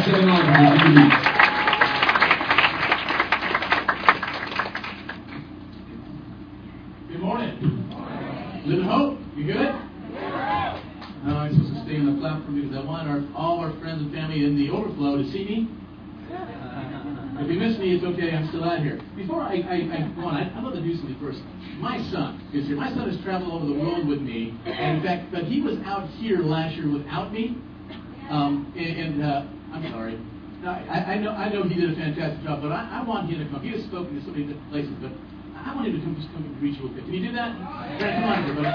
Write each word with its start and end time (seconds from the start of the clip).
Good 0.00 0.24
morning. 7.20 7.60
Living 8.64 8.84
Hope, 8.86 9.18
you 9.36 9.44
good? 9.44 9.58
I'm 9.58 11.52
supposed 11.52 11.74
to 11.74 11.82
stay 11.84 11.98
on 11.98 12.14
the 12.14 12.18
platform 12.18 12.62
because 12.62 12.78
I 12.78 12.82
want 12.82 13.36
all 13.36 13.60
our 13.60 13.72
friends 13.80 14.00
and 14.00 14.10
family 14.14 14.44
in 14.46 14.56
the 14.56 14.70
overflow 14.70 15.18
to 15.18 15.30
see 15.30 15.44
me. 15.44 15.68
If 17.38 17.50
you 17.50 17.58
miss 17.58 17.76
me, 17.78 17.94
it's 17.94 18.04
okay. 18.04 18.32
I'm 18.34 18.48
still 18.48 18.64
out 18.64 18.80
here. 18.80 18.98
Before 19.16 19.42
I, 19.42 19.56
I, 19.56 19.74
I 19.74 20.12
go 20.16 20.22
on, 20.22 20.34
I'd 20.34 20.64
love 20.64 20.72
to 20.72 20.80
do 20.80 20.96
something 20.96 21.18
first. 21.20 21.42
My 21.76 21.98
son 22.10 22.40
is 22.54 22.66
here. 22.66 22.76
My 22.76 22.88
son 22.94 23.10
has 23.10 23.20
traveled 23.22 23.52
over 23.52 23.66
the 23.66 23.78
world 23.78 24.08
with 24.08 24.22
me, 24.22 24.54
and 24.64 24.96
in 24.96 25.02
fact, 25.02 25.30
but 25.30 25.44
he 25.44 25.60
was 25.60 25.76
out 25.84 26.08
here 26.08 26.38
last 26.38 26.74
year 26.76 26.88
without 26.90 27.34
me. 27.34 27.58
Um, 28.30 28.72
and 28.76 29.22
uh, 29.22 29.42
I'm 29.72 29.90
sorry. 29.90 30.18
I, 30.66 31.14
I 31.14 31.18
know 31.18 31.30
I 31.30 31.48
know 31.48 31.62
he 31.62 31.74
did 31.74 31.90
a 31.90 31.94
fantastic 31.96 32.44
job, 32.44 32.60
but 32.60 32.70
I, 32.72 33.00
I 33.00 33.02
want 33.04 33.30
him 33.30 33.38
to 33.40 33.48
come. 33.50 33.62
He 33.62 33.70
has 33.72 33.82
spoken 33.84 34.12
to 34.18 34.20
so 34.24 34.30
many 34.32 34.44
different 34.44 34.68
places, 34.70 34.92
but 35.00 35.10
I 35.56 35.72
want 35.74 35.88
him 35.88 35.96
to 35.96 36.04
come 36.04 36.14
just 36.20 36.28
come 36.36 36.44
and 36.44 36.52
greet 36.60 36.76
you 36.78 36.84
a 36.86 36.88
bit. 36.92 37.04
Can 37.04 37.14
you 37.14 37.24
do 37.28 37.32
that? 37.32 37.56
Brad, 37.96 38.12
come 38.20 38.28
on, 38.28 38.44
everybody. 38.44 38.68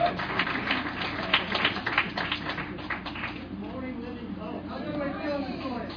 Morning, 3.69 3.95
Living 4.01 4.33
Hope. 4.41 4.65
How's 4.65 4.81
everybody 4.81 5.13
feeling 5.21 5.45
this 5.45 5.61
morning? 5.61 5.93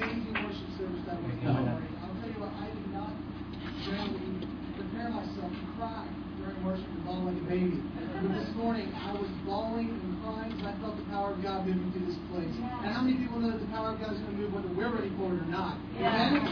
Amazing 0.00 0.40
worship 0.40 0.70
service 0.80 1.04
that 1.04 1.20
was 1.20 1.36
this 1.36 1.44
morning. 1.44 1.84
I'll 2.00 2.16
tell 2.16 2.32
you 2.32 2.40
what, 2.40 2.52
I 2.56 2.72
did 2.72 2.88
not 2.96 3.12
generally 3.84 4.40
prepare 4.80 5.08
myself 5.12 5.52
to 5.52 5.64
cry 5.76 6.08
during 6.40 6.64
worship 6.64 6.88
and 6.88 7.04
bawl 7.04 7.28
like 7.28 7.36
a 7.36 7.44
baby. 7.44 7.76
But 7.76 8.32
this 8.40 8.48
morning, 9.44 9.88
I 9.88 9.96
was 9.96 10.00
bawling 10.00 10.00
and 10.00 10.22
crying 10.22 10.50
because 10.56 10.66
I 10.66 10.74
felt 10.80 10.96
the 10.96 11.08
power 11.08 11.32
of 11.32 11.42
God 11.42 11.66
moving 11.66 11.92
through 11.92 12.06
this 12.06 12.20
place. 12.32 12.54
And 12.84 12.90
how 12.92 13.02
many 13.02 13.16
people 13.16 13.40
know 13.40 13.52
that 13.52 13.60
the 13.60 13.72
power 13.72 13.92
of 13.94 14.00
God 14.00 14.12
is 14.12 14.20
going 14.20 14.36
to 14.36 14.40
move 14.40 14.52
whether 14.52 14.72
we're 14.72 14.92
ready 14.92 15.12
for 15.16 15.32
it 15.32 15.40
or 15.40 15.50
not? 15.50 15.78
Amen? 15.96 16.44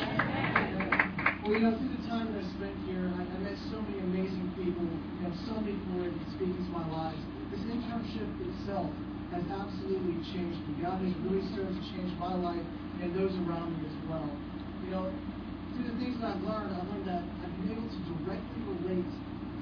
Well, 1.44 1.52
you 1.54 1.62
know, 1.64 1.72
through 1.80 1.94
the 1.96 2.04
time 2.08 2.28
that 2.32 2.44
I 2.44 2.46
spent 2.60 2.76
here, 2.88 3.08
I, 3.08 3.22
I 3.24 3.38
met 3.40 3.56
so 3.72 3.80
many 3.80 4.00
amazing 4.04 4.52
people. 4.58 4.84
You 4.84 5.22
know, 5.24 5.32
so 5.48 5.56
many 5.60 5.76
people 5.76 6.04
were 6.04 6.12
speaking 6.36 6.60
to 6.60 6.72
my 6.74 6.84
lives. 6.92 7.20
This 7.54 7.64
internship 7.64 8.28
itself 8.52 8.92
has 9.32 9.44
absolutely 9.48 10.20
changed 10.32 10.60
me. 10.68 10.80
God 10.84 11.00
has 11.00 11.12
really 11.24 11.44
started 11.52 11.72
to 11.72 11.84
change 11.92 12.12
my 12.20 12.36
life 12.36 12.64
and 13.00 13.12
those 13.16 13.32
around 13.44 13.76
me 13.76 13.86
as 13.86 13.96
well. 14.08 14.28
You 14.84 14.90
know, 14.92 15.04
through 15.72 15.88
the 15.88 15.96
things 16.00 16.20
that 16.20 16.36
I've 16.36 16.44
learned, 16.44 16.74
I've 16.74 16.88
learned 16.88 17.08
that 17.08 17.24
I've 17.24 17.54
been 17.60 17.76
able 17.76 17.88
to 17.88 18.00
directly 18.24 18.60
relate 18.68 19.12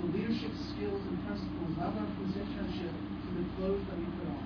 the 0.01 0.07
leadership 0.11 0.53
skills 0.75 1.03
and 1.07 1.17
principles 1.27 1.71
I've 1.83 1.95
learned 1.95 2.13
from 2.15 2.25
this 2.31 2.39
internship 2.41 2.95
the 3.37 3.45
clothes 3.57 3.85
that 3.87 3.97
we 4.01 4.07
put 4.17 4.29
on. 4.33 4.45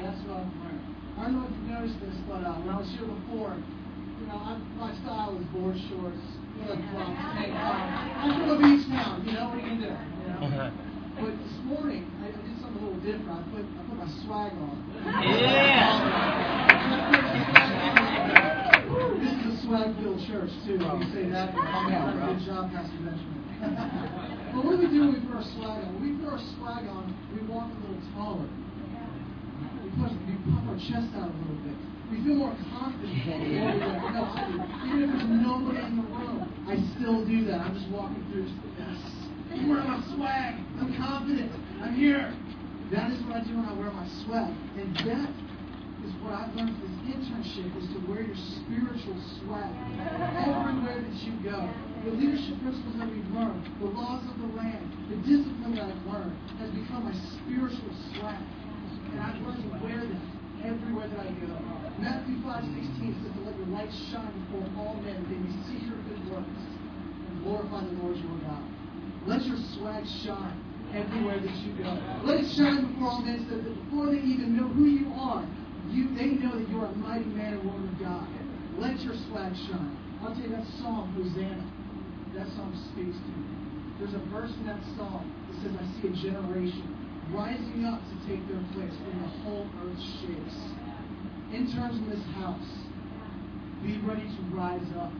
That's 0.00 0.20
what 0.24 0.40
I've 0.40 0.48
learned. 0.64 0.82
I 1.18 1.28
don't 1.28 1.34
know 1.36 1.44
if 1.44 1.52
you've 1.52 1.68
noticed 1.68 1.98
this, 2.00 2.16
but 2.24 2.40
uh, 2.46 2.56
when 2.62 2.72
I 2.72 2.78
was 2.80 2.88
here 2.96 3.04
before, 3.04 3.52
you 3.58 4.26
know, 4.26 4.38
I, 4.38 4.56
my 4.80 4.94
style 5.04 5.36
is 5.36 5.44
board 5.52 5.76
shorts, 5.90 6.22
flip 6.64 6.80
flops, 6.94 7.20
tank 7.36 7.52
top. 7.52 7.76
I'm 8.24 8.32
from 8.38 8.50
a 8.54 8.56
beach 8.62 8.86
town, 8.88 9.26
you 9.26 9.32
know, 9.36 9.52
what 9.52 9.58
are 9.58 9.66
you 9.66 9.76
gonna 9.76 9.92
do? 9.92 9.92
You 9.92 10.56
know? 10.56 10.72
But 11.18 11.34
this 11.34 11.58
morning, 11.66 12.06
I, 12.22 12.30
I 12.30 12.30
did 12.30 12.54
something 12.62 12.78
a 12.78 12.86
little 12.86 13.02
different. 13.02 13.26
I 13.26 13.42
put 13.50 13.66
I 13.66 13.82
put 13.90 13.98
my 13.98 14.06
swag 14.22 14.54
on. 14.54 14.78
Yeah. 15.26 16.14
This 19.18 19.32
is 19.32 19.58
a 19.58 19.66
swag-filled 19.66 20.20
church 20.26 20.50
too. 20.64 20.78
Let 20.78 20.98
me 20.98 21.06
say 21.12 21.28
that. 21.28 21.54
Good 21.54 22.40
job, 22.46 22.70
Pastor 22.72 22.98
Benjamin. 23.02 24.37
But 24.58 24.66
what 24.66 24.74
do 24.74 24.82
we 24.82 24.90
do 24.90 25.06
when 25.06 25.14
we 25.14 25.20
put 25.22 25.38
our 25.38 25.46
swag 25.54 25.86
on? 25.86 25.94
When 25.94 26.02
we 26.02 26.18
put 26.18 26.34
our 26.34 26.42
swag 26.58 26.82
on, 26.90 27.14
we 27.30 27.46
walk 27.46 27.70
a 27.70 27.78
little 27.78 28.02
taller. 28.18 28.50
We 29.86 29.88
push, 29.94 30.10
we 30.26 30.34
pump 30.50 30.66
our 30.66 30.78
chest 30.82 31.14
out 31.14 31.30
a 31.30 31.36
little 31.46 31.62
bit. 31.62 31.78
We 32.10 32.18
feel 32.26 32.42
more 32.42 32.58
confident 32.74 33.22
I. 33.22 33.78
Even 34.82 35.14
if 35.14 35.14
there's 35.14 35.30
nobody 35.46 35.78
in 35.78 36.02
the 36.02 36.06
room, 36.10 36.42
I 36.66 36.74
still 36.98 37.22
do 37.22 37.46
that. 37.46 37.70
I'm 37.70 37.74
just 37.78 37.86
walking 37.94 38.18
through. 38.34 38.50
Yes. 38.82 38.98
I'm 39.54 39.70
wearing 39.70 39.86
my 39.86 40.02
swag. 40.10 40.58
I'm 40.82 40.90
confident. 40.98 41.54
I'm 41.78 41.94
here. 41.94 42.34
That 42.90 43.14
is 43.14 43.22
what 43.30 43.38
I 43.38 43.46
do 43.46 43.54
when 43.54 43.62
I 43.62 43.78
wear 43.78 43.94
my 43.94 44.10
swag. 44.26 44.50
And 44.74 44.90
that 45.06 45.30
is 46.02 46.10
what 46.18 46.34
I've 46.34 46.50
learned 46.58 46.74
from 46.74 46.82
this 46.82 47.14
internship 47.14 47.70
is 47.78 47.86
to 47.94 48.02
wear 48.10 48.26
your 48.26 48.34
spiritual 48.58 49.14
swag 49.38 49.70
everywhere 50.34 50.98
that 50.98 51.14
you 51.22 51.30
go. 51.46 51.62
The 52.04 52.14
leadership 52.14 52.54
principles 52.62 52.96
that 52.98 53.10
we've 53.10 53.30
learned, 53.34 53.66
the 53.80 53.90
laws 53.90 54.22
of 54.30 54.38
the 54.38 54.50
land, 54.56 54.86
the 55.10 55.18
discipline 55.26 55.74
that 55.74 55.90
I've 55.90 56.06
learned 56.06 56.36
has 56.62 56.70
become 56.70 57.04
my 57.04 57.16
spiritual 57.36 57.90
swag. 58.14 58.38
And 59.10 59.20
I've 59.20 59.40
learned 59.42 59.62
to 59.66 59.70
wear 59.82 59.98
that 60.06 60.24
everywhere 60.64 61.08
that 61.08 61.20
I 61.20 61.30
go. 61.42 61.52
Matthew 61.98 62.38
5 62.42 62.64
16 62.64 63.18
says 63.18 63.32
to 63.34 63.40
let 63.42 63.56
your 63.58 63.66
light 63.74 63.90
shine 64.10 64.30
before 64.46 64.62
all 64.78 64.94
men 65.02 65.18
that 65.18 65.28
they 65.28 65.42
may 65.42 65.54
see 65.66 65.86
your 65.86 65.98
good 66.06 66.22
works 66.30 66.62
and 67.26 67.42
glorify 67.42 67.82
the 67.82 67.94
Lord 67.98 68.16
your 68.16 68.38
God. 68.46 68.62
Let 69.26 69.42
your 69.44 69.58
swag 69.74 70.06
shine 70.22 70.54
everywhere 70.94 71.40
that 71.40 71.56
you 71.66 71.72
go. 71.82 71.98
Let 72.22 72.40
it 72.40 72.48
shine 72.54 72.94
before 72.94 73.10
all 73.10 73.22
men 73.22 73.44
so 73.50 73.58
that 73.58 73.66
before 73.66 74.06
they 74.06 74.22
even 74.22 74.56
know 74.56 74.68
who 74.68 74.86
you 74.86 75.10
are, 75.18 75.44
you 75.90 76.14
they 76.14 76.38
know 76.38 76.54
that 76.58 76.68
you're 76.70 76.86
a 76.86 76.94
mighty 76.94 77.26
man 77.34 77.54
and 77.58 77.64
woman 77.64 77.88
of 77.88 77.98
God. 77.98 78.28
Let 78.78 79.00
your 79.00 79.14
swag 79.28 79.56
shine. 79.66 79.98
I'll 80.22 80.34
tell 80.34 80.42
you 80.42 80.50
that 80.54 80.66
song, 80.78 81.12
Hosanna. 81.16 81.77
That 82.38 82.46
song 82.54 82.70
speaks 82.94 83.18
to 83.18 83.32
me. 83.34 83.50
There's 83.98 84.14
a 84.14 84.22
verse 84.30 84.54
in 84.62 84.66
that 84.70 84.78
song 84.94 85.26
that 85.50 85.58
says, 85.58 85.74
I 85.74 85.82
see 85.98 86.06
a 86.06 86.14
generation 86.30 86.86
rising 87.34 87.82
up 87.82 87.98
to 87.98 88.14
take 88.30 88.46
their 88.46 88.62
place 88.78 88.94
when 88.94 89.18
the 89.18 89.30
whole 89.42 89.66
earth 89.82 89.98
shakes. 90.22 90.54
Interns 91.50 91.98
in 91.98 92.06
this 92.06 92.22
house, 92.38 92.70
be 93.82 93.98
ready 94.06 94.22
to 94.22 94.42
rise 94.54 94.86
up. 95.02 95.10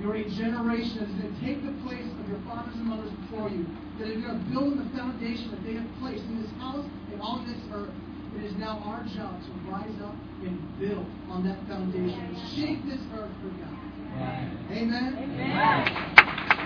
You're 0.00 0.16
a 0.16 0.24
generation 0.32 1.04
that 1.04 1.12
is 1.12 1.16
going 1.20 1.28
to 1.28 1.40
take 1.44 1.60
the 1.60 1.76
place 1.84 2.08
of 2.08 2.24
your 2.32 2.40
fathers 2.48 2.72
and 2.72 2.88
mothers 2.88 3.12
before 3.28 3.52
you, 3.52 3.68
that 4.00 4.08
are 4.08 4.16
going 4.16 4.40
to 4.40 4.44
build 4.48 4.72
on 4.72 4.80
the 4.80 4.88
foundation 4.96 5.52
that 5.52 5.60
they 5.68 5.76
have 5.76 5.84
placed 6.00 6.24
in 6.24 6.40
this 6.40 6.50
house 6.56 6.88
and 7.12 7.20
on 7.20 7.44
this 7.44 7.60
earth. 7.68 7.92
It 8.40 8.48
is 8.48 8.56
now 8.56 8.80
our 8.88 9.04
job 9.12 9.36
to 9.44 9.50
rise 9.68 9.92
up 10.00 10.16
and 10.40 10.56
build 10.80 11.04
on 11.28 11.44
that 11.44 11.60
foundation 11.68 12.32
and 12.32 12.36
shake 12.56 12.80
this 12.88 13.04
earth 13.12 13.28
for 13.44 13.52
God. 13.60 13.76
Amen? 14.72 16.61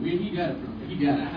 Where 0.00 0.16
he 0.16 0.30
got 0.34 0.50
it 0.50 0.56
from? 0.58 0.72
He 0.88 0.94
got 1.04 1.18
it. 1.18 1.28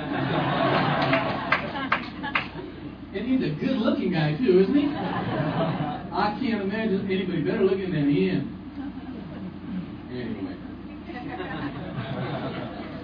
and 3.13 3.27
he's 3.27 3.43
a 3.43 3.49
good-looking 3.59 4.11
guy 4.11 4.35
too, 4.37 4.59
isn't 4.61 4.75
he? 4.75 4.87
I 4.87 6.37
can't 6.39 6.61
imagine 6.63 7.05
anybody 7.11 7.41
better 7.43 7.63
looking 7.63 7.91
than 7.91 8.09
him. 8.09 8.57
Anyway, 10.11 10.55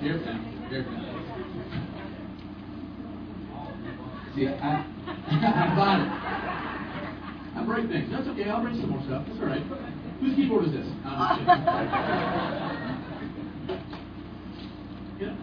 here 0.02 0.18
now. 0.26 0.40
See, 4.36 4.48
I, 4.48 4.52
I 5.32 5.76
bought 5.76 6.00
it. 6.02 6.07
I 8.50 8.62
break 8.62 8.76
things. 8.76 8.80
That's 8.80 8.80
okay. 8.80 8.80
I'll 8.80 8.80
bring 8.80 8.80
some 8.80 8.90
more 8.90 9.04
stuff. 9.04 9.24
That's 9.28 9.40
all 9.40 9.48
right. 9.48 9.64
Whose 10.20 10.36
keyboard 10.36 10.66
is 10.66 10.72
this? 10.72 10.88
I'm 11.06 11.46
just 11.46 11.52
kidding. 11.68 13.04
You 15.18 15.26
know, 15.34 15.38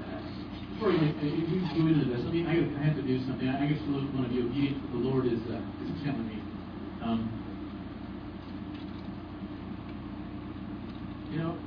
before 0.78 0.92
you, 0.94 1.02
uh, 1.02 1.24
you 1.26 1.58
go 1.74 1.82
into 1.90 2.06
this, 2.06 2.22
I 2.22 2.30
mean, 2.30 2.46
I, 2.46 2.62
I 2.78 2.86
have 2.86 2.94
to 2.94 3.02
do 3.02 3.18
something. 3.26 3.48
I, 3.48 3.64
I 3.64 3.66
guess 3.66 3.82
one 3.90 4.22
of 4.24 4.30
you 4.30 4.46
obedient 4.46 4.78
to 4.86 4.88
the 4.94 5.02
Lord 5.02 5.26
is 5.26 5.42
uh, 5.50 5.58
is 5.82 5.98
telling 6.06 6.28
me. 6.30 6.38
Um, 7.02 7.26
you 11.34 11.42
know, 11.42 11.58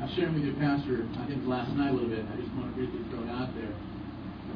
I 0.00 0.08
was 0.08 0.14
sharing 0.16 0.32
with 0.32 0.44
your 0.48 0.56
pastor, 0.56 1.04
I 1.20 1.28
think 1.28 1.44
last 1.44 1.76
night 1.76 1.90
a 1.90 1.92
little 1.92 2.08
bit. 2.08 2.24
I 2.24 2.36
just 2.40 2.48
want 2.56 2.72
to 2.72 2.80
briefly 2.80 3.04
throw 3.12 3.20
it 3.20 3.28
out 3.28 3.52
there. 3.52 3.72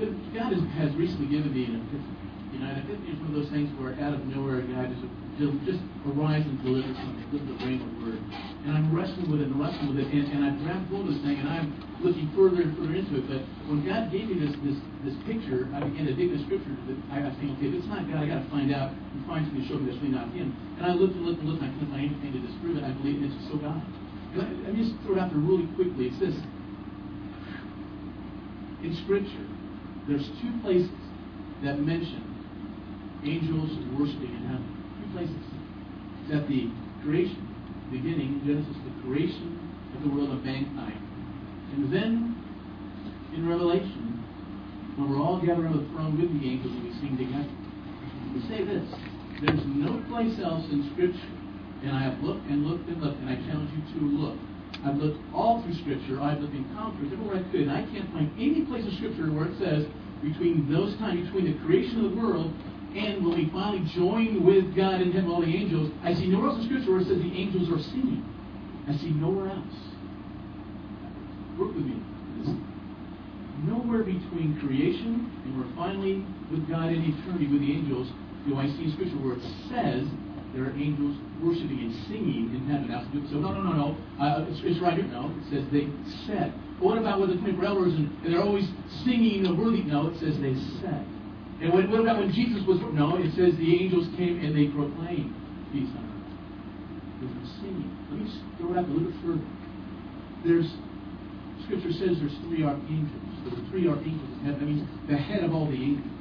But 0.00 0.08
God 0.32 0.56
has, 0.56 0.64
has 0.80 0.96
recently 0.96 1.28
given 1.28 1.52
me 1.52 1.68
an 1.68 1.84
epiphany. 1.84 2.17
You 2.52 2.58
know, 2.60 2.68
and 2.72 2.78
epiphany 2.84 3.12
is 3.12 3.18
one 3.20 3.30
of 3.32 3.36
those 3.36 3.50
things 3.52 3.68
where 3.78 3.92
out 4.00 4.14
of 4.14 4.24
nowhere 4.26 4.62
God 4.64 4.88
just 4.88 5.04
just, 5.38 5.78
arise 6.02 6.42
and 6.42 6.58
deliver 6.66 6.90
something, 6.98 7.22
deliver 7.30 7.46
the 7.46 7.58
rain 7.62 7.78
of 7.78 7.90
word. 8.02 8.18
And 8.66 8.74
I'm 8.74 8.90
wrestling 8.90 9.30
with 9.30 9.38
it 9.38 9.46
and 9.46 9.54
wrestling 9.54 9.94
with 9.94 10.02
it, 10.02 10.10
and, 10.10 10.26
and 10.34 10.40
I 10.42 10.50
grabbed 10.66 10.90
hold 10.90 11.06
of 11.06 11.14
this 11.14 11.22
thing, 11.22 11.38
and 11.38 11.46
I'm 11.46 11.70
looking 12.02 12.26
further 12.34 12.66
and 12.66 12.74
further 12.74 12.98
into 12.98 13.22
it. 13.22 13.30
But 13.30 13.46
when 13.70 13.86
God 13.86 14.10
gave 14.10 14.26
me 14.26 14.42
this 14.42 14.50
this 14.66 14.74
this 15.06 15.14
picture, 15.30 15.70
I 15.70 15.86
began 15.86 16.10
to 16.10 16.14
dig 16.18 16.34
the 16.34 16.42
scripture. 16.42 16.74
That 16.90 16.98
I 17.14 17.30
was 17.30 17.38
thinking, 17.38 17.54
okay, 17.62 17.70
if 17.70 17.74
it's 17.78 17.86
not 17.86 18.10
God, 18.10 18.18
I 18.18 18.26
got 18.26 18.42
to 18.42 18.50
find 18.50 18.74
out 18.74 18.90
and 18.90 19.22
find 19.30 19.46
something 19.46 19.62
to 19.62 19.68
show 19.70 19.78
me 19.78 19.86
that's 19.86 20.02
really 20.02 20.16
not 20.18 20.26
Him. 20.34 20.50
And 20.80 20.82
I 20.82 20.92
looked 20.98 21.14
and 21.14 21.22
looked 21.22 21.38
and 21.38 21.54
looked, 21.54 21.62
and 21.62 21.70
I 21.70 21.72
couldn't 21.78 21.94
find 21.94 22.10
anything 22.10 22.34
to 22.34 22.42
disprove 22.42 22.74
it. 22.74 22.82
I 22.82 22.90
believe 22.98 23.22
it's 23.22 23.38
so 23.46 23.62
God. 23.62 23.78
And 24.34 24.42
I- 24.42 24.74
me 24.74 24.82
just 24.82 24.98
throw 25.06 25.14
it 25.14 25.22
out 25.22 25.30
there 25.30 25.38
really 25.38 25.70
quickly. 25.78 26.10
It's 26.10 26.18
this. 26.18 26.34
In 28.82 28.90
Scripture, 29.06 29.46
there's 30.10 30.26
two 30.42 30.50
places 30.66 30.90
that 31.62 31.78
mention 31.78 32.27
angels 33.24 33.70
worshiping 33.98 34.34
in 34.34 34.42
heaven. 34.46 34.68
Two 35.02 35.08
places. 35.14 35.44
It's 36.24 36.34
at 36.34 36.48
the 36.48 36.70
creation, 37.02 37.42
beginning, 37.90 38.42
Genesis, 38.44 38.76
the 38.84 38.94
creation 39.02 39.58
of 39.96 40.02
the 40.02 40.10
world 40.10 40.30
of 40.30 40.44
mankind. 40.44 41.00
And 41.74 41.92
then 41.92 42.36
in 43.34 43.48
Revelation, 43.48 44.18
when 44.98 45.10
we're 45.14 45.22
all 45.22 45.38
gathered 45.38 45.62
around 45.62 45.78
the 45.78 45.88
throne 45.94 46.18
with 46.18 46.26
the 46.26 46.42
angels 46.42 46.74
and 46.74 46.82
we 46.82 46.92
sing 46.98 47.14
together. 47.14 47.54
We 48.34 48.42
say 48.50 48.66
this 48.66 48.86
there's 49.38 49.62
no 49.78 50.02
place 50.10 50.34
else 50.42 50.66
in 50.74 50.90
Scripture, 50.90 51.30
and 51.86 51.94
I 51.94 52.02
have 52.02 52.18
looked 52.18 52.42
and 52.50 52.66
looked 52.66 52.90
and 52.90 52.98
looked, 52.98 53.22
and 53.22 53.30
I 53.30 53.38
challenge 53.46 53.70
you 53.70 53.82
to 53.94 53.98
look. 54.18 54.36
I've 54.82 54.98
looked 54.98 55.22
all 55.30 55.62
through 55.62 55.78
Scripture. 55.78 56.18
I've 56.18 56.42
looked 56.42 56.58
in 56.58 56.66
commentaries 56.74 57.14
everywhere 57.14 57.38
I 57.38 57.46
could, 57.54 57.70
and 57.70 57.72
I 57.72 57.86
can't 57.86 58.10
find 58.10 58.26
any 58.34 58.66
place 58.66 58.82
in 58.82 58.90
Scripture 58.98 59.30
where 59.30 59.46
it 59.46 59.54
says 59.62 59.86
between 60.18 60.66
those 60.66 60.98
times, 60.98 61.30
between 61.30 61.54
the 61.54 61.58
creation 61.62 62.02
of 62.02 62.10
the 62.10 62.16
world 62.18 62.50
and 62.94 63.24
when 63.24 63.36
we 63.36 63.50
finally 63.50 63.84
join 63.94 64.44
with 64.44 64.74
God 64.74 65.00
in 65.00 65.12
heaven, 65.12 65.30
all 65.30 65.40
the 65.40 65.54
angels, 65.54 65.90
I 66.02 66.14
see 66.14 66.26
nowhere 66.26 66.50
else 66.50 66.58
in 66.60 66.66
Scripture 66.66 66.92
where 66.92 67.00
it 67.00 67.06
says 67.08 67.18
the 67.18 67.36
angels 67.36 67.68
are 67.68 67.82
singing. 67.90 68.24
I 68.88 68.96
see 68.96 69.10
nowhere 69.10 69.50
else. 69.50 69.76
Work 71.58 71.74
with 71.74 71.84
me. 71.84 72.02
Nowhere 73.64 74.04
between 74.04 74.58
creation 74.64 75.30
and 75.44 75.58
we're 75.58 75.76
finally 75.76 76.24
with 76.50 76.68
God 76.68 76.92
in 76.92 77.02
eternity 77.02 77.48
with 77.48 77.60
the 77.60 77.72
angels 77.72 78.08
do 78.46 78.56
I 78.56 78.66
see 78.66 78.84
in 78.84 78.92
Scripture 78.92 79.16
where 79.16 79.36
it 79.36 79.42
says 79.68 80.06
there 80.54 80.64
are 80.64 80.72
angels 80.72 81.16
worshiping 81.42 81.78
and 81.78 81.94
singing 82.06 82.54
in 82.54 82.64
heaven. 82.66 82.88
So 83.30 83.36
no, 83.36 83.52
no, 83.52 83.62
no, 83.62 83.72
no. 83.72 83.96
Uh, 84.18 84.46
it's, 84.48 84.60
it's, 84.64 84.80
right 84.80 84.94
here. 84.94 85.04
No, 85.06 85.28
it 85.28 85.50
says 85.50 85.64
they 85.70 85.88
said. 86.26 86.54
What 86.80 86.96
about 86.96 87.20
with 87.20 87.30
the 87.30 87.36
24 87.36 87.64
elders 87.64 87.94
and, 87.94 88.08
and 88.24 88.32
they're 88.32 88.42
always 88.42 88.66
singing 89.04 89.42
the 89.42 89.54
worthy? 89.54 89.82
No, 89.82 90.08
it 90.08 90.18
says 90.20 90.38
they 90.40 90.54
said. 90.80 91.04
And 91.60 91.74
when, 91.74 91.90
what 91.90 92.00
about 92.00 92.18
when 92.18 92.30
Jesus 92.32 92.62
was? 92.66 92.78
No, 92.94 93.18
it 93.18 93.34
says 93.34 93.58
the 93.58 93.72
angels 93.74 94.06
came 94.14 94.38
and 94.38 94.54
they 94.54 94.70
proclaimed 94.70 95.34
peace 95.74 95.90
on 95.90 96.06
earth. 96.06 96.30
There's 97.18 97.50
singing. 97.58 97.90
Let 98.10 98.20
me 98.22 98.26
throw 98.58 98.72
it 98.72 98.78
out 98.78 98.86
a 98.86 98.94
little 98.94 99.14
further. 99.26 99.48
There's 100.46 100.70
Scripture 101.66 101.92
says 101.92 102.16
there's 102.22 102.38
three 102.46 102.62
archangels. 102.62 103.26
There 103.44 103.52
were 103.52 103.68
three 103.68 103.88
archangels. 103.88 104.38
That 104.46 104.62
means 104.62 104.86
the 105.10 105.18
head 105.18 105.42
of 105.44 105.52
all 105.52 105.66
the 105.66 105.76
angels 105.76 106.17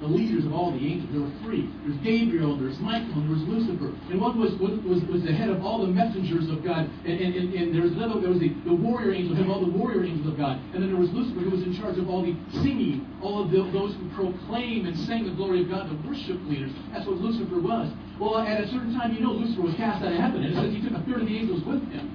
the 0.00 0.06
leaders 0.06 0.44
of 0.44 0.52
all 0.52 0.72
the 0.72 0.82
angels. 0.82 1.08
There 1.12 1.22
were 1.22 1.36
three. 1.42 1.70
There's 1.86 1.96
Gabriel, 2.02 2.58
there's 2.58 2.78
Michael, 2.80 3.14
and 3.14 3.30
there 3.30 3.36
was 3.38 3.46
Lucifer. 3.46 3.94
And 4.10 4.20
one 4.20 4.38
was 4.38 4.52
was, 4.58 5.00
was 5.06 5.22
the 5.22 5.32
head 5.32 5.48
of 5.48 5.64
all 5.64 5.86
the 5.86 5.92
messengers 5.92 6.50
of 6.50 6.64
God. 6.64 6.90
And, 7.06 7.14
and, 7.14 7.34
and, 7.34 7.54
and 7.54 7.74
there 7.74 7.82
was 7.82 7.92
another, 7.92 8.20
there 8.20 8.30
was 8.30 8.40
the, 8.40 8.50
the 8.66 8.74
warrior 8.74 9.14
angel, 9.14 9.34
head 9.36 9.46
of 9.46 9.50
all 9.50 9.64
the 9.64 9.70
warrior 9.70 10.04
angels 10.04 10.26
of 10.26 10.36
God. 10.36 10.58
And 10.74 10.82
then 10.82 10.90
there 10.90 11.00
was 11.00 11.10
Lucifer, 11.14 11.40
who 11.40 11.50
was 11.50 11.62
in 11.62 11.72
charge 11.78 11.96
of 11.96 12.10
all 12.10 12.22
the 12.22 12.34
singing, 12.60 13.06
all 13.22 13.42
of 13.42 13.50
the, 13.50 13.62
those 13.70 13.94
who 13.94 14.04
proclaim 14.12 14.86
and 14.86 14.98
sing 15.06 15.24
the 15.24 15.34
glory 15.38 15.62
of 15.62 15.70
God, 15.70 15.88
the 15.88 15.96
worship 16.08 16.42
leaders. 16.50 16.72
That's 16.92 17.06
what 17.06 17.16
Lucifer 17.22 17.60
was. 17.60 17.88
Well, 18.18 18.38
at 18.38 18.60
a 18.60 18.68
certain 18.68 18.92
time, 18.98 19.14
you 19.14 19.20
know, 19.20 19.32
Lucifer 19.32 19.62
was 19.62 19.74
cast 19.74 20.04
out 20.04 20.12
of 20.12 20.18
heaven. 20.18 20.42
And 20.42 20.52
it 20.52 20.58
says 20.58 20.74
he 20.74 20.82
took 20.82 20.98
a 20.98 21.02
third 21.06 21.22
of 21.22 21.28
the 21.28 21.36
angels 21.38 21.62
with 21.64 21.80
him. 21.90 22.10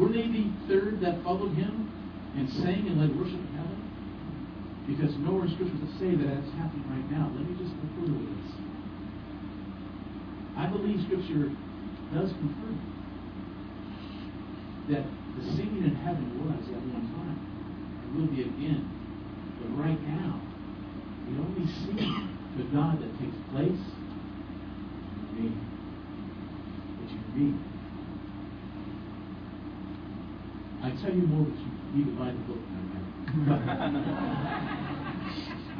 Were 0.00 0.08
they 0.08 0.26
the 0.26 0.48
third 0.66 1.00
that 1.00 1.22
followed 1.22 1.54
him 1.54 1.90
and 2.36 2.48
sang 2.50 2.86
and 2.86 3.00
led 3.00 3.14
worship? 3.18 3.40
Because 4.88 5.12
nowhere 5.20 5.44
in 5.44 5.52
Scripture 5.52 5.76
does 5.76 5.92
it 5.92 5.98
say 6.00 6.10
that 6.16 6.24
that's 6.24 6.52
happening 6.56 6.88
right 6.88 7.04
now. 7.12 7.28
Let 7.36 7.44
me 7.44 7.52
just 7.60 7.76
further 7.92 8.16
with 8.16 8.24
this. 8.24 8.56
I 10.56 10.64
believe 10.66 11.04
Scripture 11.04 11.52
does 12.16 12.32
confirm 12.40 12.80
that 14.88 15.04
the 15.36 15.44
singing 15.52 15.84
in 15.84 15.94
heaven 16.00 16.24
was 16.40 16.64
at 16.72 16.80
one 16.88 17.04
time 17.12 17.36
and 17.36 18.08
will 18.16 18.32
be 18.32 18.42
again. 18.42 18.88
But 19.60 19.76
right 19.76 20.00
now, 20.08 20.40
the 21.28 21.36
only 21.36 21.68
singing 21.84 22.32
to 22.56 22.64
God 22.72 22.96
that 22.98 23.12
takes 23.20 23.36
place 23.52 23.76
is 23.76 25.28
me. 25.36 25.52
It's 27.04 27.12
me. 27.36 27.54
I 30.82 30.90
tell 30.96 31.12
you 31.12 31.28
more, 31.28 31.44
but 31.44 31.58
you 31.60 31.77
need 31.94 32.06
to 32.06 32.12
buy 32.18 32.32
the 32.32 32.38
book. 32.44 32.62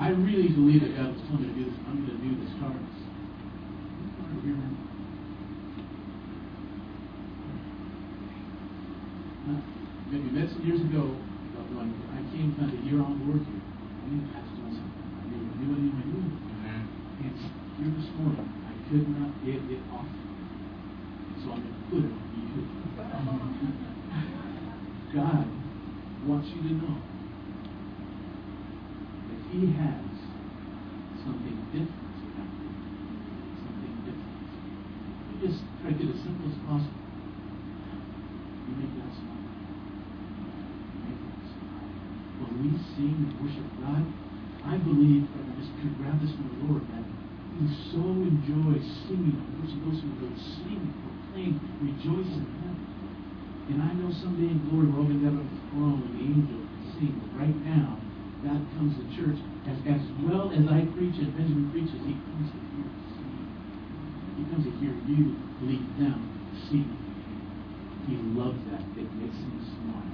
I 0.00 0.08
really 0.10 0.48
believe 0.48 0.80
that 0.82 0.96
God 0.96 1.12
was 1.12 1.20
telling 1.26 1.42
me 1.42 1.48
to 1.48 1.54
do 1.58 1.64
this. 1.70 1.78
I'm 1.88 2.06
going 2.06 2.16
to 2.16 2.22
do 2.22 2.30
the 2.38 2.46
stars. 2.56 2.94
Maybe 10.08 10.32
met 10.32 10.48
some 10.48 10.64
years 10.64 10.80
ago 10.80 11.12
I 11.68 12.24
came 12.34 12.56
kind 12.58 12.72
of 12.72 12.78
a 12.78 12.80
year 12.82 12.98
on 12.98 13.18
board 13.22 13.38
here. 13.44 13.60
I 13.60 13.62
knew 14.08 14.22
Pastor 14.32 14.56
doing 14.56 14.72
something. 14.74 15.04
I 15.04 15.06
knew, 15.30 15.38
I 15.38 15.40
knew, 15.62 15.68
I 15.68 15.70
knew, 15.78 15.92
I 15.94 16.04
knew. 16.10 16.26
And 16.68 16.84
here 17.78 17.92
this 17.94 18.08
morning, 18.18 18.48
I 18.66 18.74
could 18.88 19.06
not 19.14 19.30
get 19.44 19.60
it 19.62 19.82
off. 19.92 20.08
So 21.44 21.52
I'm 21.54 21.60
going 21.62 21.70
to 21.70 21.82
put 21.92 22.02
it 22.02 22.10
on 22.10 22.26
you. 22.34 22.50
God 25.14 25.46
wants 26.28 26.48
you 26.52 26.60
to 26.60 26.72
know 26.76 27.00
that 29.32 29.40
he 29.48 29.72
has 29.80 30.04
something 31.24 31.56
different 31.72 32.08
Something 33.64 33.94
different. 34.04 34.48
You 35.32 35.48
just 35.48 35.64
try 35.80 35.96
to 35.96 36.04
as 36.04 36.20
simple 36.20 36.52
as 36.52 36.58
possible. 36.68 37.00
You 38.68 38.72
make 38.76 38.92
that 38.92 39.10
smile. 39.16 39.48
You 40.92 40.98
make 41.08 41.16
that 41.16 41.42
smile. 41.48 41.88
When 42.44 42.52
we 42.60 42.70
sing 42.92 43.16
and 43.24 43.32
worship 43.40 43.64
God, 43.80 44.04
I 44.68 44.76
believe, 44.84 45.24
I 45.32 45.40
just 45.56 45.72
grab 45.96 46.20
this 46.20 46.36
from 46.36 46.46
the 46.52 46.58
Lord, 46.68 46.84
that 46.92 47.08
we 47.56 47.72
so 47.88 48.04
enjoy 48.04 48.76
singing 49.08 49.32
and 49.32 49.48
those 49.64 49.72
who 49.72 50.12
will 50.20 50.36
sing, 50.36 50.92
proclaim, 50.92 51.56
rejoice 51.80 52.36
in 52.36 52.44
Him. 52.44 52.76
And 53.72 53.80
I 53.80 53.96
know 53.96 54.12
someday 54.12 54.52
in 54.52 54.60
glory 54.68 54.92
we're 54.92 55.00
all 55.00 55.08
going 55.08 55.24
to 55.24 55.57
with 55.76 56.12
the 56.16 56.24
angels 56.24 56.66
and 56.66 56.84
sing. 56.96 57.14
But 57.20 57.44
right 57.44 57.58
now, 57.64 58.00
God 58.42 58.62
comes 58.78 58.94
to 58.96 59.04
church 59.12 59.38
as, 59.68 59.76
as 59.84 60.02
well 60.24 60.48
as 60.54 60.64
I 60.70 60.86
preach 60.96 61.20
and 61.20 61.34
Benjamin 61.36 61.68
preaches, 61.74 62.00
he 62.06 62.14
comes 62.16 62.48
to 62.54 62.58
hear. 62.72 62.88
He 64.38 64.42
comes 64.48 64.64
to 64.64 64.72
hear 64.78 64.94
you 65.10 65.34
lead 65.66 65.84
them 65.98 66.38
sing. 66.70 66.88
He 68.06 68.16
loves 68.32 68.58
that. 68.72 68.80
It 68.96 69.10
makes 69.20 69.36
him 69.36 69.58
smile. 69.76 70.08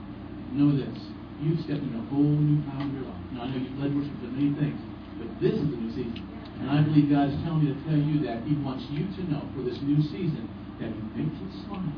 Know 0.57 0.75
this. 0.75 0.99
You've 1.39 1.61
stepped 1.63 1.85
into 1.85 1.99
a 1.99 2.07
whole 2.11 2.25
new 2.25 2.59
time 2.67 2.91
in 2.91 2.99
your 2.99 3.07
life. 3.07 3.25
Now, 3.37 3.45
I 3.45 3.53
know 3.53 3.59
you've 3.61 3.79
led 3.79 3.95
worship 3.95 4.17
to 4.25 4.29
many 4.35 4.55
things, 4.59 4.81
but 5.21 5.29
this 5.39 5.55
is 5.55 5.69
a 5.69 5.79
new 5.79 5.93
season. 5.93 6.25
And 6.59 6.71
I 6.71 6.83
believe 6.83 7.11
God 7.11 7.31
is 7.31 7.37
telling 7.45 7.63
me 7.63 7.75
to 7.75 7.79
tell 7.87 7.99
you 7.99 8.25
that 8.27 8.43
He 8.47 8.55
wants 8.63 8.87
you 8.91 9.07
to 9.07 9.23
know 9.31 9.43
for 9.55 9.63
this 9.63 9.79
new 9.83 10.01
season 10.11 10.49
that 10.81 10.91
He 10.91 11.03
makes 11.15 11.35
you 11.39 11.49
smile. 11.67 11.95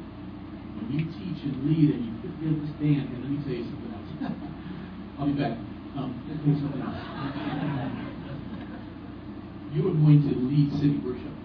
When 0.76 0.86
you 0.92 1.08
teach 1.08 1.40
and 1.48 1.56
lead 1.64 1.88
and 1.96 2.00
you 2.04 2.12
put 2.20 2.30
together 2.36 2.60
this 2.60 2.76
and 2.80 3.08
let 3.16 3.30
me 3.32 3.38
tell 3.42 3.56
you 3.56 3.64
something 3.64 3.92
else. 3.96 4.12
I'll 5.18 5.26
be 5.26 5.32
back. 5.32 5.56
Um, 5.96 6.12
something 6.20 6.82
else. 6.82 8.02
You 9.76 9.92
are 9.92 9.98
going 9.98 10.24
to 10.24 10.32
lead 10.48 10.72
city 10.80 10.96
worship. 11.04 11.36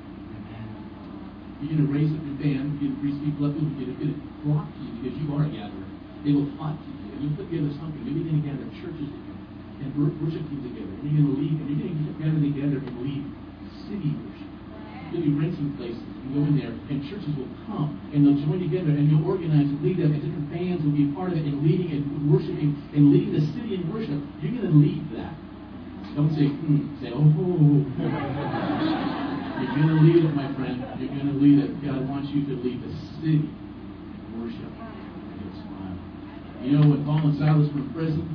You're 1.59 1.75
going 1.75 1.83
to 1.83 1.91
raise 1.91 2.07
up 2.15 2.23
your 2.23 2.39
band. 2.39 2.79
You're 2.79 2.89
going 2.89 2.95
to 2.95 3.03
raise 3.03 3.19
people 3.27 3.43
up. 3.43 3.59
You're 3.59 3.91
going 3.91 4.15
to 4.15 4.23
flock 4.39 4.71
to 4.71 4.79
you 4.79 4.91
because 5.03 5.19
you 5.19 5.27
are 5.35 5.43
a 5.43 5.51
gatherer. 5.51 5.89
They 6.23 6.31
will 6.31 6.47
flock 6.55 6.79
to 6.79 6.88
you. 6.88 7.27
You 7.27 7.35
put 7.35 7.51
together 7.51 7.75
something. 7.75 8.01
You're 8.07 8.23
going 8.23 8.39
to 8.39 8.47
gather 8.47 8.65
churches 8.79 9.13
together 9.13 9.35
and 9.83 9.91
worship 10.23 10.47
teams 10.47 10.63
together. 10.63 10.95
And 10.95 11.11
you're 11.11 11.27
going 11.27 11.35
to 11.35 11.43
lead. 11.43 11.55
And 11.59 11.67
you're 11.75 11.91
going 11.91 12.07
to 12.07 12.17
gather 12.23 12.39
together 12.39 12.77
and 12.81 12.95
lead 13.03 13.23
city 13.83 14.15
worship. 14.15 14.50
You'll 15.12 15.27
be 15.27 15.34
renting 15.36 15.75
places 15.75 16.00
and 16.00 16.32
go 16.32 16.41
in 16.48 16.56
there, 16.56 16.72
and 16.72 17.03
churches 17.12 17.32
will 17.36 17.51
come 17.68 18.01
and 18.12 18.27
they'll 18.27 18.39
join 18.44 18.60
together 18.60 18.91
and 18.91 19.08
you'll 19.08 19.24
organize 19.24 19.68
and 19.68 19.80
lead 19.80 20.00
them, 20.00 20.12
and 20.12 20.20
different 20.20 20.51
bands 20.51 20.84
will 20.84 20.96
be 20.96 21.08
a 21.08 21.12
part 21.15 21.32
of 21.32 21.39
it, 21.39 21.48
and 21.48 21.63
leading 21.63 21.91
and 21.96 22.03
worshiping 22.27 22.75
and 22.91 23.12
leading 23.12 23.32
the 23.36 23.44
city 23.56 23.80
in 23.80 23.88
worship. 23.88 24.20
You're 24.44 24.56
going 24.56 24.68
to 24.68 24.75
lead 24.75 25.03
that. 25.15 25.36
Don't 26.15 26.32
say, 26.36 26.51
hmm. 26.51 26.91
Say, 27.00 27.12
oh. 27.15 27.24
You're 29.62 29.77
going 29.77 29.94
to 29.94 30.00
lead 30.03 30.25
it, 30.25 30.34
my 30.36 30.50
friend. 30.58 30.84
You're 31.00 31.13
going 31.15 31.32
to 31.32 31.39
lead 31.39 31.63
it. 31.63 31.72
God 31.86 32.03
wants 32.10 32.27
you 32.36 32.44
to 32.51 32.56
lead 32.60 32.84
the 32.84 32.91
city 33.22 33.48
in 33.48 34.32
worship. 34.36 34.72
You 36.62 36.77
know, 36.77 36.89
when 36.89 37.06
Paul 37.06 37.25
and 37.32 37.38
Silas 37.39 37.70
were 37.74 37.82
in 37.82 37.89
prison, 37.94 38.25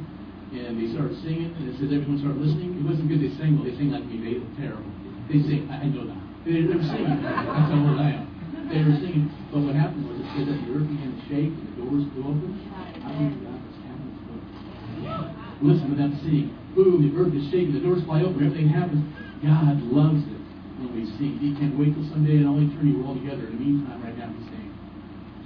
and 0.51 0.81
they 0.81 0.91
started 0.95 1.15
singing, 1.23 1.53
and 1.53 1.69
it 1.69 1.79
says 1.79 1.93
everyone 1.93 2.19
started 2.19 2.41
listening. 2.41 2.81
It 2.81 2.85
wasn't 2.87 3.07
because 3.07 3.23
they 3.23 3.33
sang 3.39 3.55
well. 3.61 3.69
They 3.69 3.77
sang 3.77 3.93
like 3.93 4.07
me. 4.07 4.19
They 4.19 4.39
were 4.41 4.51
terrible. 4.57 4.89
They. 5.29 5.63
I, 5.69 5.85
I 5.85 5.87
know 5.93 6.07
that. 6.11 6.26
They, 6.47 6.63
they 6.63 6.79
were 6.79 6.87
singing. 6.87 7.27
That's 7.27 7.75
how 7.75 7.99
I 7.99 8.23
am. 8.23 8.71
They 8.71 8.79
were 8.79 8.95
singing. 9.03 9.35
But 9.51 9.67
what 9.67 9.75
happened 9.75 10.07
was 10.07 10.23
it 10.23 10.31
said 10.31 10.47
that 10.47 10.55
the 10.63 10.79
earth 10.79 10.87
began 10.87 11.11
to 11.11 11.23
shake 11.27 11.51
and 11.51 11.67
the 11.75 11.83
doors 11.83 12.07
flew 12.15 12.23
open. 12.23 12.55
I 13.03 13.11
believe 13.19 13.35
God 13.43 13.59
was 13.67 13.75
having 13.83 14.07
this 14.15 14.31
Listen 15.59 15.87
to 15.91 15.97
them 15.99 16.15
sing. 16.23 16.55
Boom, 16.79 17.03
the 17.03 17.11
earth 17.19 17.35
is 17.35 17.51
shaking, 17.51 17.75
the 17.75 17.83
doors 17.83 17.99
fly 18.07 18.23
open, 18.23 18.47
everything 18.47 18.71
happens. 18.71 19.03
God 19.43 19.75
loves 19.91 20.23
it 20.23 20.45
when 20.79 20.95
we 20.95 21.11
sing. 21.19 21.35
He 21.43 21.51
can't 21.59 21.75
wait 21.75 21.99
till 21.99 22.07
someday 22.15 22.39
in 22.39 22.47
all 22.47 22.63
eternity 22.63 22.95
we're 22.95 23.11
all 23.11 23.19
together. 23.19 23.51
In 23.51 23.59
the 23.59 23.63
meantime, 23.67 23.99
right 24.07 24.15
now, 24.15 24.31
he's 24.31 24.47
saying, 24.47 24.71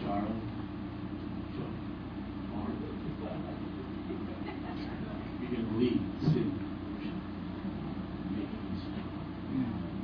Charles, 0.05 0.37
going 5.49 5.65
to 5.65 5.75
lead 5.81 5.97
city. 6.29 6.61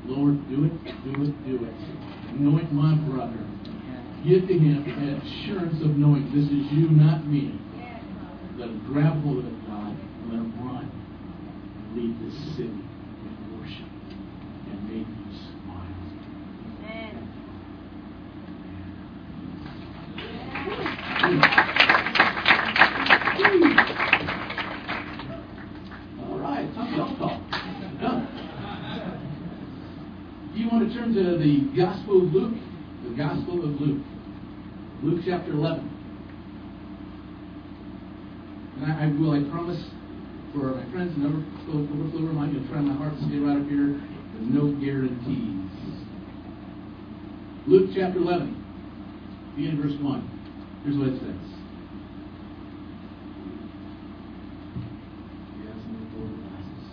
Lord, 0.09 0.49
do 0.49 0.65
it, 0.65 0.85
do 1.05 1.23
it, 1.23 1.47
do 1.47 1.65
it. 1.65 1.75
Anoint 2.31 2.73
my 2.73 2.95
brother. 3.11 3.39
Give 4.25 4.47
to 4.47 4.55
him 4.59 4.85
an 4.87 5.21
assurance 5.21 5.81
of 5.83 5.97
knowing 5.97 6.31
this 6.35 6.45
is 6.45 6.73
you, 6.73 6.89
not 6.91 7.27
me. 7.27 7.59
Let 8.57 8.69
him 8.69 8.83
grab 8.87 9.23
hold 9.23 9.45
of 9.45 9.67
God, 9.67 9.93
and 9.93 10.31
let 10.31 10.39
him 10.41 10.53
run. 10.67 10.91
lead 11.97 12.15
this 12.21 12.35
city 12.57 12.69
in 12.69 13.59
worship 13.59 13.89
and 14.71 14.79
make 14.89 15.09
you 15.09 15.31
smile. 15.33 15.97
All 26.29 26.39
right, 26.39 26.75
time 26.75 26.89
for 26.95 27.01
alcohol. 27.01 27.41
Done. 28.01 28.23
Do 30.53 30.61
you 30.61 30.69
want 30.71 30.89
to 30.89 30.95
turn 30.95 31.15
to 31.15 31.39
the 31.39 31.66
Gospel 31.77 32.23
of 32.25 32.33
Luke? 32.33 32.57
The 33.05 33.17
Gospel 33.17 33.63
of 33.63 33.79
Luke. 33.79 34.03
Luke 35.03 35.21
chapter 35.27 35.53
11. 35.53 35.93
And 38.77 38.93
I, 38.93 39.05
I 39.05 39.07
will, 39.13 39.33
I 39.33 39.45
promise, 39.51 39.85
for 40.55 40.73
my 40.73 40.91
friends 40.91 41.15
in 41.17 41.27
Overflow, 41.27 41.85
overflow 41.85 42.21
room, 42.21 42.65
to 42.65 42.69
try 42.73 42.81
my 42.81 42.97
heart 42.97 43.13
to 43.13 43.25
stay 43.29 43.37
right 43.37 43.61
up 43.61 43.69
here 43.69 43.93
with 43.93 44.49
no 44.49 44.73
guarantees. 44.81 45.69
Luke 47.67 47.91
chapter 47.95 48.21
11, 48.21 48.57
the 48.57 49.57
beginning 49.57 49.83
verse 49.83 50.01
1. 50.01 50.81
Here's 50.85 50.97
what 50.97 51.09
it 51.09 51.21
says. 51.21 51.45
Yes, 55.61 55.77
glasses. 56.41 56.89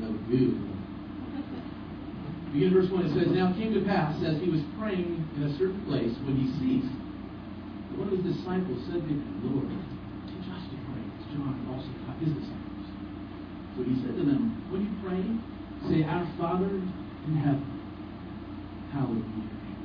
Would 0.00 0.30
good. 0.30 0.79
Begin 2.52 2.74
verse 2.74 2.90
1, 2.90 3.06
it 3.06 3.14
says, 3.14 3.30
Now 3.30 3.54
it 3.54 3.56
came 3.62 3.70
to 3.78 3.82
pass, 3.86 4.18
as 4.26 4.42
he 4.42 4.50
was 4.50 4.58
praying 4.74 5.22
in 5.38 5.42
a 5.46 5.52
certain 5.54 5.78
place, 5.86 6.10
when 6.26 6.34
he 6.34 6.50
ceased, 6.58 6.90
one 7.94 8.10
of 8.10 8.14
his 8.18 8.26
disciples 8.26 8.82
said 8.90 8.98
to 8.98 9.06
him, 9.06 9.22
Lord, 9.46 9.70
teach 10.26 10.46
us 10.50 10.62
to 10.66 10.76
pray, 10.90 11.04
John 11.30 11.54
also 11.70 11.86
taught 12.02 12.18
his 12.18 12.34
disciples. 12.34 12.86
So 13.78 13.86
he 13.86 13.94
said 14.02 14.18
to 14.18 14.24
them, 14.26 14.66
When 14.66 14.82
you 14.82 14.92
pray, 14.98 15.22
say, 15.86 16.02
Our 16.02 16.26
Father 16.34 16.74
in 16.74 17.34
heaven, 17.38 17.70
hallowed 18.90 19.22
be 19.22 19.46
your 19.46 19.58
name. 19.62 19.82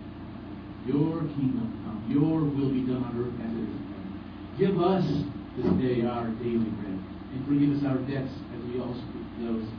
Your 0.89 1.13
kingdom 1.38 1.69
come, 1.86 2.01
your 2.10 2.50
will 2.50 2.74
be 2.74 2.81
done 2.81 3.05
on 3.05 3.13
earth 3.13 3.38
as 3.45 3.51
it 3.53 3.62
is 3.62 3.77
in 3.77 3.86
heaven. 3.93 4.10
Give 4.57 4.75
us 4.81 5.05
this 5.53 5.69
day 5.77 6.01
our 6.01 6.34
daily 6.41 6.72
bread, 6.81 6.98
and 6.98 7.39
forgive 7.45 7.77
us 7.77 7.86
our 7.86 8.01
debts 8.10 8.34
as 8.34 8.62
we 8.74 8.81
also 8.81 9.05
forgive 9.13 9.53
those 9.53 9.69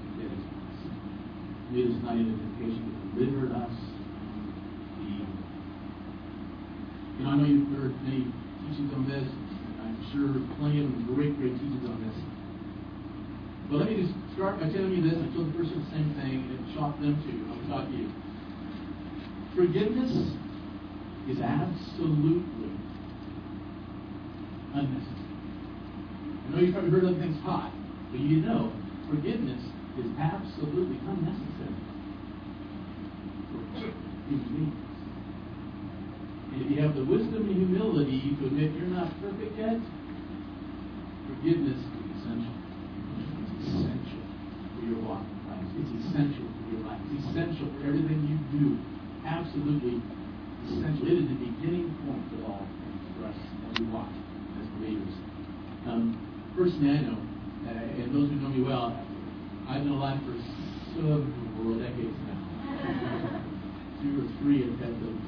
debt 1.72 1.90
us. 1.90 1.96
Not 2.02 2.16
into 2.16 2.36
temptation, 2.38 2.84
but 2.94 3.18
deliver 3.18 3.46
us 3.54 3.74
from 3.74 4.54
evil. 5.02 5.26
You 7.18 7.24
know, 7.24 7.30
I 7.30 7.36
know 7.36 7.46
you've 7.46 7.70
heard 7.74 7.94
many 8.02 8.30
teachings 8.66 8.92
on 8.94 9.08
this. 9.08 9.26
I'm 9.82 9.98
sure 10.12 10.30
plenty 10.58 10.84
of 10.84 10.90
great, 11.14 11.34
great 11.38 11.54
teachings 11.54 11.84
on 11.88 11.98
this. 12.06 12.16
But 13.70 13.76
let 13.82 13.90
me 13.90 13.96
just 14.02 14.14
start 14.34 14.60
by 14.60 14.70
telling 14.70 14.94
you 14.94 15.02
this. 15.02 15.18
I 15.18 15.26
told 15.34 15.50
the 15.50 15.56
person 15.58 15.82
the 15.82 15.90
same 15.90 16.14
thing, 16.14 16.46
and 16.46 16.54
it 16.54 16.74
shocked 16.74 17.00
them 17.00 17.18
too. 17.26 17.42
Talk 17.66 17.90
to 17.90 17.96
you. 17.96 18.10
Forgiveness 19.56 20.12
is 21.26 21.40
absolutely 21.42 22.70
unnecessary. 24.70 25.26
I 26.46 26.50
know 26.54 26.60
you've 26.60 26.74
probably 26.74 26.90
heard 26.90 27.04
other 27.04 27.18
things 27.18 27.42
taught, 27.42 27.72
but 28.12 28.20
you 28.20 28.36
know 28.38 28.70
forgiveness 29.10 29.62
is 29.96 30.10
absolutely 30.20 31.00
unnecessary 31.08 31.76
for 33.48 33.62
beings. 34.28 34.76
And 36.52 36.64
if 36.64 36.70
you 36.70 36.80
have 36.80 36.96
the 36.96 37.04
wisdom 37.04 37.48
and 37.48 37.56
humility 37.56 38.36
to 38.40 38.46
admit 38.46 38.72
you're 38.76 38.92
not 38.92 39.12
perfect 39.20 39.56
yet, 39.56 39.80
forgiveness 41.28 41.80
is 41.80 42.06
essential. 42.16 42.56
It's 43.56 43.68
essential 43.72 44.24
for 44.76 44.82
your 44.84 45.00
walk 45.04 45.24
in 45.24 45.36
Christ. 45.48 45.68
It's 45.80 45.92
essential 46.08 46.48
for 46.48 46.64
your 46.72 46.82
life. 46.88 47.00
It's 47.12 47.28
essential 47.32 47.68
for 47.76 47.82
everything 47.88 48.20
you 48.28 48.38
do. 48.56 48.80
Absolutely 49.24 50.00
essential. 50.68 51.04
It 51.08 51.24
is 51.24 51.28
the 51.28 51.40
beginning 51.40 51.92
point 52.04 52.24
of 52.36 52.40
all 52.48 52.64
things 52.64 53.00
for 53.16 53.28
us 53.32 53.36
as 53.36 53.72
we 53.80 53.84
walk 53.92 54.12
as 54.60 54.66
believers. 54.80 55.14
Um, 55.88 56.16
personally, 56.56 56.90
I 56.96 57.00
know, 57.04 57.20
uh, 57.68 58.00
and 58.00 58.12
those 58.16 58.28
who 58.32 58.36
know 58.40 58.48
me 58.48 58.62
well, 58.64 58.96
I've 59.68 59.82
been 59.82 59.92
alive 59.92 60.20
for 60.22 60.38
several 60.94 61.74
decades 61.82 62.14
now. 62.22 62.38
Two 64.02 64.22
or 64.22 64.28
three 64.38 64.62
at 64.62 64.78
the 64.78 64.86
most. 64.86 65.26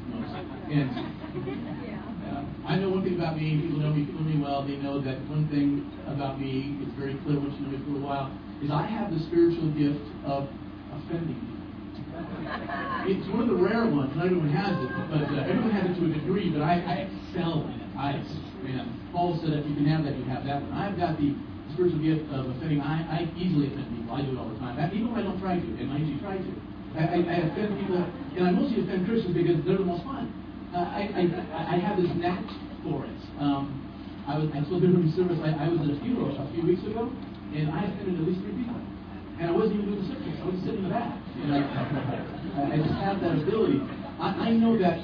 And 0.70 0.90
uh, 0.94 2.44
I 2.68 2.76
know 2.78 2.90
one 2.90 3.02
thing 3.02 3.16
about 3.16 3.36
me, 3.36 3.58
people 3.58 3.80
know 3.80 3.90
me, 3.90 4.04
people 4.06 4.22
know 4.22 4.30
me 4.30 4.38
well, 4.38 4.62
they 4.62 4.76
know 4.76 5.00
that 5.00 5.18
one 5.26 5.48
thing 5.50 5.90
about 6.06 6.38
me 6.38 6.78
is 6.86 6.92
very 6.94 7.18
clear 7.26 7.40
once 7.40 7.54
you 7.58 7.66
know 7.66 7.74
me 7.74 7.82
for 7.82 7.98
a 7.98 8.04
while, 8.04 8.30
is 8.62 8.70
I 8.70 8.86
have 8.86 9.10
the 9.10 9.18
spiritual 9.26 9.74
gift 9.74 10.06
of 10.24 10.46
offending 10.94 11.34
people. 11.34 11.58
It's 13.08 13.26
one 13.32 13.48
of 13.48 13.48
the 13.48 13.56
rare 13.56 13.86
ones. 13.88 14.14
Not 14.14 14.26
everyone 14.26 14.52
has 14.52 14.76
it, 14.84 14.92
but 15.08 15.24
uh, 15.32 15.48
everyone 15.48 15.72
has 15.72 15.88
it 15.88 15.94
to 15.98 16.04
a 16.06 16.12
degree. 16.12 16.50
But 16.50 16.60
I, 16.60 16.76
I 16.84 16.94
excel 17.08 17.64
in 17.64 17.80
it. 17.80 17.88
I, 17.96 18.20
man, 18.62 18.84
Paul 19.12 19.40
said 19.40 19.64
if 19.64 19.66
you 19.66 19.74
can 19.80 19.86
have 19.86 20.04
that, 20.04 20.14
you 20.14 20.24
have 20.28 20.44
that 20.44 20.60
one. 20.60 20.72
I've 20.76 20.98
got 20.98 21.16
the 21.16 21.32
spiritual 21.78 22.02
gift 22.02 22.26
of 22.34 22.50
offending. 22.58 22.82
I, 22.82 23.22
I 23.22 23.30
easily 23.38 23.70
offend 23.70 23.86
people. 23.94 24.10
I 24.10 24.26
do 24.26 24.34
it 24.34 24.38
all 24.42 24.50
the 24.50 24.58
time. 24.58 24.74
Even 24.90 25.14
when 25.14 25.22
I 25.22 25.30
don't 25.30 25.38
try 25.38 25.54
to, 25.62 25.68
and 25.78 25.94
I 25.94 26.02
usually 26.02 26.18
try 26.18 26.34
to. 26.34 26.50
I, 26.98 27.02
I, 27.06 27.18
I 27.22 27.36
offend 27.46 27.78
people, 27.78 28.02
and 28.02 28.42
I 28.42 28.50
mostly 28.50 28.82
offend 28.82 29.06
Christians 29.06 29.30
because 29.30 29.62
they're 29.62 29.78
the 29.78 29.86
most 29.86 30.02
fun. 30.02 30.26
Uh, 30.74 30.82
I, 30.90 31.06
I, 31.14 31.22
I 31.54 31.76
have 31.78 31.94
this 32.02 32.10
knack 32.18 32.42
for 32.82 33.06
it. 33.06 33.20
Um, 33.38 33.78
I 34.26 34.42
was 34.42 34.50
I 34.50 34.60
told 34.66 34.82
everybody 34.82 35.06
service 35.14 35.38
I, 35.38 35.54
I 35.54 35.66
was 35.70 35.78
at 35.86 35.94
a 35.94 35.98
funeral 36.02 36.34
a 36.34 36.50
few 36.50 36.66
weeks 36.66 36.82
ago, 36.82 37.06
and 37.54 37.70
I 37.70 37.86
offended 37.86 38.18
at 38.18 38.26
least 38.26 38.42
three 38.42 38.58
people. 38.58 38.82
And 39.38 39.46
I 39.46 39.54
wasn't 39.54 39.78
even 39.78 39.94
doing 39.94 40.02
the 40.02 40.06
service. 40.18 40.34
I 40.34 40.46
was 40.50 40.58
sitting 40.66 40.82
in 40.82 40.90
the 40.90 40.94
back. 40.98 41.14
And 41.14 41.48
I, 41.54 41.58
I, 41.62 42.62
I 42.74 42.76
just 42.82 42.98
have 43.06 43.22
that 43.22 43.38
ability. 43.38 43.78
I, 44.18 44.50
I 44.50 44.58
know 44.58 44.74
that 44.82 44.98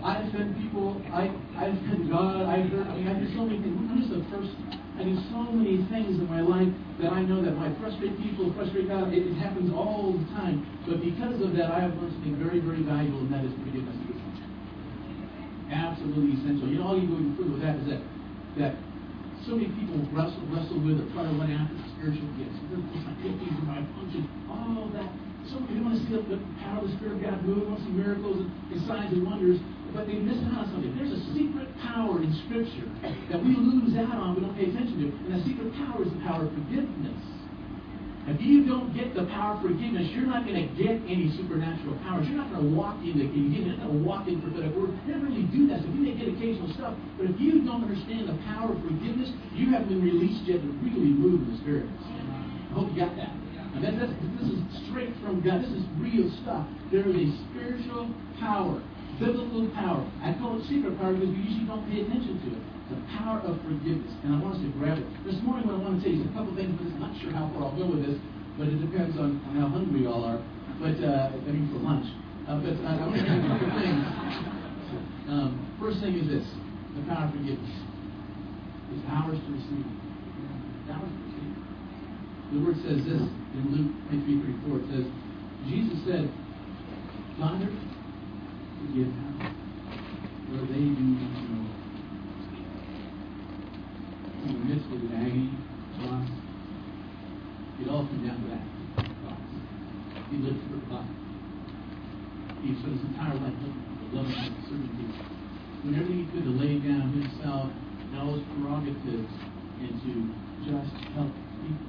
I 0.00 0.24
offend 0.24 0.56
people. 0.56 0.96
I, 1.12 1.28
I 1.60 1.76
offend 1.76 2.08
God. 2.08 2.48
I 2.48 2.64
hurt. 2.72 2.88
I 2.88 2.96
mean, 2.96 3.04
I 3.04 3.20
do 3.20 3.28
so 3.36 3.44
many 3.44 3.60
things. 3.60 3.76
I'm 3.76 4.00
just 4.00 4.16
the 4.16 4.24
first. 4.32 4.56
I 4.98 5.06
do 5.06 5.14
so 5.30 5.46
many 5.54 5.78
things 5.94 6.18
in 6.18 6.26
my 6.26 6.42
life 6.42 6.66
that 6.98 7.14
I 7.14 7.22
know 7.22 7.38
that 7.38 7.54
I 7.54 7.70
frustrate 7.78 8.18
people, 8.18 8.50
frustrate 8.58 8.90
God, 8.90 9.14
it, 9.14 9.30
it 9.30 9.38
happens 9.38 9.70
all 9.70 10.18
the 10.18 10.26
time. 10.34 10.66
But 10.90 10.98
because 10.98 11.38
of 11.38 11.54
that, 11.54 11.70
I 11.70 11.86
have 11.86 11.94
learned 12.02 12.18
something 12.18 12.34
very, 12.34 12.58
very 12.58 12.82
valuable, 12.82 13.22
and 13.22 13.30
that 13.30 13.46
is 13.46 13.54
forgiveness. 13.62 13.94
Absolutely 15.70 16.34
essential. 16.42 16.66
You 16.66 16.82
know, 16.82 16.90
all 16.90 16.98
you 16.98 17.06
go 17.06 17.18
through 17.38 17.52
with 17.54 17.62
that 17.62 17.78
is 17.78 17.86
that 17.94 18.02
that 18.58 18.74
so 19.46 19.54
many 19.54 19.70
people 19.78 20.02
wrestle 20.10 20.42
wrestle 20.50 20.82
with 20.82 20.98
or 20.98 21.06
try 21.14 21.22
to 21.22 21.34
run 21.38 21.52
after 21.52 21.78
spiritual 21.94 22.26
gifts. 22.34 22.58
It's 22.58 23.04
my 23.06 23.14
giftings 23.22 23.54
my 23.70 23.78
function, 23.94 24.26
all 24.50 24.90
that. 24.98 25.06
So 25.46 25.62
many 25.62 25.78
want 25.80 25.96
to 25.96 26.02
see 26.04 26.18
the 26.18 26.42
power 26.60 26.82
of 26.82 26.90
the 26.90 26.92
Spirit 26.98 27.16
of 27.16 27.22
God 27.22 27.40
move, 27.46 27.70
want 27.70 27.80
to 27.80 27.84
see 27.86 27.94
miracles 27.94 28.42
and 28.44 28.78
signs 28.84 29.14
and 29.14 29.22
wonders, 29.24 29.62
but 29.94 30.06
they 30.06 30.20
miss 30.20 30.38
out 30.52 30.64
on 30.64 30.72
something. 30.72 30.92
There's 30.96 31.12
a 31.12 31.22
secret 31.32 31.68
power 31.80 32.20
in 32.20 32.30
Scripture 32.46 32.88
that 33.32 33.40
we 33.40 33.56
lose 33.56 33.96
out 33.96 34.16
on, 34.16 34.36
we 34.36 34.40
don't 34.42 34.56
pay 34.56 34.68
attention 34.68 34.96
to, 35.00 35.06
and 35.08 35.30
that 35.34 35.42
secret 35.44 35.72
power 35.80 36.02
is 36.04 36.10
the 36.12 36.22
power 36.24 36.44
of 36.44 36.52
forgiveness. 36.52 37.18
If 38.28 38.44
you 38.44 38.68
don't 38.68 38.92
get 38.92 39.16
the 39.16 39.24
power 39.32 39.56
of 39.56 39.64
forgiveness, 39.64 40.12
you're 40.12 40.28
not 40.28 40.44
going 40.44 40.60
to 40.60 40.68
get 40.76 41.00
any 41.08 41.32
supernatural 41.32 41.96
powers. 42.04 42.28
You're 42.28 42.36
not 42.36 42.52
going 42.52 42.60
to 42.60 42.72
walk 42.76 43.00
into 43.00 43.24
kingdom. 43.24 43.56
You're 43.56 43.72
not 43.72 43.88
going 43.88 43.96
to 43.96 44.04
walk 44.04 44.28
in 44.28 44.36
prophetic 44.44 44.76
word. 44.76 44.92
You 45.08 45.16
never 45.16 45.32
really 45.32 45.48
do 45.48 45.64
that. 45.72 45.80
So 45.80 45.88
you 45.88 46.04
may 46.04 46.12
get 46.12 46.28
occasional 46.28 46.68
stuff, 46.76 46.92
but 47.16 47.24
if 47.24 47.40
you 47.40 47.64
don't 47.64 47.88
understand 47.88 48.28
the 48.28 48.36
power 48.44 48.76
of 48.76 48.78
forgiveness, 48.84 49.32
you 49.56 49.72
haven't 49.72 49.88
been 49.88 50.04
released 50.04 50.44
yet 50.44 50.60
to 50.60 50.68
really 50.84 51.08
move 51.08 51.40
in 51.40 51.56
the 51.56 51.58
Spirit. 51.64 51.88
I 51.88 52.76
hope 52.76 52.92
you 52.92 53.00
got 53.00 53.16
that. 53.16 53.32
And 53.32 53.80
that, 53.80 53.96
that's, 53.96 54.12
this 54.44 54.52
is 54.52 54.60
straight 54.84 55.16
from 55.24 55.40
God. 55.40 55.64
This 55.64 55.72
is 55.72 55.84
real 55.96 56.28
stuff. 56.44 56.68
There 56.92 57.08
is 57.08 57.16
a 57.16 57.28
spiritual 57.48 58.12
power, 58.36 58.76
biblical 59.18 59.68
power. 59.74 60.02
I 60.22 60.32
call 60.38 60.58
it 60.58 60.66
secret 60.70 60.94
power 60.98 61.12
because 61.12 61.30
we 61.30 61.42
usually 61.42 61.66
don't 61.66 61.84
pay 61.90 62.06
attention 62.06 62.38
to 62.42 62.48
it. 62.54 62.62
The 62.88 62.98
power 63.20 63.42
of 63.44 63.60
forgiveness. 63.66 64.14
And 64.24 64.32
I 64.32 64.40
want 64.40 64.56
us 64.56 64.62
to 64.64 64.70
grab 64.78 64.96
it. 64.96 65.06
This 65.26 65.36
morning, 65.44 65.68
what 65.68 65.76
I 65.76 65.82
want 65.84 66.00
to 66.00 66.02
tell 66.02 66.14
you 66.14 66.24
is 66.24 66.30
a 66.30 66.34
couple 66.34 66.54
things, 66.56 66.72
but 66.78 66.88
I'm 66.88 67.02
not 67.02 67.14
sure 67.20 67.34
how 67.34 67.50
far 67.52 67.68
I'll 67.68 67.76
go 67.76 67.86
with 67.92 68.06
this, 68.06 68.16
but 68.56 68.70
it 68.70 68.80
depends 68.80 69.18
on, 69.20 69.42
how 69.58 69.68
hungry 69.68 70.06
you 70.06 70.10
all 70.10 70.24
are. 70.24 70.40
But, 70.80 70.96
uh, 71.02 71.34
I 71.34 71.50
mean, 71.52 71.68
for 71.68 71.82
lunch. 71.84 72.08
Uh, 72.48 72.62
but 72.64 72.80
uh, 72.80 72.96
I 72.96 73.04
want 73.04 73.20
to 73.20 73.26
tell 73.28 73.36
you 73.36 73.44
a 73.44 73.50
couple 73.52 73.70
things. 73.76 74.04
Um, 75.28 75.50
first 75.76 76.00
thing 76.00 76.16
is 76.16 76.26
this 76.32 76.48
the 76.96 77.04
power 77.04 77.28
of 77.28 77.36
forgiveness. 77.36 77.76
It's 78.88 79.04
ours 79.12 79.36
to 79.36 79.50
receive. 79.52 79.84
Ours 80.88 81.12
to 81.12 81.20
receive. 81.28 81.52
The 82.48 82.58
word 82.64 82.78
says 82.80 83.04
this 83.04 83.20
in 83.20 83.62
Luke 83.68 83.92
23 84.08 84.64
34. 84.64 84.80
It 84.80 84.86
says, 84.88 85.06
Jesus 85.68 85.98
said, 86.08 86.32
Father, 87.36 87.68
them, 88.78 89.12
for 90.46 90.66
they 90.72 90.86
do 90.86 91.04
not 91.18 91.34
know 91.42 91.68
of 94.48 95.00
the 95.02 95.14
agony, 95.14 95.52
loss, 96.00 96.28
it 97.80 97.88
all 97.88 98.06
comes 98.06 98.24
down 98.24 98.40
to 98.40 98.48
that. 98.48 98.64
Loss. 99.26 99.42
He 100.30 100.36
lived 100.38 100.62
for 100.70 100.80
God. 100.88 101.06
He 102.62 102.72
spent 102.80 102.96
his 102.96 103.04
entire 103.12 103.36
life 103.36 103.54
looking 103.60 103.84
for 103.98 104.16
love 104.16 104.26
and 104.26 104.56
serving 104.64 104.92
people. 104.96 105.24
When 105.84 105.94
everything 105.94 106.24
he 106.24 106.26
could 106.32 106.44
to 106.48 106.54
lay 106.56 106.80
down 106.80 107.12
himself 107.14 107.70
and 107.70 108.18
all 108.18 108.34
his 108.34 108.44
prerogatives 108.56 109.32
and 109.78 109.92
to 110.02 110.12
just 110.66 110.94
help 111.14 111.30
people. 111.62 111.86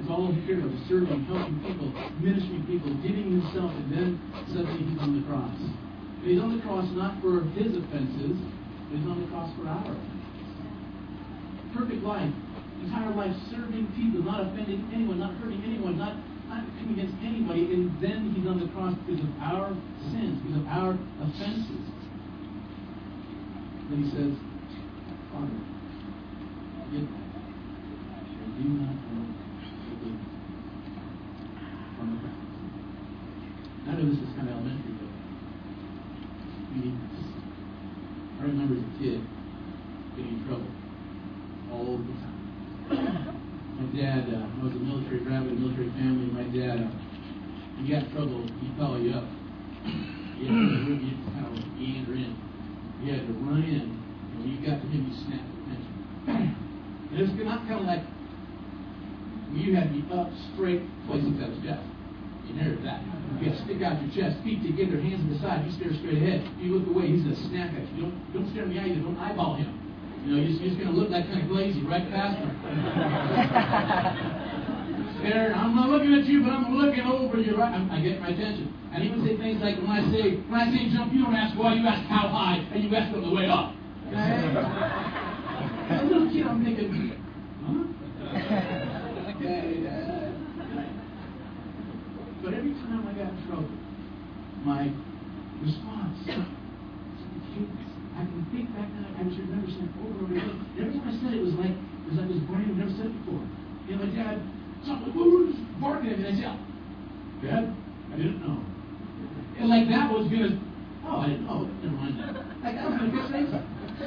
It's 0.00 0.10
all 0.10 0.26
all 0.26 0.32
he 0.32 0.42
cared 0.46 0.58
about 0.58 0.74
was 0.74 0.84
serving, 0.88 1.24
helping 1.30 1.58
people, 1.64 1.88
ministering 2.20 2.66
people, 2.66 2.92
giving 3.00 3.40
himself, 3.40 3.70
and 3.72 3.88
then 3.90 4.08
suddenly 4.52 4.84
he's 4.84 5.00
on 5.00 5.16
the 5.16 5.24
cross. 5.26 5.83
And 6.24 6.32
he's 6.32 6.40
on 6.40 6.56
the 6.56 6.62
cross 6.64 6.88
not 6.96 7.20
for 7.20 7.44
his 7.52 7.76
offenses, 7.76 8.40
but 8.88 8.96
he's 8.96 9.04
on 9.04 9.20
the 9.20 9.28
cross 9.28 9.52
for 9.60 9.68
our 9.68 9.92
offenses. 9.92 10.24
Perfect 11.76 12.00
life, 12.00 12.32
entire 12.80 13.12
life 13.12 13.36
serving 13.52 13.92
people, 13.92 14.24
not 14.24 14.40
offending 14.40 14.88
anyone, 14.88 15.20
not 15.20 15.36
hurting 15.36 15.60
anyone, 15.68 15.98
not, 16.00 16.16
not 16.48 16.64
coming 16.80 16.96
against 16.96 17.12
anybody, 17.20 17.68
and 17.76 17.92
then 18.00 18.32
he's 18.32 18.48
on 18.48 18.56
the 18.56 18.68
cross 18.72 18.96
because 19.04 19.20
of 19.20 19.28
our 19.44 19.76
sins, 20.08 20.40
because 20.40 20.64
of 20.64 20.66
our 20.72 20.96
offenses. 21.20 21.84
Then 23.92 24.00
he 24.00 24.08
says, 24.16 24.32
Father, 25.28 25.60
forgive 26.88 27.04
them. 27.04 27.20
Do 28.54 28.64
not 28.80 28.96
know 28.96 29.28
what 29.28 29.92
they 29.92 30.08
do. 30.08 30.14
On 32.00 32.06
the 32.14 32.16
cross. 32.22 32.38
I 33.84 33.92
know 33.98 34.08
this 34.08 34.24
is 34.24 34.30
kind 34.38 34.48
of 34.48 34.56
elementary, 34.56 34.94
but 34.94 35.10
we 36.70 36.86
need 36.86 36.96
this. 36.96 37.26
I 38.40 38.46
remember 38.46 38.78
as 38.78 38.86
a 38.86 38.93
kid 39.04 39.20
getting 40.16 40.40
in 40.40 40.42
trouble 40.48 40.72
all 41.68 42.00
the 42.00 42.14
time. 42.24 42.40
my 43.76 43.86
dad, 43.92 44.32
uh, 44.32 44.48
I 44.48 44.56
was 44.64 44.72
a 44.72 44.80
military 44.80 45.20
a 45.20 45.60
military 45.60 45.92
family. 45.92 46.32
My 46.32 46.48
dad, 46.48 46.88
uh, 46.88 47.84
you 47.84 47.92
got 47.92 48.08
in 48.08 48.12
trouble, 48.16 48.40
he'd 48.64 48.72
call 48.80 48.96
you 48.96 49.12
up. 49.12 49.28
You 50.40 50.48
had 50.48 50.56
to, 50.56 51.04
you 51.04 51.12
kind 51.36 51.52
of 51.52 51.60
gander 51.76 52.16
in. 52.16 52.32
You 53.04 53.12
had 53.12 53.28
to 53.28 53.34
run 53.44 53.60
in, 53.60 53.92
and 53.92 54.36
when 54.40 54.48
you 54.48 54.58
got 54.64 54.80
to 54.80 54.86
him, 54.88 55.04
you 55.04 55.14
snapped 55.28 55.52
the 55.52 55.60
pension. 55.68 56.56
and 57.12 57.12
it 57.12 57.28
was 57.28 57.36
not 57.44 57.68
kind 57.68 57.84
of 57.84 57.86
like 57.86 58.08
you 59.52 59.76
had 59.76 59.92
to 59.92 60.00
be 60.00 60.02
up 60.08 60.32
straight, 60.56 60.80
placing 61.04 61.36
that 61.44 61.52
was 61.52 61.60
death. 61.60 61.84
You 62.48 62.56
inherited 62.56 62.88
that. 62.88 63.04
You 63.36 63.52
got 63.52 63.52
to 63.52 63.64
stick 63.68 63.84
out 63.84 64.00
your 64.00 64.12
chest, 64.16 64.40
feet 64.40 64.64
together, 64.64 64.96
in. 65.60 65.66
You 65.68 65.72
stare 65.78 65.92
straight 66.00 66.18
ahead. 66.18 66.40
You 66.58 66.78
look 66.78 66.88
away, 66.88 67.06
he's 67.12 67.22
going 67.22 67.36
to 67.36 67.42
snap 67.50 67.70
at 67.74 67.86
you. 67.94 68.02
Don't, 68.08 68.16
don't 68.32 68.48
stare 68.50 68.64
in 68.64 68.70
the 68.74 68.80
eye 68.80 68.86
either. 68.90 69.02
Don't 69.02 69.18
eyeball 69.18 69.54
him. 69.54 69.70
You 70.24 70.28
know, 70.32 70.36
you're 70.40 70.48
just, 70.50 70.62
just 70.64 70.76
going 70.80 70.88
to 70.88 70.96
look 70.96 71.10
like 71.10 71.26
kind 71.28 71.42
of 71.42 71.48
glazy 71.48 71.82
right 71.84 72.08
past 72.08 72.38
him. 72.40 72.48
Stare, 75.20 75.52
I'm 75.54 75.76
not 75.76 75.90
looking 75.90 76.14
at 76.14 76.24
you, 76.24 76.42
but 76.42 76.50
I'm 76.52 76.74
looking 76.74 77.04
over 77.04 77.38
you. 77.38 77.56
Right, 77.56 77.72
I'm, 77.72 77.90
I 77.90 78.00
get 78.00 78.20
my 78.20 78.28
attention. 78.28 78.72
And 78.92 79.02
he 79.04 79.10
would 79.10 79.22
say 79.24 79.36
things 79.36 79.60
like, 79.60 79.76
when 79.78 79.90
I 79.90 80.00
say, 80.10 80.36
when 80.48 80.60
I 80.60 80.70
say 80.72 80.88
jump, 80.92 81.12
you 81.12 81.22
don't 81.24 81.34
ask 81.34 81.56
why, 81.58 81.74
you 81.74 81.86
ask 81.86 82.06
how 82.08 82.28
high, 82.28 82.66
and 82.72 82.82
you 82.84 82.94
ask 82.96 83.14
on 83.14 83.22
the 83.22 83.30
way 83.34 83.48
up. 83.48 83.74
Okay? 84.08 84.48
A 85.84 85.86
little 86.04 86.30
kid, 86.32 86.46
I'm 86.46 86.64
thinking, 86.64 86.88
huh? 87.68 87.84
Okay, 89.36 89.80
Dad. 89.84 90.32
But 92.42 92.54
every 92.54 92.72
time 92.72 93.06
I 93.08 93.12
got 93.12 93.28
in 93.32 93.46
trouble, 93.46 93.68
my 94.64 94.88
response, 95.64 96.16
I 98.14 98.22
can 98.22 98.46
think 98.54 98.70
back 98.76 98.88
now, 98.94 99.10
I 99.18 99.26
just 99.26 99.42
remember 99.42 99.66
saying 99.66 99.90
over 99.98 100.30
and 100.30 100.38
over. 100.38 100.54
Every 100.78 100.92
time 100.94 101.08
I 101.08 101.14
said 101.18 101.34
it, 101.34 101.42
it 101.42 101.44
was 101.44 101.58
like, 101.58 101.74
it 101.74 102.06
was 102.12 102.16
like 102.20 102.28
this 102.30 102.42
brain 102.46 102.70
had 102.70 102.78
never 102.78 102.94
said 102.94 103.10
it 103.10 103.16
before. 103.24 103.42
You 103.88 103.96
know, 103.96 104.06
my 104.06 104.10
dad, 104.14 104.38
something, 104.86 105.10
like, 105.10 105.18
who's 105.18 105.56
barking 105.82 106.14
at 106.14 106.18
me, 106.20 106.28
and 106.28 106.32
I 106.32 106.38
said, 106.38 106.54
oh, 106.54 106.60
Dad, 107.42 107.64
I 108.12 108.16
didn't 108.16 108.40
know. 108.40 108.62
And 109.58 109.66
like 109.68 109.86
that 109.90 110.10
was 110.10 110.26
gonna, 110.30 110.58
oh, 111.06 111.18
I 111.22 111.26
didn't 111.30 111.46
know, 111.46 111.66
never 111.82 111.96
mind. 111.98 112.16
Like 112.62 112.74
that 112.74 112.86
was 112.90 112.96
gonna 112.98 113.28
things. 113.30 113.50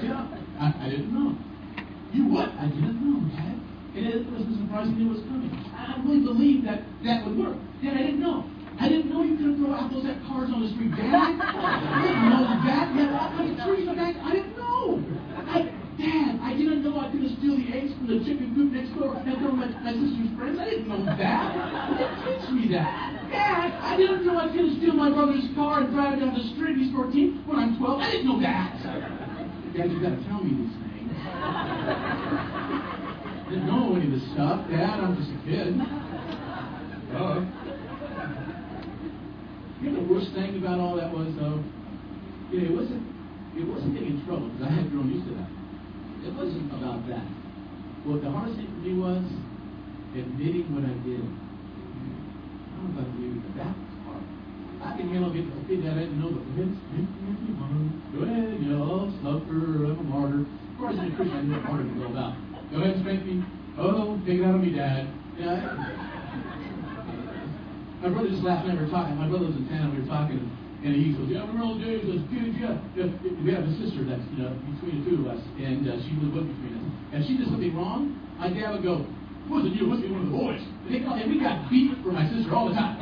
Yeah, 0.04 0.28
I, 0.60 0.66
I 0.72 0.88
didn't 0.90 1.12
know. 1.12 1.36
You 2.14 2.32
what? 2.32 2.50
I 2.58 2.68
didn't 2.72 3.00
know, 3.04 3.20
Dad. 3.36 3.56
And 3.96 4.04
it 4.06 4.24
wasn't 4.32 4.56
surprising 4.62 5.00
it 5.00 5.10
was 5.10 5.24
coming. 5.28 5.52
I 5.76 6.00
really 6.04 6.24
believed 6.24 6.68
that 6.68 6.84
that 7.04 7.26
would 7.28 7.38
work. 7.38 7.58
Dad, 7.84 7.96
I 7.96 8.04
didn't 8.08 8.22
know. 8.24 8.46
I 8.80 8.90
didn't 8.90 9.10
know 9.10 9.24
you 9.24 9.36
couldn't 9.38 9.58
throw 9.58 9.74
apples 9.74 10.06
at 10.06 10.22
cars 10.28 10.50
on 10.54 10.62
the 10.62 10.70
street. 10.70 10.92
Dad, 10.96 11.10
I 11.42 12.02
didn't 12.06 12.30
know 12.30 12.46
that. 12.62 12.86
You 12.94 13.00
had 13.02 13.14
all 13.18 13.30
kinds 13.34 13.60
of 13.60 13.66
trees 13.66 13.88
on 13.88 13.98
that. 13.98 14.16
I 14.22 14.32
didn't 14.34 14.58
know. 14.58 15.02
I, 15.50 15.74
Dad, 15.98 16.40
I 16.46 16.54
didn't 16.54 16.84
know 16.86 17.00
I 17.02 17.10
couldn't 17.10 17.34
steal 17.42 17.58
the 17.58 17.74
eggs 17.74 17.90
from 17.98 18.06
the 18.06 18.22
chicken 18.22 18.54
coop 18.54 18.70
next 18.72 18.94
door 18.94 19.18
and 19.18 19.34
throw 19.42 19.50
my, 19.50 19.66
my 19.82 19.94
sister's 19.98 20.30
friends. 20.38 20.60
I 20.62 20.66
didn't 20.70 20.88
know 20.94 21.02
that. 21.10 21.98
Didn't 21.98 22.22
teach 22.22 22.46
me 22.54 22.68
that. 22.78 23.18
Dad, 23.34 23.74
I 23.82 23.98
didn't 23.98 24.26
know 24.26 24.38
I 24.38 24.48
couldn't 24.54 24.78
steal 24.78 24.94
my 24.94 25.10
brother's 25.10 25.50
car 25.56 25.82
and 25.82 25.90
drive 25.90 26.20
down 26.20 26.38
the 26.38 26.46
street. 26.54 26.78
He's 26.78 26.94
14 26.94 27.50
when 27.50 27.58
I'm 27.58 27.78
12. 27.82 28.00
I 28.00 28.12
didn't 28.12 28.28
know 28.30 28.40
that. 28.46 28.78
Dad, 29.74 29.90
you 29.90 30.00
gotta 30.06 30.22
tell 30.30 30.44
me 30.46 30.54
these 30.54 30.76
things. 30.78 31.18
I 31.34 32.78
Didn't 33.50 33.66
know 33.66 33.96
any 33.98 34.06
of 34.06 34.12
this 34.14 34.26
stuff. 34.38 34.70
Dad, 34.70 35.02
I'm 35.02 35.18
just 35.18 35.34
a 35.34 35.40
kid. 35.50 35.82
Oh. 37.18 37.42
You 39.82 39.94
know 39.94 40.02
the 40.02 40.10
worst 40.10 40.34
thing 40.34 40.58
about 40.58 40.80
all 40.80 40.98
that 40.98 41.14
was 41.14 41.30
though, 41.38 41.62
know, 42.60 42.66
it 42.66 42.74
wasn't 42.74 43.04
it 43.58 43.66
wasn't 43.66 43.94
getting 43.94 44.18
in 44.18 44.26
trouble 44.26 44.50
because 44.50 44.70
I 44.70 44.74
had 44.74 44.90
grown 44.90 45.10
used 45.14 45.30
to 45.30 45.34
that. 45.38 45.50
It 46.26 46.34
wasn't 46.34 46.74
about 46.74 47.06
that. 47.10 47.26
What 48.06 48.22
the 48.26 48.30
hardest 48.30 48.58
thing 48.58 48.70
for 48.70 48.82
me 48.82 48.94
was 48.98 49.26
admitting 50.18 50.74
what 50.74 50.86
I 50.86 50.96
did. 51.06 51.22
I 51.22 51.30
don't 52.74 52.90
know 52.90 53.02
if 53.02 53.06
I 53.06 53.10
believe 53.18 53.38
that. 53.58 53.74
Was 53.74 53.98
hard. 54.06 54.24
I 54.82 54.98
can 54.98 55.10
handle. 55.14 55.30
Okay, 55.30 55.78
Dad, 55.78 55.94
I 55.94 56.10
didn't 56.10 56.22
know, 56.22 56.34
me 56.34 56.42
if. 56.58 56.74
Go 58.14 58.26
ahead, 58.26 58.58
you 58.58 58.70
know, 58.74 58.82
I'll 58.82 59.10
oh, 59.10 59.18
suffer. 59.22 59.94
I'm 59.94 60.00
a 60.00 60.06
martyr. 60.10 60.42
Of 60.42 60.78
course, 60.78 60.98
as 60.98 61.06
a 61.06 61.16
Christian, 61.18 61.54
I 61.54 61.60
martyr 61.70 61.86
all 62.02 62.12
about. 62.14 62.34
Go 62.72 62.82
ahead 62.82 62.98
spank 63.02 63.26
me. 63.26 63.46
Oh, 63.78 64.18
take 64.26 64.40
it 64.40 64.46
out 64.46 64.56
of 64.56 64.62
me, 64.62 64.74
Dad. 64.74 65.06
Yeah. 65.38 66.04
My 68.02 68.10
brother 68.10 68.30
just 68.30 68.44
laughed 68.44 68.68
when 68.68 68.78
we 68.78 68.86
were 68.86 68.94
talking. 68.94 69.18
My 69.18 69.28
brother 69.28 69.50
was 69.50 69.58
in 69.58 69.66
town, 69.70 69.90
we 69.96 70.06
were 70.06 70.10
talking, 70.10 70.38
and 70.38 70.94
he 70.94 71.18
goes, 71.18 71.26
Yeah, 71.34 71.42
remember 71.50 71.66
old 71.66 71.82
days? 71.82 72.06
He 72.06 72.14
goes, 72.14 72.22
Dude, 72.30 72.54
yeah. 72.62 72.78
We 73.42 73.50
have 73.58 73.66
a 73.66 73.74
sister 73.82 74.06
that's, 74.06 74.22
you 74.30 74.46
know, 74.46 74.54
between 74.78 75.02
the 75.02 75.10
two 75.10 75.18
of 75.26 75.34
us, 75.34 75.42
and 75.58 75.82
uh, 75.90 75.98
she 76.06 76.14
was 76.22 76.30
with 76.30 76.46
between 76.46 76.78
us. 76.78 76.86
And 77.18 77.26
she 77.26 77.42
did 77.42 77.50
something 77.50 77.74
wrong, 77.74 78.14
my 78.38 78.54
dad 78.54 78.78
would 78.78 78.86
go, 78.86 79.02
It 79.02 79.50
wasn't 79.50 79.74
you, 79.74 79.90
it 79.90 79.90
must 79.90 80.06
be 80.06 80.14
one 80.14 80.30
of 80.30 80.30
the 80.30 80.38
boys. 80.38 80.62
And, 80.62 80.94
they 80.94 81.02
call, 81.02 81.18
and 81.18 81.26
we 81.26 81.42
got 81.42 81.66
beat 81.74 81.98
for 82.06 82.14
my 82.14 82.30
sister 82.30 82.54
all 82.54 82.70
the 82.70 82.78
time. 82.78 83.02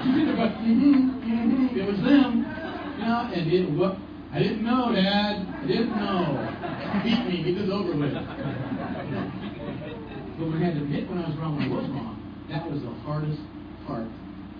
She's 0.00 0.16
in 0.16 0.32
there 0.32 0.40
going, 0.40 0.56
Mm-hmm, 0.64 1.20
mm-hmm. 1.20 1.76
It 1.76 1.84
was 1.84 2.00
them. 2.00 2.40
You 2.96 3.04
know, 3.04 3.28
and 3.36 3.44
it, 3.52 3.68
what? 3.76 4.00
I 4.32 4.40
didn't 4.40 4.64
know, 4.64 4.92
Dad. 4.96 5.44
I 5.44 5.64
didn't 5.68 5.92
know. 5.92 6.40
Beat 7.04 7.20
me, 7.28 7.44
get 7.44 7.60
this 7.60 7.68
over 7.68 7.92
with. 7.92 8.16
But 10.36 10.44
when 10.48 10.56
I 10.56 10.64
had 10.64 10.74
to 10.74 10.80
admit 10.80 11.08
when 11.08 11.20
I 11.20 11.28
was 11.28 11.36
wrong, 11.36 11.56
when 11.56 11.68
I 11.68 11.72
was 11.72 11.88
wrong, 11.88 12.16
that 12.50 12.64
was 12.70 12.80
the 12.82 12.92
hardest 13.04 13.40
part 13.86 14.06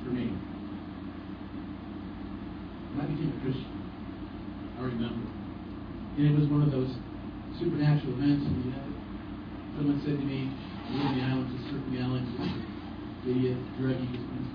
for 0.02 0.10
me. 0.14 0.30
When 2.94 2.98
I 3.02 3.06
became 3.10 3.34
a 3.34 3.38
Christian, 3.42 3.76
I 4.78 4.86
remember. 4.86 5.26
And 6.16 6.22
it 6.30 6.34
was 6.38 6.48
one 6.48 6.62
of 6.62 6.70
those 6.70 6.94
supernatural 7.58 8.14
events. 8.16 8.46
You 8.46 8.72
know, 8.72 8.86
someone 9.76 10.00
said 10.06 10.16
to 10.16 10.24
me, 10.24 10.48
we're 10.94 11.02
in 11.02 11.18
the 11.18 11.24
islands, 11.26 11.50
just 11.52 11.74
surfing 11.74 11.92
the 11.92 12.00
islands, 12.00 12.30
just 12.38 12.56
idiot, 13.26 13.58
doing 13.76 14.06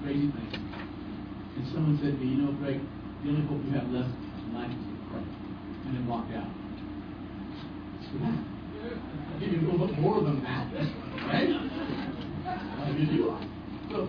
crazy 0.01 0.31
things. 0.31 0.55
And 0.55 1.63
someone 1.75 1.99
said 1.99 2.15
to 2.15 2.19
me, 2.23 2.33
you 2.33 2.39
know, 2.41 2.55
Kreg, 2.63 2.79
the 2.79 3.29
only 3.29 3.43
hope 3.45 3.61
you 3.67 3.75
have 3.75 3.91
left 3.91 4.09
in 4.09 4.55
life 4.55 4.71
is 4.71 4.81
to 4.87 4.95
pray. 5.11 5.21
And 5.21 5.99
then 5.99 6.07
walked 6.07 6.31
out. 6.33 6.47
That. 6.47 8.39
Give 9.39 9.53
you 9.53 9.59
a 9.59 9.71
little 9.71 9.87
bit 9.87 9.99
more 9.99 10.21
than 10.21 10.43
that. 10.43 10.73
Right? 10.73 11.49
I 12.47 12.91
mean, 12.91 13.13
you 13.13 13.29
are. 13.29 13.41
So, 13.89 14.07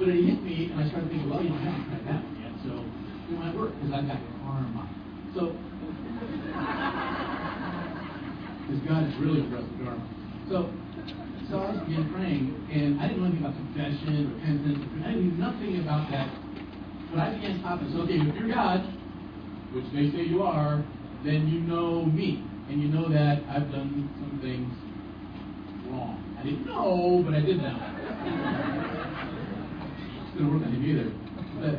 but 0.00 0.08
it 0.08 0.24
hit 0.24 0.40
me, 0.42 0.70
and 0.72 0.80
I 0.80 0.88
started 0.88 1.12
thinking, 1.12 1.28
well, 1.28 1.44
you 1.44 1.52
know, 1.52 1.60
I 1.60 1.68
haven't 1.68 1.84
tried 1.92 2.08
that 2.08 2.24
one 2.24 2.40
yet, 2.40 2.56
so 2.64 2.72
it 2.72 3.36
might 3.36 3.52
work 3.52 3.76
because 3.76 3.92
I've 3.92 4.08
got 4.08 4.16
a 4.16 4.32
karma. 4.40 4.88
So, 5.36 5.52
because 8.64 8.80
God 8.88 9.04
is 9.04 9.12
really 9.20 9.44
impressed 9.44 9.68
with 9.76 9.84
karma. 9.84 10.00
So, 10.48 10.72
so 11.52 11.60
I 11.60 11.76
just 11.76 11.84
began 11.84 12.08
praying, 12.16 12.48
and 12.72 12.96
I 12.96 13.12
didn't 13.12 13.20
know 13.20 13.28
anything 13.28 13.44
about 13.44 13.60
confession, 13.60 14.24
or 14.24 14.40
repentance. 14.40 14.80
I 15.04 15.20
knew 15.20 15.36
nothing 15.36 15.84
about 15.84 16.08
that. 16.16 16.32
But 17.12 17.20
I 17.20 17.36
began 17.36 17.60
talking. 17.60 17.92
So, 17.92 18.08
okay, 18.08 18.24
if 18.24 18.32
you're 18.40 18.48
God, 18.48 18.80
which 19.76 19.84
they 19.92 20.08
say 20.16 20.24
you 20.24 20.40
are, 20.40 20.80
then 21.28 21.44
you 21.44 21.60
know 21.60 22.08
me, 22.08 22.40
and 22.72 22.80
you 22.80 22.88
know 22.88 23.04
that 23.12 23.44
I've 23.52 23.68
done 23.68 24.08
some 24.16 24.40
things 24.40 24.72
wrong. 25.92 26.24
I 26.40 26.48
didn't 26.48 26.64
know, 26.64 27.20
but 27.20 27.36
I 27.36 27.44
did 27.44 27.60
them. 27.60 27.76
It's 30.40 30.48
gonna 30.48 30.56
work 30.56 30.64
on 30.64 30.72
him 30.72 30.88
either. 30.88 31.12
But, 31.60 31.76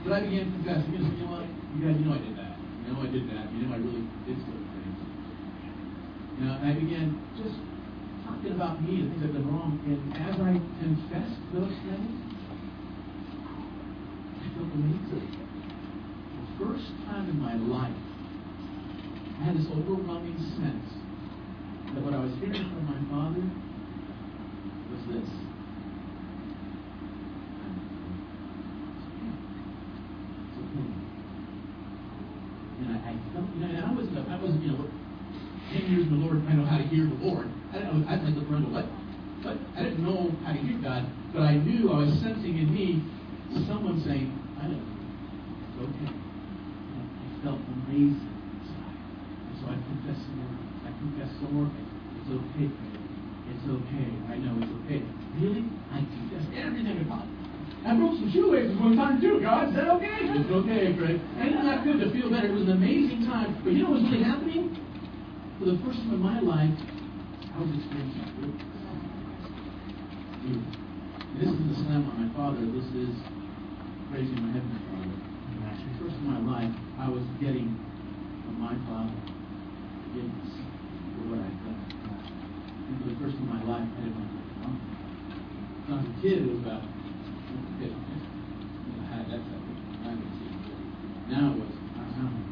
but 0.00 0.12
I 0.16 0.24
began 0.24 0.48
confessing. 0.48 0.96
Know, 0.96 1.12
you 1.12 1.28
know 1.28 1.36
what? 1.36 1.44
You 1.76 1.84
guys, 1.84 1.92
you 2.00 2.08
know 2.08 2.16
I 2.16 2.24
did 2.24 2.32
that. 2.40 2.56
You 2.56 2.88
know 2.88 3.04
I 3.04 3.08
did 3.12 3.24
that. 3.28 3.44
You 3.52 3.58
know 3.60 3.76
I 3.76 3.80
really 3.84 4.04
did 4.24 4.40
certain 4.48 4.64
things. 4.64 4.96
You 6.40 6.48
know, 6.48 6.56
and 6.56 6.64
I 6.64 6.72
began 6.72 7.20
just 7.36 7.60
talking 8.24 8.56
about 8.56 8.80
me, 8.80 9.04
and 9.04 9.12
things 9.12 9.28
I've 9.28 9.36
done 9.36 9.44
wrong. 9.52 9.76
And 9.84 10.00
as 10.24 10.40
I 10.40 10.56
confessed 10.56 11.36
those 11.52 11.76
things, 11.84 12.12
I 14.40 14.44
felt 14.56 14.72
amazing. 14.80 15.28
The 15.28 16.64
first 16.64 16.88
time 17.12 17.28
in 17.28 17.36
my 17.44 17.60
life, 17.60 18.00
I 19.36 19.52
had 19.52 19.60
this 19.60 19.68
overwhelming 19.68 20.40
sense 20.56 20.88
that 21.92 22.00
what 22.08 22.16
I 22.16 22.24
was 22.24 22.32
hearing 22.40 22.72
from 22.72 22.88
my 22.88 22.96
father 23.12 23.44
was 23.44 25.04
this 25.12 25.49
I, 33.04 33.10
and 33.12 33.84
I 33.84 33.92
wasn't, 33.92 34.28
I 34.28 34.36
wasn't, 34.36 34.62
you 34.62 34.72
know, 34.72 34.84
10 35.72 35.86
years 35.90 36.04
in 36.06 36.18
the 36.18 36.26
Lord, 36.26 36.42
I 36.48 36.52
know 36.54 36.66
how 36.66 36.78
to 36.78 36.84
hear 36.84 37.06
the 37.06 37.18
Lord. 37.22 37.46
I 37.72 37.78
didn't 37.78 38.02
know, 38.02 38.08
I 38.10 38.18
played 38.18 38.34
the 38.34 38.42
parental? 38.42 38.74
But 39.42 39.56
I 39.76 39.82
didn't 39.84 40.02
know 40.04 40.34
how 40.44 40.52
to 40.52 40.58
hear 40.58 40.76
God, 40.82 41.06
but 41.32 41.42
I 41.42 41.56
knew 41.56 41.92
I 41.92 42.04
was 42.04 42.12
sensing 42.20 42.58
in 42.58 42.68
me 42.74 43.00
someone 43.66 44.02
saying, 44.04 44.28
I 44.60 44.68
know, 44.68 44.82
it's 44.82 45.78
okay. 45.80 46.12
And 46.12 47.06
I 47.08 47.26
felt 47.42 47.60
amazing 47.64 48.34
inside. 48.60 48.98
And 49.00 49.54
so 49.58 49.64
I 49.72 49.76
confessed 49.80 50.22
some 50.28 50.38
more. 50.44 50.54
I 50.84 50.90
confessed 50.92 51.34
some 51.40 51.52
more. 51.56 51.70
It's 51.70 52.30
okay, 52.30 52.68
It's 52.68 53.64
okay. 53.64 54.08
I 54.28 54.36
know 54.42 54.54
it's 54.60 54.74
okay. 54.84 55.00
Really? 55.40 55.64
I 55.90 56.04
confessed 56.04 56.50
everything 56.52 57.00
about 57.00 57.24
it. 57.24 57.39
I 57.86 57.96
broke 57.96 58.14
some 58.20 58.30
shoelaces 58.32 58.76
one 58.76 58.96
time 58.96 59.20
too. 59.20 59.40
God 59.40 59.72
said, 59.72 59.88
okay. 59.88 60.20
It's 60.36 60.50
okay, 60.52 60.92
Kreg. 60.92 61.16
And 61.40 61.54
it's 61.54 61.64
not 61.64 61.84
good 61.84 61.98
to 62.00 62.12
feel 62.12 62.28
better. 62.28 62.48
It 62.48 62.52
was 62.52 62.68
an 62.68 62.76
amazing 62.76 63.24
time. 63.24 63.56
But 63.64 63.72
you 63.72 63.84
know 63.84 63.96
what's 63.96 64.04
really 64.04 64.22
happening? 64.22 64.76
For 65.58 65.64
the 65.72 65.78
first 65.84 65.98
time 66.04 66.16
in 66.16 66.22
my 66.22 66.40
life, 66.40 66.76
I 66.76 67.56
was 67.60 67.72
experiencing 67.72 68.28
fruit. 68.36 68.58
This 71.40 71.48
is 71.48 71.62
the 71.72 71.76
slam 71.84 72.04
on 72.04 72.16
my 72.20 72.28
father. 72.36 72.60
This 72.68 72.88
is 72.96 73.16
praising 74.12 74.40
my 74.44 74.52
heavenly 74.52 74.82
father. 74.92 75.16
The 75.80 76.04
first 76.04 76.16
in 76.20 76.26
my 76.28 76.40
life, 76.44 76.72
I 77.00 77.08
was 77.08 77.24
getting 77.40 77.76
from 78.44 78.60
my 78.60 78.76
father 78.88 79.16
forgiveness 80.04 80.52
for 81.16 81.32
what 81.32 81.40
I'd 81.44 81.56
done. 81.64 81.80
And 81.80 82.94
for 83.00 83.08
the 83.08 83.16
first 83.20 83.36
time 83.40 83.48
in 83.48 83.56
my 83.56 83.64
life, 83.68 83.88
I 83.88 84.00
didn't 84.04 84.16
want 84.16 84.28
to 84.28 84.36
go 84.36 84.44
wrong. 84.64 84.76
When 85.84 85.92
I 85.92 85.96
was 86.00 86.08
a 86.08 86.16
kid, 86.20 86.44
it 86.44 86.48
was 86.50 86.60
about 86.60 86.84
okay, 87.80 87.92
I 87.92 89.04
had 89.12 89.24
that 89.28 89.40
type 89.44 89.60
of 89.60 89.76
I 90.00 90.16
didn't 90.16 90.34
see 90.40 90.48
it. 90.50 90.60
Now 91.30 91.54
was 91.54 91.70
I 91.94 92.10
don't. 92.18 92.50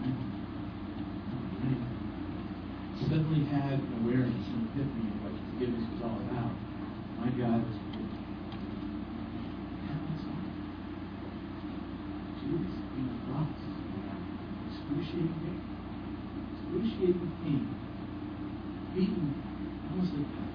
Suddenly 2.98 3.46
had 3.46 3.78
awareness 4.02 4.46
and 4.52 4.70
epiphany 4.70 5.06
of 5.10 5.22
what 5.22 5.34
forgiveness 5.54 5.86
was 5.94 6.02
all 6.02 6.18
about. 6.30 6.50
My 7.18 7.30
God 7.34 7.62
was. 7.62 7.78
Jesus 12.38 12.74
being 12.94 13.06
the 13.06 13.18
cross. 13.26 13.54
Excruciating 14.66 15.34
pain. 15.42 15.58
Excruciating 16.58 17.32
pain. 17.42 17.64
Beaten 18.94 19.30
almost 19.90 20.10
to 20.12 20.22
death. 20.22 20.54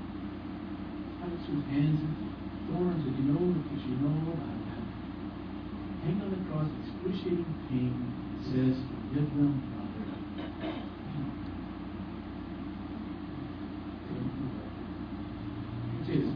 Stripes 1.15 1.47
with 1.47 1.65
hands 1.71 1.99
and 2.03 2.15
thorns 2.69 3.01
that 3.07 3.15
you 3.17 3.25
know 3.33 3.55
because 3.55 3.83
you 3.87 3.95
know 4.03 4.35
about 4.35 4.61
that. 4.67 4.83
Hang 6.03 6.19
on 6.19 6.29
the 6.35 6.41
cross, 6.51 6.67
excruciating 6.83 7.47
pain, 7.71 7.95
says, 8.51 8.75
forgive 8.75 9.31
them, 9.39 9.55
Father. 9.71 10.03
say 16.03 16.19
this. 16.19 16.35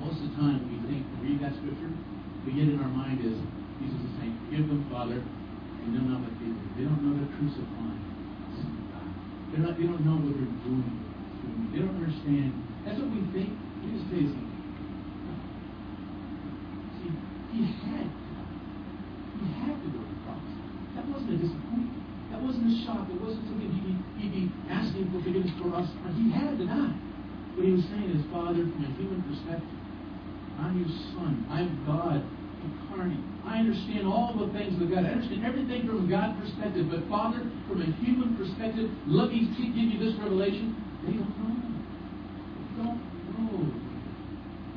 Most 0.00 0.24
of 0.24 0.32
the 0.32 0.34
time 0.40 0.64
when 0.64 0.72
we 0.72 0.78
think, 0.88 1.04
read 1.20 1.38
that 1.44 1.52
scripture, 1.60 1.92
we 2.46 2.56
get 2.56 2.72
in 2.72 2.80
our 2.80 2.88
mind 2.88 3.20
is 3.20 3.36
Jesus 3.78 4.00
is 4.08 4.12
saying, 4.16 4.32
Forgive 4.48 4.66
them, 4.72 4.88
Father, 4.88 5.20
they 5.20 5.88
know 5.92 6.08
not 6.08 6.24
what 6.24 6.32
they 6.40 6.48
do. 6.48 6.64
They 6.80 6.84
don't 6.88 7.04
know 7.04 7.12
they're 7.12 7.28
crucifying. 7.36 8.00
They're 9.52 9.64
not, 9.64 9.76
they 9.76 9.84
don't 9.84 10.04
know 10.04 10.16
what 10.16 10.32
they're 10.32 10.47
doing. 10.64 11.70
They 11.72 11.78
don't 11.80 11.96
understand. 11.96 12.52
That's 12.84 12.98
what 12.98 13.10
we 13.12 13.20
think. 13.34 13.52
Me 13.82 13.86
just 13.94 14.10
something. 14.10 14.50
See, 16.98 17.12
he 17.54 17.60
had 17.86 18.06
to. 18.08 18.32
He 19.38 19.46
had 19.62 19.76
to 19.78 19.88
go 19.94 20.00
to 20.02 20.08
the 20.08 20.18
cross. 20.26 20.48
That 20.96 21.04
wasn't 21.08 21.30
a 21.34 21.38
disappointment. 21.38 21.94
That 22.30 22.40
wasn't 22.42 22.66
a 22.68 22.74
shock. 22.84 23.06
It 23.08 23.20
wasn't 23.20 23.44
something 23.46 23.70
he'd 23.70 23.86
be, 23.86 23.94
he'd 24.20 24.34
be 24.34 24.44
asking 24.68 25.08
for 25.14 25.22
forgiveness 25.22 25.54
for 25.62 25.70
us. 25.74 25.88
He 26.16 26.30
had 26.30 26.58
to 26.58 26.66
die. 26.66 26.94
What 27.54 27.66
he 27.66 27.72
was 27.74 27.86
saying 27.90 28.10
is, 28.14 28.22
Father, 28.30 28.62
from 28.62 28.82
a 28.86 28.90
human 28.98 29.22
perspective, 29.26 29.78
I'm 30.58 30.78
your 30.78 30.90
son. 31.14 31.46
I'm 31.50 31.70
God 31.86 32.22
I 32.98 33.62
understand 33.62 34.06
all 34.06 34.34
the 34.34 34.50
things 34.52 34.74
of 34.82 34.90
God. 34.90 35.06
I 35.06 35.14
understand 35.14 35.46
everything 35.46 35.86
from 35.86 36.06
a 36.06 36.10
God 36.10 36.34
perspective. 36.42 36.90
But 36.90 37.06
Father, 37.06 37.38
from 37.70 37.82
a 37.82 37.86
human 38.02 38.34
perspective, 38.34 38.90
let 39.06 39.30
me 39.30 39.46
give 39.54 39.70
you 39.70 40.02
this 40.02 40.18
revelation. 40.18 40.74
They 41.06 41.14
don't 41.14 41.30
know. 41.38 41.54
They 42.74 42.82
don't 42.82 42.98
know. 43.38 43.70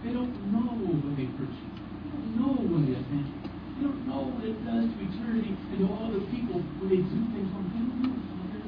They 0.06 0.14
don't 0.14 0.38
know 0.54 0.70
when 0.70 1.18
they 1.18 1.26
you. 1.26 1.34
They 1.34 2.14
don't 2.14 2.38
know 2.38 2.62
offend 2.94 3.26
you. 3.26 3.42
They 3.42 3.90
don't 3.90 4.06
know 4.06 4.30
what 4.30 4.46
it 4.46 4.58
does 4.66 4.86
to 4.86 4.98
eternity 5.02 5.58
and 5.58 5.78
to 5.82 5.86
all 5.90 6.14
the 6.14 6.22
people 6.30 6.62
when 6.62 6.90
they 6.94 7.02
do 7.02 7.18
things 7.34 7.50
wrong. 7.50 7.66
They 7.74 7.82
don't 7.82 8.06
know, 8.06 8.14
Father. 8.38 8.62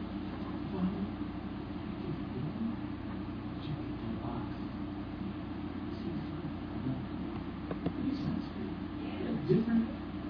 Father, 0.73 1.03
different 9.47 9.85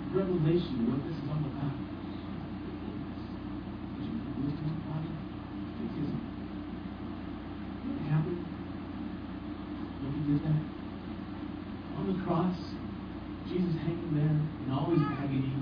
revelation 0.10 0.74
of 0.84 0.90
what 0.90 1.00
this 1.06 1.14
is 1.14 1.28
all 1.30 1.38
about. 1.38 1.76
What 7.84 8.00
happened 8.10 8.42
when 10.02 10.12
he 10.18 10.22
did 10.34 10.42
that? 10.44 10.62
On 11.94 12.04
the 12.10 12.18
cross, 12.26 12.58
Jesus 13.48 13.78
hanging 13.86 14.18
there 14.18 14.34
in 14.34 14.68
all 14.74 14.90
his 14.90 15.06
agony, 15.14 15.54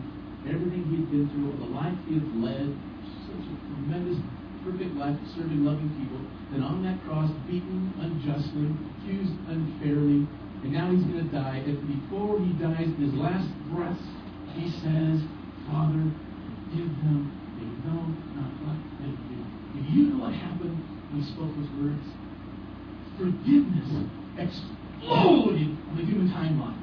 everything 0.48 0.88
he 0.88 1.04
had 1.04 1.12
been 1.12 1.28
through, 1.36 1.52
the 1.60 1.70
life 1.76 1.98
he 2.08 2.16
had 2.16 2.30
led, 2.40 2.72
such 3.28 3.46
a 3.46 3.56
tremendous, 3.68 4.16
perfect 4.64 4.96
life 4.96 5.20
of 5.20 5.21
serving 5.36 5.64
loving 5.64 5.90
people, 5.96 6.20
then 6.52 6.64
on 6.64 6.84
that 6.84 7.00
cross, 7.08 7.32
beaten 7.48 7.94
unjustly, 8.00 8.68
accused 8.68 9.34
unfairly, 9.48 10.28
and 10.64 10.70
now 10.72 10.92
he's 10.92 11.04
going 11.04 11.24
to 11.24 11.32
die. 11.34 11.64
And 11.66 11.80
before 11.88 12.40
he 12.40 12.52
dies, 12.60 12.86
in 12.86 13.00
his 13.00 13.16
last 13.16 13.48
breath, 13.72 14.00
he 14.54 14.70
says, 14.84 15.24
Father, 15.72 16.04
give 16.76 16.92
them, 17.02 17.32
they 17.58 17.68
know 17.88 18.04
not 18.36 18.52
what 18.66 18.78
they 19.00 19.10
do. 19.10 19.40
And 19.78 19.84
you 19.90 20.02
know 20.14 20.26
what 20.26 20.34
happened 20.34 20.78
when 21.12 21.22
he 21.22 21.26
spoke 21.32 21.50
those 21.56 21.72
words? 21.80 22.06
Forgiveness 23.18 23.90
exploded 24.38 25.72
on 25.90 25.94
the 25.98 26.06
human 26.06 26.30
timeline. 26.30 26.78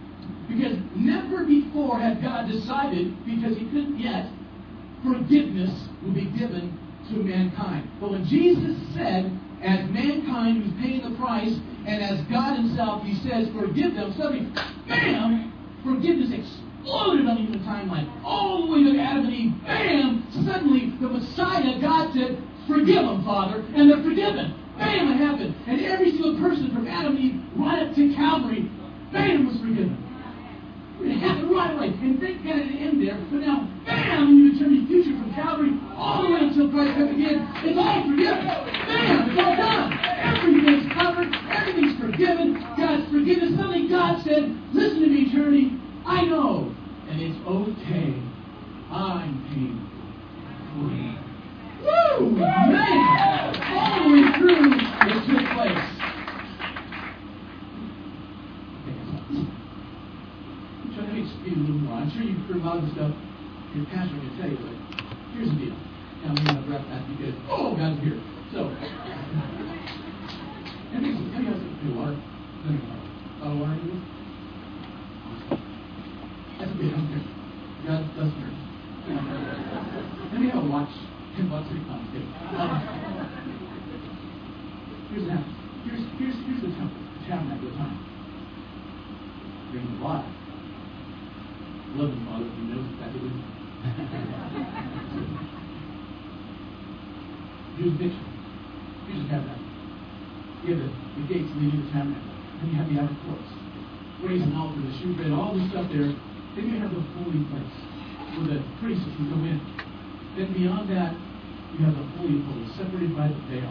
Because 0.49 0.77
never 0.97 1.45
before 1.45 1.99
had 2.01 2.23
God 2.23 2.49
decided, 2.49 3.13
because 3.25 3.57
he 3.57 3.65
couldn't 3.67 4.01
yet, 4.01 4.33
forgiveness 5.05 5.71
would 6.03 6.15
be 6.15 6.25
given 6.37 6.73
to 7.11 7.17
mankind. 7.17 7.89
But 8.01 8.11
when 8.11 8.25
Jesus 8.27 8.77
said, 8.95 9.31
as 9.63 9.89
mankind 9.91 10.63
who's 10.63 10.73
paying 10.81 11.03
the 11.03 11.17
price, 11.19 11.55
and 11.87 12.03
as 12.03 12.21
God 12.27 12.57
Himself, 12.57 13.03
He 13.03 13.15
says, 13.29 13.49
forgive 13.53 13.95
them, 13.95 14.15
suddenly, 14.17 14.51
bam, 14.87 15.53
forgiveness 15.85 16.31
exploded 16.33 17.27
on 17.27 17.51
the 17.51 17.59
timeline. 17.59 18.09
All 18.25 18.67
the 18.67 18.73
way 18.73 18.93
to 18.93 18.99
Adam 19.01 19.25
and 19.27 19.35
Eve, 19.35 19.53
bam, 19.65 20.27
suddenly 20.45 20.91
the 21.01 21.09
Messiah, 21.09 21.81
God 21.81 22.13
said, 22.15 22.43
forgive 22.69 23.05
them, 23.05 23.25
Father, 23.25 23.65
and 23.75 23.91
they're 23.91 24.03
forgiven. 24.03 24.55
Bam, 24.79 25.11
it 25.11 25.17
happened. 25.17 25.55
And 25.67 25.81
every 25.81 26.11
single 26.13 26.39
person 26.39 26.71
from 26.73 26.87
Adam 26.87 27.17
and 27.17 27.25
Eve 27.25 27.41
right 27.57 27.83
up 27.89 27.95
to 27.97 28.15
Calvary, 28.15 28.71
bam, 29.13 29.47
was 29.47 29.57
forgiven. 29.59 30.05
It 31.01 31.19
happened 31.19 31.51
right 31.51 31.75
away. 31.75 31.89
And 31.89 32.21
thank 32.21 32.45
God 32.45 32.59
it 32.59 32.75
end 32.79 33.03
there. 33.03 33.19
But 33.31 33.41
now, 33.41 33.69
bam, 33.87 34.29
in 34.29 34.49
the 34.49 34.55
eternity 34.55 34.87
future 34.87 35.19
from 35.19 35.33
Calvary 35.35 35.73
all 35.97 36.23
the 36.23 36.31
way 36.33 36.41
until 36.43 36.71
Christ 36.71 36.95
comes 36.95 37.11
again, 37.11 37.49
it's 37.65 37.79
all 37.79 38.03
forgiven. 38.07 38.47
Bam, 38.47 39.31
it's 39.31 39.39
all 39.41 39.57
done. 39.57 39.99
Everything's 39.99 40.93
covered. 40.93 41.35
Everything's 41.51 41.99
forgiven. 41.99 42.55
God's 42.77 43.11
forgiven. 43.11 43.57
Suddenly 43.57 43.89
God 43.89 44.23
said, 44.23 44.55
listen 44.73 45.01
to 45.03 45.09
me, 45.09 45.23
eternity. 45.27 45.73
I 46.07 46.25
know. 46.25 46.75
And 47.09 47.21
it's 47.21 47.39
okay. 47.47 48.15
I'm 48.91 49.43
paying 49.51 49.83
for 50.75 50.87
you. 50.95 51.15
Woo! 51.79 52.31
Man! 52.31 53.55
All 53.71 54.03
the 54.03 54.11
way 54.11 54.23
through, 54.37 54.67
it 54.75 55.19
took 55.31 55.47
place. 55.55 55.87
I'm 60.83 60.91
trying 60.95 61.15
to 61.15 61.19
explain 61.23 61.55
a 61.55 61.57
little 61.61 61.79
more. 61.87 61.97
I'm 61.99 62.11
sure 62.11 62.23
you've 62.23 62.43
heard 62.49 62.57
a 62.57 62.59
lot 62.65 62.77
of 62.79 62.85
the 62.87 62.91
stuff 62.95 63.13
your 63.77 63.87
pastor 63.87 64.17
can 64.19 64.33
tell 64.41 64.51
you, 64.51 64.59
but 64.59 64.75
here's 65.35 65.51
the 65.51 65.57
deal. 65.57 65.77
Now 66.25 66.35
I'm 66.35 66.35
going 66.35 66.57
to 66.57 66.63
breath 66.67 66.87
that 66.91 67.03
because, 67.15 67.35
oh, 67.49 67.77
God's 67.77 68.01
here. 68.03 68.19
So, 68.51 68.75
everything, 70.91 71.31
everything 71.31 71.47
else, 71.47 71.63
hey, 71.63 71.93
water. 71.95 72.19
Drink 72.67 72.83
water. 72.83 73.07
Bottle 73.39 73.55
of 73.55 73.59
water, 73.63 73.79
you? 73.87 73.95
That's 76.59 76.75
okay, 76.75 76.91
I 76.91 76.91
don't 76.91 77.07
care. 77.07 77.23
God 77.87 78.03
doesn't 78.19 78.35
care. 78.35 78.57
Let 80.33 80.41
me 80.43 80.51
have 80.51 80.65
a 80.65 80.67
watch. 80.67 80.91
Ten 81.37 81.47
bucks, 81.49 81.69
three 81.71 81.79
pounds. 81.87 82.09
Okay. 82.11 82.25
Um, 82.59 82.83
here's 85.13 85.23
what 85.23 85.39
happens. 85.39 85.55
Here's, 85.87 86.03
here's, 86.19 86.35
here's 86.35 86.63
the 86.67 86.73
temple, 86.75 86.99
the 86.99 87.23
tabernacle 87.31 87.69
of 87.69 87.75
time. 87.79 87.95
Drink 89.71 89.87
the 89.87 90.03
water. 90.03 90.27
Love 91.95 92.11
him, 92.11 92.27
Father. 92.27 92.43
He 92.43 92.63
knows 92.67 92.91
exactly 92.91 93.23
what 93.23 93.39
Here's 97.79 97.93
the 97.95 97.99
picture. 98.03 98.27
Here's 99.07 99.23
the 99.23 99.29
tabernacle. 99.31 99.63
You 100.67 100.75
have 100.75 100.83
the, 100.83 100.91
the 100.91 101.25
gates 101.31 101.55
leading 101.55 101.79
to 101.79 101.87
the 101.87 101.93
tabernacle. 101.95 102.35
Then 102.59 102.67
you 102.67 102.77
have 102.83 102.91
the 102.91 102.99
outer 102.99 103.15
courts. 103.31 103.47
Brazen 104.27 104.59
altar, 104.59 104.83
the 104.83 104.91
shewbread, 104.99 105.31
all 105.31 105.55
this 105.55 105.71
stuff 105.71 105.87
there. 105.95 106.11
Then 106.59 106.67
you 106.67 106.83
have 106.83 106.91
the 106.91 106.99
holy 107.23 107.47
place 107.47 107.77
where 108.35 108.59
the 108.59 108.67
priests 108.83 109.07
can 109.15 109.31
go 109.31 109.39
in. 109.47 109.63
Then 110.35 110.51
beyond 110.53 110.91
that, 110.91 111.15
you 111.75 111.85
have 111.87 111.95
the 111.95 112.07
holy 112.19 112.39
of 112.39 112.45
holies, 112.51 112.73
separated 112.75 113.15
by 113.15 113.29
the 113.29 113.39
veil. 113.47 113.71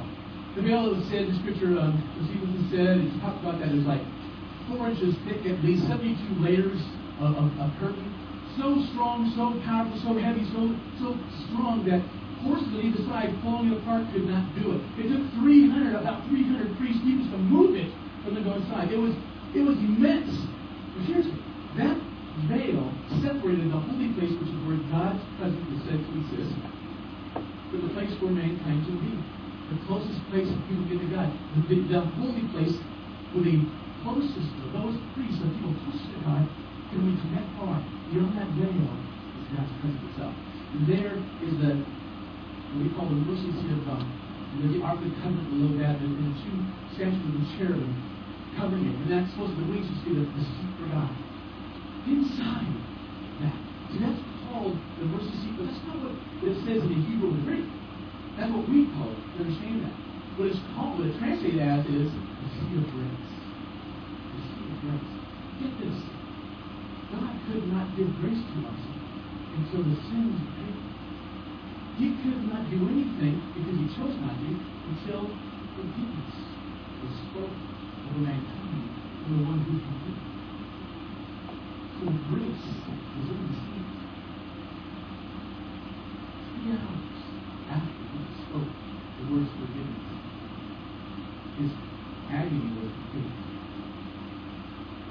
The 0.56 0.62
veil 0.62 0.84
that 0.88 0.96
was 1.00 1.06
said 1.12 1.28
in 1.28 1.36
Scripture, 1.44 1.76
um, 1.80 2.00
Josephus 2.16 2.72
said, 2.72 2.98
and 2.98 3.12
he 3.12 3.17
talked 3.28 3.44
about 3.44 3.60
that 3.60 3.76
as 3.76 3.84
like 3.84 4.04
four 4.72 4.88
inches 4.88 5.16
thick, 5.28 5.44
at 5.44 5.60
least 5.60 5.84
72 5.92 6.16
layers 6.40 6.80
of, 7.20 7.36
of, 7.36 7.48
of 7.60 7.70
curtain. 7.84 8.08
So 8.56 8.80
strong, 8.96 9.28
so 9.36 9.52
powerful, 9.68 10.00
so 10.00 10.16
heavy, 10.16 10.48
so 10.56 10.72
so 10.98 11.14
strong 11.46 11.84
that 11.92 12.00
on 12.48 12.64
either 12.80 13.04
side 13.12 13.36
falling 13.44 13.76
apart 13.76 14.08
could 14.16 14.24
not 14.24 14.48
do 14.56 14.80
it. 14.80 14.82
It 14.96 15.12
took 15.12 15.26
300, 15.44 16.00
about 16.00 16.24
300 16.32 16.80
priests 16.80 17.04
to 17.04 17.38
move 17.38 17.76
it 17.76 17.92
from 18.24 18.40
the 18.40 18.42
north 18.42 18.64
side. 18.72 18.88
It 18.88 19.02
was 19.02 19.12
it 19.52 19.62
was 19.68 19.76
immense. 19.76 20.32
But 20.96 21.04
here's 21.12 21.28
that 21.76 21.98
veil 22.48 22.88
separated 23.20 23.68
the 23.68 23.82
holy 23.84 24.16
place, 24.16 24.32
which 24.40 24.50
is 24.50 24.60
where 24.64 24.80
God's 24.88 25.20
presence 25.36 25.68
is 25.76 25.82
said 25.84 26.00
to 26.00 26.12
exist, 26.24 26.56
from 27.36 27.80
the 27.84 27.92
place 27.92 28.14
where 28.24 28.32
mankind 28.32 28.88
should 28.88 29.02
be. 29.04 29.12
The 29.68 29.78
closest 29.84 30.24
place 30.32 30.48
people 30.72 30.88
get 30.88 31.04
to 31.04 31.10
God. 31.12 31.28
The, 31.68 31.76
the 31.92 32.00
holy 32.16 32.48
place 32.56 32.80
where 33.34 33.44
the 33.44 33.58
closest 34.04 34.52
of 34.64 34.70
those 34.72 34.96
priests, 35.16 35.40
the 35.44 35.50
people 35.58 35.76
closest 35.84 36.08
to 36.12 36.20
God, 36.24 36.44
can 36.92 37.00
reach 37.04 37.24
that 37.36 37.48
far. 37.60 37.80
Beyond 38.12 38.40
that 38.40 38.50
veil 38.56 38.72
is 38.72 39.48
God's 39.52 39.74
presence 39.84 40.04
itself. 40.12 40.34
And 40.76 40.82
there 40.88 41.16
is 41.44 41.54
the 41.60 41.84
what 42.76 42.84
we 42.84 42.92
call 42.96 43.08
the 43.08 43.20
mercy 43.24 43.52
seat 43.64 43.72
of 43.72 43.84
God. 43.88 44.04
And 44.04 44.56
there's 44.64 44.76
the 44.80 44.84
Ark 44.84 45.00
of 45.00 45.08
the 45.08 45.16
Covenant 45.24 45.48
below 45.52 45.72
that, 45.80 46.00
and, 46.04 46.14
and 46.20 46.36
two 46.44 46.58
statues 46.96 47.20
of 47.20 47.34
the 47.36 47.46
cherubim 47.56 47.96
covering 48.60 48.92
it. 48.92 48.96
And 49.06 49.10
that's 49.12 49.30
supposed 49.32 49.56
to 49.56 49.58
be 49.60 49.64
the 49.64 49.72
wings 49.72 49.88
to 49.88 49.96
see 50.04 50.12
the, 50.16 50.24
the 50.28 50.44
seat 50.44 50.72
for 50.80 50.88
God. 50.92 51.12
Inside 52.08 52.72
that. 53.44 53.58
See, 53.92 54.00
that's 54.04 54.20
called 54.48 54.76
the 55.00 55.06
mercy 55.08 55.36
seat, 55.44 55.54
but 55.60 55.68
that's 55.68 55.84
not 55.88 56.00
what 56.00 56.16
it 56.16 56.58
says 56.64 56.80
in 56.84 56.90
the 56.92 57.00
Hebrew 57.08 57.36
and 57.36 57.44
Greek. 57.44 57.68
That's 58.36 58.52
what 58.52 58.68
we 58.68 58.88
call 58.96 59.12
it. 59.12 59.20
Understand 59.40 59.88
that? 59.88 59.96
What 60.38 60.54
it's 60.54 60.62
called, 60.78 61.02
what 61.02 61.10
it's 61.10 61.18
translated 61.18 61.66
as 61.66 61.82
is 61.90 62.14
the 62.14 62.48
seat 62.62 62.78
of 62.78 62.86
grace. 62.94 63.26
The 63.26 64.40
seat 64.46 64.70
of 64.70 64.78
grace. 64.86 65.12
Get 65.58 65.74
this. 65.82 65.98
God 67.10 67.34
could 67.50 67.66
not 67.74 67.90
give 67.98 68.06
grace 68.22 68.38
to 68.38 68.58
us 68.70 68.82
until 69.58 69.82
the 69.82 69.98
sins 69.98 70.38
were 70.38 70.54
paid. 70.62 70.78
He 71.98 72.14
could 72.22 72.46
not 72.54 72.70
do 72.70 72.86
anything 72.86 73.42
because 73.58 73.82
he 73.82 73.90
chose 73.98 74.14
not 74.22 74.38
to 74.38 74.52
until 74.94 75.26
forgiveness 75.74 76.38
was 77.02 77.14
spoken 77.34 77.66
over 78.06 78.22
mankind 78.22 78.86
for 79.26 79.34
the 79.34 79.42
one 79.42 79.58
who 79.66 79.74
forgives. 79.82 80.22
So 81.98 82.06
grace 82.30 82.66
was 83.18 83.26
in 83.26 83.42
the 83.42 83.58
seat. 83.58 83.90
Three 86.46 86.78
hours 86.78 87.18
after 87.74 88.06
he 88.06 88.22
spoke 88.46 88.70
the 89.18 89.34
words 89.34 89.50
forgiveness, 89.58 90.17
his 91.58 91.72
agony 92.30 92.70
was 92.78 92.92
complete. 92.94 93.34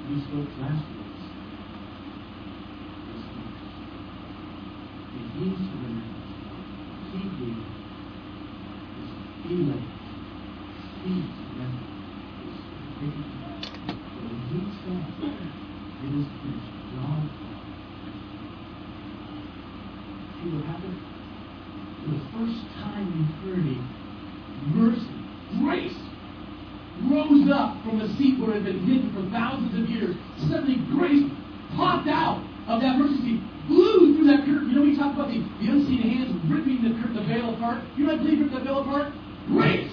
He 0.07 0.15
spoke 0.23 0.47
last 0.63 0.79
words. 0.95 1.21
His 3.11 3.23
words. 3.35 3.67
And 5.11 5.27
he 5.35 5.43
surrendered. 5.67 6.15
He 7.11 7.19
gave. 7.35 7.67
He 9.43 9.55
led. 9.67 9.83
He 11.03 11.13
surrendered. 11.35 11.87
So 12.87 14.23
when 14.23 14.39
he 14.47 14.59
said, 14.87 15.03
it 15.99 16.11
is 16.15 16.27
finished, 16.39 16.73
John. 16.95 17.27
see 20.39 20.49
what 20.55 20.63
happened? 20.63 20.99
The 22.07 22.15
first 22.31 22.61
time 22.79 23.11
in 23.11 23.27
30, 23.43 23.96
up 27.45 27.77
from 27.85 28.01
a 28.01 28.09
seat 28.17 28.39
where 28.39 28.51
it 28.57 28.63
had 28.63 28.65
been 28.65 28.81
hidden 28.89 29.13
for 29.13 29.21
thousands 29.29 29.73
of 29.77 29.85
years. 29.89 30.15
Suddenly, 30.49 30.81
grace 30.89 31.29
popped 31.77 32.07
out 32.09 32.41
of 32.67 32.81
that 32.81 32.97
mercy 32.97 33.21
seat, 33.21 33.41
blew 33.67 34.17
through 34.17 34.27
that 34.27 34.45
curtain. 34.45 34.69
You 34.73 34.75
know, 34.81 34.81
we 34.83 34.97
talk 34.97 35.13
about 35.13 35.29
the, 35.29 35.39
the 35.61 35.67
unseen 35.71 36.01
hands 36.01 36.33
ripping 36.49 36.81
the 36.83 36.89
the 37.19 37.25
veil 37.27 37.53
apart. 37.55 37.83
You 37.95 38.07
know 38.07 38.13
I 38.13 38.17
believe 38.17 38.39
ripped 38.41 38.53
the 38.53 38.61
veil 38.61 38.81
apart? 38.81 39.13
Grace 39.47 39.91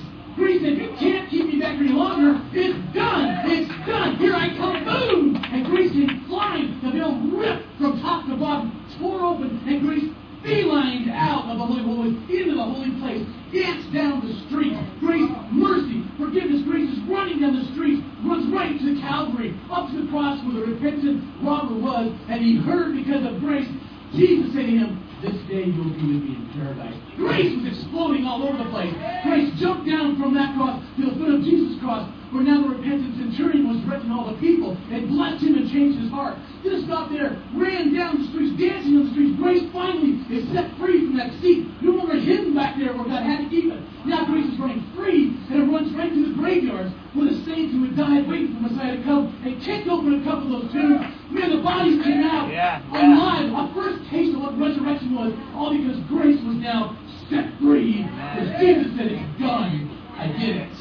said, 0.62 0.76
You 0.78 0.94
can't 0.98 1.30
keep 1.30 1.46
me 1.46 1.60
back 1.60 1.78
any 1.78 1.90
longer. 1.94 2.40
It's 2.52 2.74
done. 2.94 3.46
It's 3.46 3.70
done. 3.86 4.16
Here 4.16 4.34
I 4.34 4.48
come. 4.56 4.84
Boom! 4.84 5.36
And 5.36 5.64
grace 5.66 5.92
came 5.92 6.24
flying. 6.26 6.80
The 6.82 6.90
veil 6.90 7.14
ripped 7.30 7.66
from 7.78 8.00
top 8.00 8.26
to 8.26 8.36
bottom, 8.36 8.72
tore 8.98 9.20
open, 9.24 9.62
and 9.68 9.80
grace 9.82 10.10
beelined 10.42 11.08
out 11.14 11.46
of 11.48 11.56
the 11.56 11.64
Holy 11.64 11.82
Holies 11.82 12.18
into 12.28 12.54
the 12.56 12.62
holy 12.62 12.90
place, 13.00 13.24
danced 13.52 13.92
down 13.94 14.20
the 14.26 14.34
street. 14.46 14.76
Grace, 15.00 15.30
mercy, 15.52 16.04
forgiveness. 16.18 16.62
Grace 16.66 16.90
is 16.90 16.98
running 17.08 17.40
down 17.40 17.56
the 17.56 17.64
street, 17.72 18.02
runs 18.26 18.52
right 18.52 18.76
to 18.78 18.94
the 18.94 19.00
Calvary, 19.00 19.54
up 19.70 19.88
to 19.90 20.02
the 20.02 20.08
cross 20.10 20.42
where 20.44 20.54
the 20.60 20.66
repentant 20.72 21.22
robber 21.42 21.74
was, 21.74 22.12
and 22.28 22.42
he 22.44 22.56
heard 22.58 22.94
because 22.94 23.24
of 23.24 23.40
grace. 23.40 23.68
Jesus 24.12 24.52
said 24.52 24.66
to 24.66 24.74
him, 24.78 25.00
This 25.22 25.34
day 25.48 25.64
you'll 25.64 25.90
be 25.96 26.06
with 26.12 26.22
me 26.22 26.36
in 26.36 26.50
paradise. 26.54 26.94
Grace 27.16 27.50
was 27.56 27.66
exploding 27.78 28.26
all 28.26 28.44
over 28.46 28.58
the 28.62 28.68
place. 28.70 28.94
Grace 29.24 29.50
jumped 29.58 29.88
down 29.88 30.20
from 30.20 30.34
that 30.34 30.54
cross 30.54 30.78
to 31.00 31.06
the 31.10 31.16
foot 31.16 31.34
of 31.34 31.42
Jesus' 31.42 31.80
cross, 31.82 32.06
where 32.30 32.44
now 32.44 32.62
the 32.62 32.68
repentant 32.78 33.16
centurion 33.18 33.66
was 33.66 33.78
directing 33.82 34.12
all 34.12 34.30
the 34.30 34.38
people 34.38 34.76
and 34.92 35.08
blessed 35.08 35.42
him 35.42 35.54
and 35.58 35.66
changed 35.70 35.98
his 35.98 36.10
heart. 36.10 36.38
Didn't 36.62 36.86
stop 36.86 37.10
there, 37.10 37.34
ran 37.54 37.92
down 37.92 38.22
the 38.22 38.26
streets, 38.30 38.54
dancing 38.58 38.96
on 39.02 39.04
the 39.06 39.10
streets. 39.10 39.34
Grace 39.38 39.66
finally 39.74 40.22
is 40.30 40.46
set 40.54 40.70
free 40.78 41.06
from 41.10 41.16
that 41.18 41.34
seat. 41.42 41.66
No 41.82 41.92
longer 41.98 42.14
hidden 42.18 42.54
back 42.54 42.78
there 42.78 42.94
where 42.94 43.04
God 43.04 43.22
had 43.26 43.42
to 43.42 43.48
keep 43.50 43.66
it. 43.70 43.82
Now 44.06 44.24
grace 44.26 44.46
is 44.46 44.58
running 44.62 44.82
free, 44.94 45.34
and 45.50 45.58
it 45.58 45.66
runs 45.66 45.90
right 45.94 46.10
to 46.14 46.22
the 46.30 46.34
graveyards 46.38 46.94
where 47.14 47.26
the 47.30 47.38
saints 47.46 47.74
who 47.74 47.84
had 47.86 47.96
died 47.96 48.26
waiting 48.30 48.54
for 48.54 48.62
Messiah 48.70 48.96
to 48.96 49.02
come 49.02 49.30
and 49.44 49.58
kicked 49.62 49.86
open 49.88 50.18
a 50.20 50.24
couple 50.24 50.54
of 50.54 50.62
those 50.62 50.72
tombs. 50.72 51.02
Man, 51.30 51.50
the 51.50 51.62
bodies 51.62 52.02
came 52.02 52.22
out 52.26 52.50
Yeah, 52.50 52.82
yeah. 52.92 53.14
alive. 53.14 53.46
A 53.54 53.74
first 53.74 54.10
taste 54.10 54.34
of 54.34 54.42
what 54.42 54.58
resurrection 54.58 55.14
was, 55.14 55.32
all 55.54 55.70
because 55.70 55.98
grace 56.10 56.40
was 56.42 56.56
now 56.58 56.96
set 57.30 57.46
free. 57.60 58.02
Because 58.02 58.50
Jesus 58.58 58.90
said, 58.98 59.12
It's 59.14 59.38
done. 59.40 59.94
I 60.18 60.26
did 60.34 60.56
it. 60.66 60.72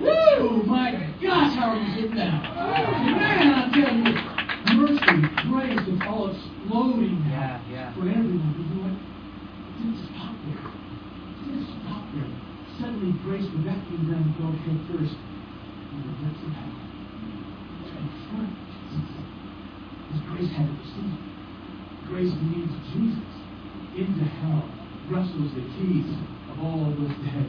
Woo! 0.00 0.62
My 0.64 0.92
gosh, 1.22 1.56
how 1.56 1.70
are 1.74 1.80
you 1.80 1.94
sitting 1.94 2.14
now? 2.14 2.38
Man, 3.18 3.52
I'm 3.54 3.72
telling 3.72 4.06
you, 4.06 4.14
mercy, 4.78 5.26
grace, 5.50 5.88
is 5.88 6.00
all 6.06 6.30
exploding 6.30 7.18
now 7.28 7.60
Yeah, 7.70 7.72
yeah. 7.72 7.94
for 7.94 8.02
everyone. 8.08 8.54
But 8.54 8.62
you 8.62 8.74
know 8.78 8.82
what? 8.86 8.94
It 8.94 9.74
didn't 9.82 9.98
stop 10.06 10.34
there. 10.46 10.62
It 10.70 11.44
didn't 11.50 11.66
stop 11.82 12.04
there. 12.14 12.30
Suddenly, 13.08 13.24
grace 13.24 13.48
was 13.56 13.64
acting 13.64 14.04
down 14.04 14.20
to 14.20 14.32
go 14.36 14.52
head 14.52 14.80
first 14.84 15.16
in 15.16 16.00
the 16.04 16.12
depths 16.20 16.44
of 16.44 16.52
hell. 16.52 16.76
To 16.76 17.90
confront 17.96 18.52
Jesus. 18.68 19.24
Because 20.04 20.22
grace 20.28 20.50
had 20.52 20.68
to 20.68 20.76
receive. 20.76 21.16
Grace 22.04 22.34
leads 22.52 22.74
Jesus 22.92 23.32
into 23.96 24.24
hell, 24.24 24.68
wrestles 25.08 25.54
the 25.54 25.64
keys 25.76 26.04
of 26.52 26.60
all 26.60 26.84
those 26.84 27.16
dead, 27.24 27.48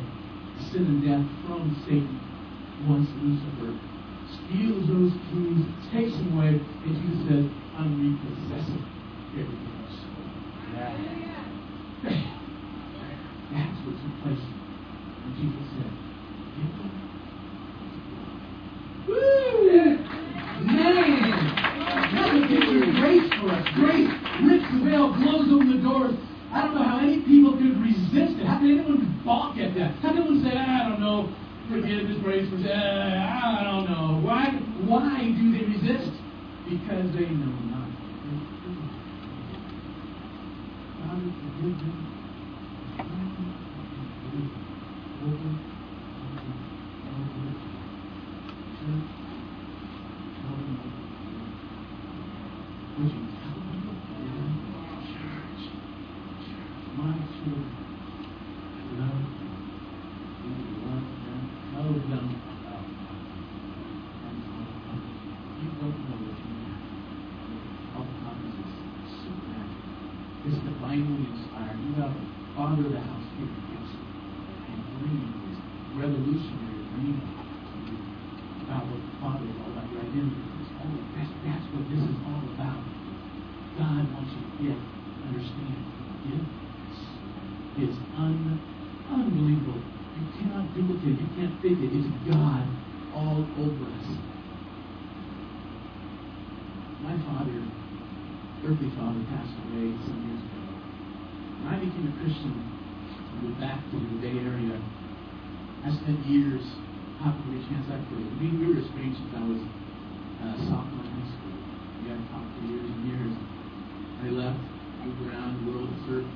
sin 0.71 0.85
and 0.87 1.03
death 1.03 1.27
from 1.43 1.75
Satan 1.83 2.19
once 2.87 3.09
Lucifer 3.19 3.75
steals 4.31 4.87
those 4.87 5.11
keys, 5.27 5.65
takes 5.91 6.15
them 6.15 6.39
away, 6.39 6.55
and 6.55 6.91
Jesus 7.03 7.19
says, 7.27 7.45
I'm 7.75 7.99
repossessing 7.99 8.85
everything 9.35 9.75
stole. 9.91 10.23
Yeah. 10.71 10.95
That's 13.51 13.77
what 13.83 13.95
took 13.99 14.15
place 14.23 14.58
when 15.29 15.37
Jesus 15.37 15.61
said, 15.77 15.93
them. 16.57 16.73
Woo! 19.07 19.69
Man! 20.65 21.29
Grace 22.99 23.29
for 23.39 23.49
us. 23.51 23.65
Grace 23.75 24.09
rips 24.43 24.65
the 24.73 24.79
veil, 24.85 25.13
blows 25.13 25.47
open 25.51 25.69
the 25.77 25.81
doors. 25.83 26.15
I 26.51 26.61
don't 26.65 26.75
know 26.75 26.83
how 26.83 26.99
any 26.99 27.21
people 27.21 27.53
could 27.53 27.79
resist 27.81 28.39
it. 28.39 28.45
How 28.45 28.57
can 28.57 28.71
anyone 28.71 29.21
balk 29.25 29.57
at 29.57 29.75
that? 29.75 29.95
How 30.01 30.09
can 30.09 30.23
anyone 30.23 30.43
say, 30.43 30.57
I 30.57 30.89
don't 30.89 30.99
know, 30.99 31.29
forgiveness, 31.69 32.17
grace, 32.23 32.49
for 32.49 32.57
uh, 32.57 32.73
I 32.73 33.61
don't 33.63 33.85
know. 33.85 34.19
Why 34.25 34.49
why 34.89 35.29
do 35.29 35.51
they 35.53 35.65
resist? 35.65 36.09
Because 36.65 37.13
they 37.13 37.29
know 37.29 37.53
not. 37.69 37.89
God 40.97 41.21
forgive 41.21 41.77
them. 41.77 42.18
Over 45.19 45.35
and 45.35 45.59
over. 47.09 47.51
Church, 48.79 49.07
tell 50.39 50.55
them 50.55 50.79
would 52.97 53.11
you 53.11 53.23
tell 53.39 53.59
them? 53.59 53.83
Church, 55.09 55.63
church, 56.39 56.83
my 56.97 57.13
children, 57.35 57.73
love, 58.99 59.23
you 60.43 60.53
love 60.87 61.07
them, 61.25 61.43
tell 61.73 61.91
them 61.93 62.31
about 62.61 62.89
divinely 70.79 71.27
inspired. 71.29 71.77
You 71.85 71.93
have 72.01 72.09
a 72.09 72.23
father 72.55 72.85
of 72.87 72.93
the 72.93 73.03
house 73.03 73.27
here 73.37 73.45
who 73.45 73.61
gives 73.69 73.91
and 73.93 74.81
bringing 74.97 75.33
this 75.45 75.59
revolutionary 75.93 76.81
dream 76.95 77.19
to 77.19 77.75
you 77.85 77.99
about 78.65 78.89
what 78.89 79.01
the 79.01 79.13
Father 79.21 79.45
is 79.45 79.57
all 79.59 79.69
about, 79.75 79.85
your 79.91 80.01
identity. 80.01 80.39
It's 80.63 80.71
all, 80.79 80.89
that's, 81.13 81.31
that's 81.45 81.65
what 81.73 81.83
this 81.93 82.01
is 82.01 82.17
all 82.25 82.43
about. 82.57 82.81
God 83.77 84.01
wants 84.13 84.33
you 84.33 84.41
to 84.41 84.55
get, 84.65 84.77
understand, 85.29 85.77
forgiveness 86.23 86.97
is 87.83 87.95
un, 88.17 88.59
unbelievable. 89.09 89.79
You 89.79 90.25
cannot 90.35 90.67
duplicate 90.75 91.15
it. 91.15 91.21
You 91.23 91.31
can't 91.39 91.55
fake 91.63 91.79
it. 91.79 91.91
It's 91.95 92.09
God 92.27 92.67
all 93.15 93.41
over 93.57 93.85
us. 93.87 94.07
My 96.99 97.15
father, 97.23 97.59
earthly 98.67 98.91
father, 98.99 99.23
passed 99.31 99.55
away 99.71 99.95
some 100.03 100.19
years 100.27 100.43
ago. 100.43 100.63
When 101.63 101.69
I 101.71 101.77
became 101.79 102.11
a 102.11 102.15
Christian, 102.19 102.53
I 102.53 103.33
moved 103.39 103.59
back 103.63 103.79
to 103.79 103.95
the 103.95 104.19
Bay 104.19 104.35
Area. 104.35 104.75
I 104.75 105.95
spent 105.95 106.19
years 106.27 106.63
hopping 107.23 107.55
every 107.55 107.63
chance 107.71 107.87
I 107.87 107.99
could. 108.11 108.27
We, 108.39 108.51
we 108.59 108.75
were 108.75 108.79
estranged 108.83 109.19
since 109.23 109.33
I 109.35 109.43
was 109.47 109.61
uh, 109.63 110.55
sophomore 110.67 111.07
in 111.07 111.11
high 111.15 111.29
school. 111.31 111.55
We 112.03 112.11
hadn't 112.11 112.27
talked 112.31 112.51
for 112.59 112.63
years 112.67 112.87
and 112.87 113.01
years. 113.07 113.33
I 114.19 114.27
left, 114.35 114.59
moved 115.07 115.23
around 115.31 115.63
the 115.63 115.71
world, 115.71 115.87
surfed, 116.03 116.27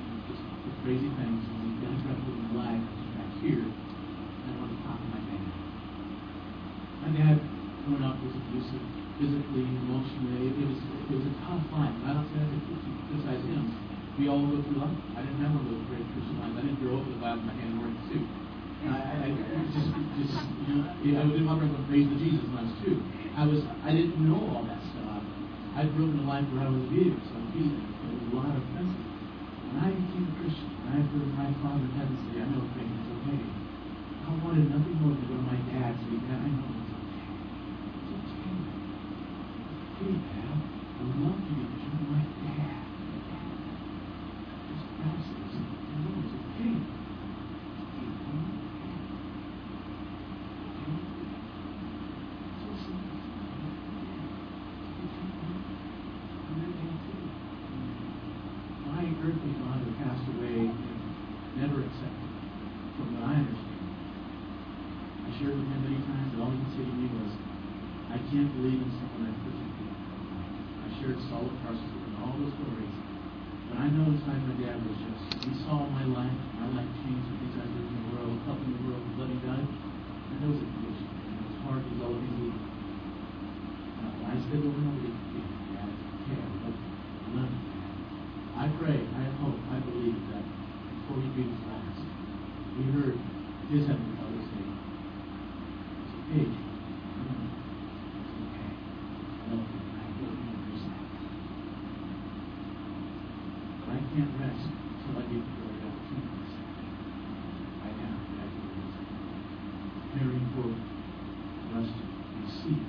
did 0.64 0.76
crazy 0.84 1.10
things. 1.12 1.44
And 1.44 1.84
God 1.84 1.96
got 2.08 2.18
hold 2.24 2.40
of 2.40 2.52
my. 2.56 2.80
Back 2.80 3.32
here. 3.44 3.68
And 3.68 4.48
I 4.48 4.54
wanted 4.58 4.80
to 4.80 4.84
talk 4.88 4.98
to 4.98 5.08
my 5.12 5.22
dad. 5.28 5.44
My 7.04 7.10
dad, 7.14 7.38
growing 7.84 8.04
up, 8.04 8.16
was 8.24 8.34
abusive, 8.34 8.84
physically, 9.20 9.68
emotionally. 9.68 10.50
It 10.50 10.66
was 10.66 10.80
it 10.80 11.16
was 11.20 11.26
a 11.28 11.36
tough 11.44 11.64
life. 11.76 11.96
I 12.08 12.16
don't 12.16 12.28
say 12.32 12.40
that 12.40 12.48
to 12.48 12.90
criticize 13.12 13.44
him. 13.44 13.76
We 14.16 14.30
all 14.32 14.46
go 14.46 14.62
through 14.64 14.80
life. 14.80 14.98
I 15.20 15.26
didn't 15.26 15.42
have 15.44 15.52
one 15.52 15.68
of 15.68 15.72
those 15.74 15.86
great 15.92 16.06
Christian 16.16 16.38
lives. 16.40 16.56
I 16.58 16.62
didn't 16.64 16.80
grow 16.80 17.02
up 17.02 17.06
with 17.06 17.18
a 17.18 17.22
Bible 17.22 17.44
in 17.44 17.48
my 17.50 17.56
hand 17.58 17.70
and 17.76 17.80
wearing 17.82 17.98
a 17.98 18.06
suit. 18.08 18.28
I, 18.84 19.00
I, 19.00 19.28
I 19.32 19.60
just, 19.72 19.90
just, 20.20 20.36
you 20.68 21.16
know, 21.16 21.24
I 21.24 21.28
didn't 21.32 21.48
walk 21.48 21.64
around 21.64 21.72
with 21.72 21.88
praise 21.88 22.04
to 22.04 22.18
Jesus 22.20 22.44
when 22.52 22.62
I 22.62 22.68
was 22.68 22.76
two. 22.84 23.00
I 23.36 23.44
was, 23.48 23.60
I 23.84 23.92
didn't 23.96 24.20
know 24.22 24.38
all 24.54 24.64
that 24.68 24.80
stuff. 24.92 25.24
I 25.74 25.88
grew 25.92 26.12
up 26.12 26.14
in 26.14 26.20
a 26.22 26.28
life 26.28 26.46
where 26.52 26.68
I 26.68 26.70
was 26.70 26.84
abused, 26.86 27.26
I'm 27.34 27.48
feeling 27.56 27.80
it 27.80 28.12
was 28.12 28.28
a 28.28 28.36
lot 28.38 28.54
of 28.54 28.62
offenses. 28.62 29.03
I 29.84 29.92
became 29.92 30.32
a 30.32 30.34
Christian, 30.40 30.72
and 30.88 30.96
I 30.96 31.04
heard 31.04 31.28
my 31.36 31.52
Father 31.60 31.84
in 31.84 31.92
heaven 32.00 32.16
say, 32.32 32.40
I 32.40 32.48
know 32.48 32.64
things 32.72 32.96
is 33.04 33.10
okay. 33.20 33.44
I 34.24 34.32
wanted 34.40 34.72
nothing 34.72 34.96
more 35.04 35.12
than 35.12 35.28
to 35.28 35.28
go 35.28 35.36
to 35.36 35.44
my 35.44 35.60
dad 35.68 36.00
say, 36.00 36.16
Dad, 36.24 36.40
I 36.40 36.48
know 36.56 36.72
it's 36.72 36.88
okay. 36.88 37.36
It's 38.00 38.16
okay. 38.16 38.54
Dad. 40.24 40.56
I 40.56 41.04
love 41.20 41.36
you 41.52 41.68
because 41.68 41.84
you're 41.84 42.08
my 42.16 42.24
dad. 42.48 42.88
Just 44.72 44.88
grasp 45.04 45.36
this. 45.36 45.52
I 45.52 45.96
know 46.00 46.16
it's 46.16 46.32
okay. 46.32 47.04
My 58.94 59.10
earthly 59.20 59.52
father 59.60 59.92
passed 60.00 60.24
away 60.32 60.70
and 60.70 61.60
never 61.60 61.84
accepted, 61.84 62.32
from 62.96 63.20
what 63.20 63.24
I 63.28 63.36
understand. 63.36 63.84
I 65.28 65.30
shared 65.40 65.60
with 65.60 65.68
him 65.68 65.82
many 65.84 66.00
times 66.08 66.32
that 66.32 66.40
all 66.40 66.52
he 66.56 66.60
could 66.64 66.72
say 66.78 66.86
to 66.88 66.96
me 66.96 67.12
was, 67.12 67.32
I 68.16 68.18
can't 68.32 68.48
believe 68.56 68.80
in 68.80 68.92
someone 68.96 69.28
that 69.28 69.36
persecuted. 69.44 69.92
I 69.92 70.90
shared 71.04 71.20
Saul 71.28 71.43
of 71.54 71.78
with 71.78 72.04
him, 72.10 72.14
all 72.24 72.34
those 72.42 72.54
stories. 72.58 72.96
But 73.70 73.78
I 73.84 73.88
know 73.94 74.06
inside 74.10 74.42
my 74.50 74.56
dad 74.58 74.78
was 74.82 74.98
just, 74.98 75.22
he 75.46 75.54
saw 75.66 75.86
my 75.90 76.06
life, 76.10 76.34
my 76.62 76.68
life 76.82 76.92
changed, 77.06 77.26
the 77.30 77.36
things 77.42 77.56
I 77.62 77.66
did 77.70 77.86
in 77.86 77.94
the 77.94 78.06
world, 78.18 78.34
helping 78.50 78.72
the 78.74 78.82
world, 78.90 79.04
loving 79.18 79.42
God. 79.46 79.64
And 79.66 80.36
there 80.42 80.50
was 80.52 80.62
a 80.62 80.68
condition. 80.68 81.08
And 81.10 81.34
it 81.38 81.44
was 81.48 81.58
hard 81.66 81.82
to 81.86 81.94
go 82.02 82.08
and 82.14 82.32
leave. 82.42 82.58
Uh, 84.02 84.30
I 84.30 84.36
said 84.50 84.62
and 84.62 84.74
over 84.74 84.98
again, 84.98 85.18
yeah, 85.34 85.84
Dad, 85.84 85.92
okay, 86.26 86.42
love. 87.38 87.54
I 88.54 88.66
pray, 88.78 89.00
I 89.02 89.26
hope, 89.42 89.58
I 89.74 89.78
believe 89.82 90.18
that 90.34 90.46
before 90.46 91.18
he 91.22 91.28
breathed 91.34 91.54
his 91.58 91.66
last, 91.70 92.02
we 92.78 92.84
heard 92.94 93.18
his 93.74 93.86
heavenly 93.90 94.14
Father 94.22 94.42
say, 94.54 94.66
It's 94.70 96.14
okay, 96.14 96.46
Jim. 96.46 96.62
I 96.62 97.22
know. 97.26 97.50
It's 98.22 98.34
okay. 98.34 98.70
I 98.70 99.46
love 99.54 99.66
you. 99.74 99.82
I 99.82 100.06
love 100.22 100.38
you 100.38 100.50
and 100.54 100.62
there's 100.70 100.84
that. 100.86 101.02
But 103.84 103.90
I 103.94 104.00
can't 104.14 104.32
rest 104.38 104.64
until 104.70 105.14
I 105.18 105.24
get 105.34 105.42
the 105.44 105.54
glory 105.58 105.80
opportunities. 105.84 106.54
Right 107.82 107.98
now, 108.00 108.16
that's 108.38 108.54
what 108.54 108.70
it 108.70 108.80
is. 108.80 108.94
Very 110.14 110.38
important 110.40 110.84
for 111.68 111.74
us 111.82 111.90
to 111.90 112.04
receive. 112.46 112.86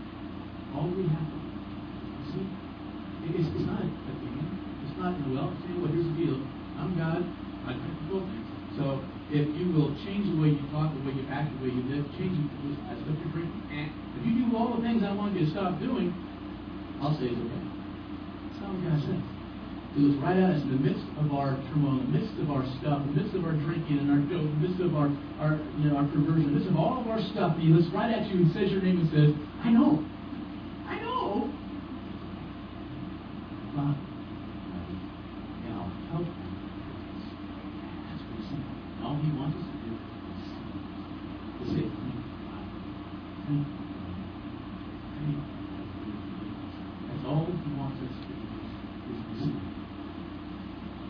All 0.77 0.89
we 0.93 1.09
have 1.09 1.25
to 1.25 1.39
do, 1.41 1.51
you 1.51 2.25
see, 2.31 2.47
it- 3.25 3.35
it's, 3.41 3.49
it's 3.57 3.67
not 3.69 3.81
a 3.81 3.89
game. 3.89 4.49
It's 4.85 4.97
not, 5.01 5.13
well, 5.33 5.53
see, 5.65 5.73
well, 5.81 5.91
here's 5.93 6.07
the 6.07 6.17
deal. 6.21 6.39
I'm 6.79 6.93
God. 6.99 7.25
I 7.65 7.73
can 7.73 7.97
control 8.05 8.29
things. 8.29 8.49
So 8.77 9.01
if 9.31 9.47
you 9.57 9.73
will 9.73 9.95
change 10.05 10.29
the 10.29 10.37
way 10.37 10.49
you 10.53 10.63
talk, 10.71 10.93
the 10.93 11.01
way 11.07 11.15
you 11.17 11.25
act, 11.33 11.49
the 12.15 12.23
way 12.23 12.31
you 12.31 12.39
live, 12.39 12.55
change 12.55 12.71
it, 12.71 12.79
that's 12.87 13.03
what 13.05 13.19
you're 13.19 13.35
drinking. 13.35 13.63
Eh. 13.75 13.91
If 14.19 14.27
you 14.27 14.47
do 14.47 14.57
all 14.57 14.75
the 14.77 14.83
things 14.83 15.03
I 15.03 15.13
want 15.13 15.35
you 15.35 15.45
to 15.47 15.51
stop 15.51 15.79
doing, 15.83 16.15
I'll 17.03 17.15
say 17.19 17.27
it's 17.27 17.39
okay. 17.39 17.63
That's 18.55 18.61
not 18.63 18.75
what 18.75 18.83
God 18.87 19.01
says. 19.03 19.23
He 19.95 20.03
looks 20.03 20.19
right 20.23 20.35
at 20.35 20.59
us 20.59 20.63
in 20.63 20.71
the 20.75 20.83
midst 20.83 21.07
of 21.23 21.31
our 21.31 21.55
turmoil, 21.71 22.03
in 22.03 22.11
the 22.11 22.19
midst 22.19 22.35
of 22.43 22.51
our 22.51 22.67
stuff, 22.83 23.03
in 23.07 23.15
the 23.15 23.23
midst 23.23 23.35
of 23.39 23.47
our 23.47 23.55
drinking 23.55 24.03
and 24.03 24.11
our 24.11 24.19
dope, 24.27 24.43
in 24.43 24.51
the 24.59 24.67
midst 24.67 24.83
of 24.83 24.95
our, 24.99 25.07
our 25.39 25.55
you 25.79 25.87
know, 25.87 25.95
our 25.99 26.07
perversion, 26.11 26.51
in 26.51 26.59
the 26.59 26.59
midst 26.59 26.71
of 26.71 26.75
all 26.75 26.99
of 26.99 27.07
our 27.07 27.23
stuff. 27.31 27.55
He 27.59 27.71
looks 27.71 27.87
right 27.95 28.11
at 28.11 28.27
you 28.27 28.43
and 28.43 28.51
says 28.51 28.75
your 28.75 28.83
name 28.83 28.99
and 29.07 29.11
says, 29.15 29.31
I 29.63 29.71
know. 29.71 30.03
I 30.91 30.99
know. 30.99 31.47
Father, 33.75 33.95
and 33.95 35.75
I'll 35.79 35.91
help 36.11 36.27
you. 36.27 36.47
That's 38.11 38.23
pretty 38.27 38.47
simple. 38.51 38.71
And 38.71 39.03
all 39.07 39.15
he 39.19 39.31
wants 39.35 39.59
us 39.59 39.67
to 39.67 39.79
do 39.79 39.95
is 39.95 40.43
to 41.55 41.65
say, 41.71 41.87
thank 41.87 42.19
you, 42.19 42.35
Father. 42.51 42.71
Thank 43.47 43.63
you. 43.63 43.79
Thank 45.23 45.39
you. 45.39 45.43
That's 47.15 47.25
all 47.31 47.47
he 47.47 47.71
wants 47.79 47.99
us 48.03 48.11
to 48.11 48.31
do 48.31 48.43
is 49.11 49.23
receive. 49.39 49.59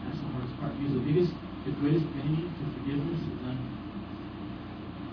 That's 0.09 0.21
the 0.21 0.29
hardest 0.33 0.57
part. 0.57 0.73
Because 0.81 0.97
the 0.97 1.05
biggest, 1.05 1.33
the 1.69 1.73
greatest 1.85 2.09
enemy 2.17 2.49
to 2.49 2.65
forgiveness 2.81 3.21
is 3.25 3.45
unforgiveness. 3.45 3.93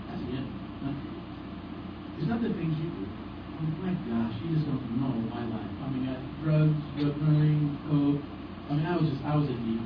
That's 0.08 0.24
the 0.24 0.40
enemy. 0.40 0.56
Unforgiveness. 0.88 2.16
It's 2.16 2.28
not 2.32 2.40
the 2.40 2.52
things 2.56 2.80
you 2.80 2.88
do. 2.96 3.04
Oh 3.12 3.68
gosh, 4.32 4.42
you 4.44 4.56
just 4.56 4.66
don't 4.68 4.80
know 4.96 5.12
my 5.28 5.44
life. 5.44 5.72
I 5.84 5.88
mean, 5.92 6.08
I 6.08 6.16
drugs, 6.44 6.80
drug 6.96 7.16
running, 7.22 7.76
coke. 7.88 8.24
I 8.70 8.74
mean, 8.74 8.86
I 8.86 8.96
was 8.96 9.10
just, 9.12 9.24
I 9.28 9.36
was 9.36 9.50
a 9.50 9.58
D. 9.60 9.80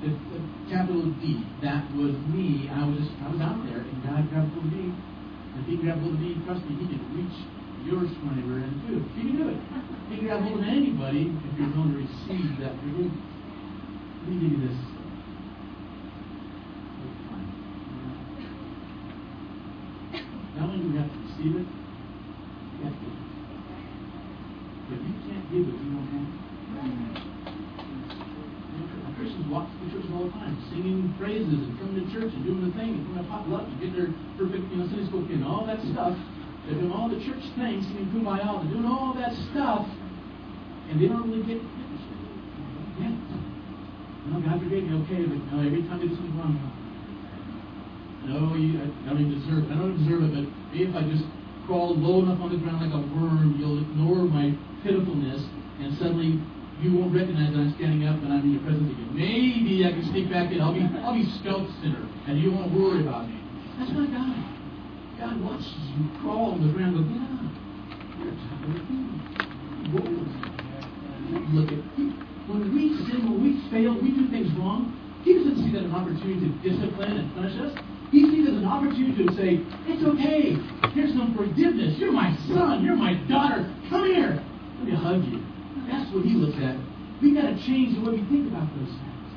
The, 0.00 0.08
the 0.32 0.40
capital 0.72 1.04
D. 1.20 1.44
That 1.60 1.84
was 1.92 2.16
me. 2.32 2.72
I 2.72 2.88
was 2.88 2.96
just, 2.96 3.12
I 3.20 3.28
was 3.28 3.40
out 3.40 3.60
there, 3.68 3.84
and 3.84 4.00
God 4.00 4.24
of 4.24 4.64
me. 4.72 4.88
And 4.88 5.60
if 5.60 5.66
He 5.68 5.76
grabbed 5.76 6.00
hold 6.00 6.16
of 6.16 6.20
me, 6.20 6.40
trust 6.46 6.64
me, 6.64 6.80
He 6.80 6.86
can 6.88 7.02
reach 7.12 7.36
your 7.84 8.08
spine 8.08 8.40
and 8.40 8.80
too. 8.88 9.04
He 9.16 9.28
can 9.28 9.36
do 9.36 9.48
it. 9.52 9.60
He 10.08 10.16
can 10.16 10.26
grab 10.26 10.40
hold 10.42 10.60
of 10.60 10.68
anybody 10.68 11.28
if 11.28 11.52
you're 11.58 11.68
willing 11.68 11.92
to 11.92 12.00
receive 12.00 12.60
that 12.64 12.72
forgiveness. 12.80 13.12
Let 13.12 14.28
me 14.28 14.40
give 14.40 14.52
you 14.56 14.68
this. 14.68 14.78
Not 20.56 20.68
only 20.68 20.84
do 20.84 20.92
we 20.92 20.98
have 20.98 21.08
to 21.08 21.18
receive 21.24 21.56
it, 21.56 21.66
we 21.66 22.84
have 22.84 22.92
to 22.92 23.00
give 23.00 23.16
it. 23.16 23.30
If 24.90 24.98
you 24.98 25.14
can't 25.30 25.46
give 25.54 25.62
it, 25.62 25.78
you 25.78 25.90
won't 25.94 26.10
have 26.10 26.30
Christians 29.14 29.46
walk 29.52 29.68
through 29.68 30.00
church 30.00 30.08
all 30.16 30.24
the 30.26 30.32
time, 30.32 30.56
singing 30.72 31.12
praises 31.20 31.52
and 31.52 31.76
coming 31.76 32.00
to 32.00 32.06
church 32.08 32.32
and 32.32 32.42
doing 32.42 32.64
the 32.66 32.72
thing 32.72 33.04
and 33.04 33.20
to 33.20 33.22
pop 33.28 33.44
up 33.52 33.68
and 33.68 33.76
getting 33.78 33.94
their 33.94 34.10
perfect, 34.40 34.64
you 34.72 34.80
know, 34.80 34.88
Sunday 34.88 35.06
school 35.06 35.22
kid 35.28 35.44
and 35.44 35.46
all 35.46 35.68
that 35.68 35.78
stuff. 35.92 36.16
They're 36.64 36.80
doing 36.80 36.90
all 36.90 37.06
the 37.12 37.20
church 37.20 37.44
things, 37.54 37.84
singing 37.86 38.08
kumbaya, 38.10 38.64
they're 38.64 38.72
doing 38.74 38.88
all 38.88 39.12
that 39.20 39.36
stuff, 39.52 39.84
and 40.88 40.96
they 40.96 41.06
don't 41.06 41.28
really 41.28 41.44
get 41.44 41.60
don't 41.60 43.04
it. 43.04 43.14
No, 44.32 44.40
God 44.40 44.56
forgave 44.64 44.88
me, 44.88 44.96
okay, 45.04 45.28
but 45.28 45.40
every 45.62 45.84
time 45.84 46.00
they 46.00 46.08
do 46.08 46.16
something 46.16 46.36
wrong, 46.40 46.56
no, 48.24 48.56
you, 48.56 48.80
I, 48.80 48.88
I 48.88 49.12
don't 49.12 49.20
even 49.20 49.36
deserve 49.36 49.64
it. 49.64 49.72
I 49.72 49.76
don't 49.80 49.96
deserve 50.00 50.22
it, 50.28 50.32
but 50.32 50.46
maybe 50.72 50.88
if 50.88 50.96
I 50.96 51.02
just 51.08 51.24
crawl 51.70 51.94
low 51.94 52.26
enough 52.26 52.42
on 52.42 52.50
the 52.50 52.58
ground 52.58 52.82
like 52.82 52.90
a 52.90 52.98
worm, 53.14 53.54
you'll 53.54 53.78
ignore 53.78 54.26
my 54.26 54.50
pitifulness, 54.82 55.38
and 55.78 55.94
suddenly 56.02 56.42
you 56.82 56.98
won't 56.98 57.14
recognize 57.14 57.54
that 57.54 57.62
I'm 57.62 57.70
standing 57.78 58.02
up 58.10 58.18
and 58.18 58.34
I'm 58.34 58.42
in 58.42 58.58
your 58.58 58.64
presence 58.66 58.90
again. 58.90 59.14
Maybe 59.14 59.86
I 59.86 59.94
can 59.94 60.02
sneak 60.10 60.26
back 60.34 60.50
in. 60.50 60.58
I'll 60.58 60.74
be, 60.74 60.82
I'll 60.98 61.14
be 61.14 61.30
stealth 61.38 61.70
sinner, 61.78 62.02
and 62.26 62.42
you 62.42 62.50
won't 62.50 62.74
worry 62.74 63.06
about 63.06 63.30
me. 63.30 63.38
That's 63.78 63.94
my 63.94 64.02
God. 64.10 64.34
God 65.22 65.38
watches 65.46 65.78
you 65.94 66.10
crawl 66.18 66.58
on 66.58 66.66
the 66.66 66.74
ground 66.74 66.98
go, 66.98 67.06
yeah, 67.06 67.38
you're. 69.94 70.10
Look 71.54 71.70
at 71.70 71.82
when 72.50 72.74
we 72.74 72.98
sin, 73.06 73.30
when 73.30 73.38
we 73.46 73.62
fail, 73.70 73.94
we 73.94 74.10
do 74.10 74.26
things 74.26 74.50
wrong. 74.58 74.90
He 75.22 75.38
doesn't 75.38 75.54
see 75.62 75.70
that 75.70 75.86
as 75.86 75.90
an 75.90 75.94
opportunity 75.94 76.50
to 76.50 76.50
discipline 76.66 77.14
and 77.14 77.30
punish 77.34 77.54
us. 77.62 77.78
He 78.10 78.26
sees 78.26 78.46
it 78.46 78.54
as 78.54 78.58
an 78.58 78.66
opportunity 78.66 79.22
to 79.22 79.32
say, 79.38 79.62
It's 79.86 80.02
okay. 80.02 80.58
Here's 80.94 81.14
some 81.14 81.34
forgiveness. 81.38 81.94
You're 81.98 82.12
my 82.12 82.34
son. 82.50 82.82
You're 82.82 82.98
my 82.98 83.14
daughter. 83.30 83.70
Come 83.88 84.04
here. 84.10 84.42
Let 84.78 84.84
me 84.84 84.94
hug 84.94 85.22
you. 85.24 85.38
That's 85.86 86.10
what 86.10 86.26
he 86.26 86.34
looks 86.34 86.58
at. 86.58 86.74
We've 87.22 87.36
got 87.38 87.52
to 87.52 87.56
change 87.62 87.94
the 87.94 88.02
way 88.02 88.18
we 88.18 88.24
think 88.26 88.50
about 88.50 88.66
those 88.74 88.90
things. 88.90 89.28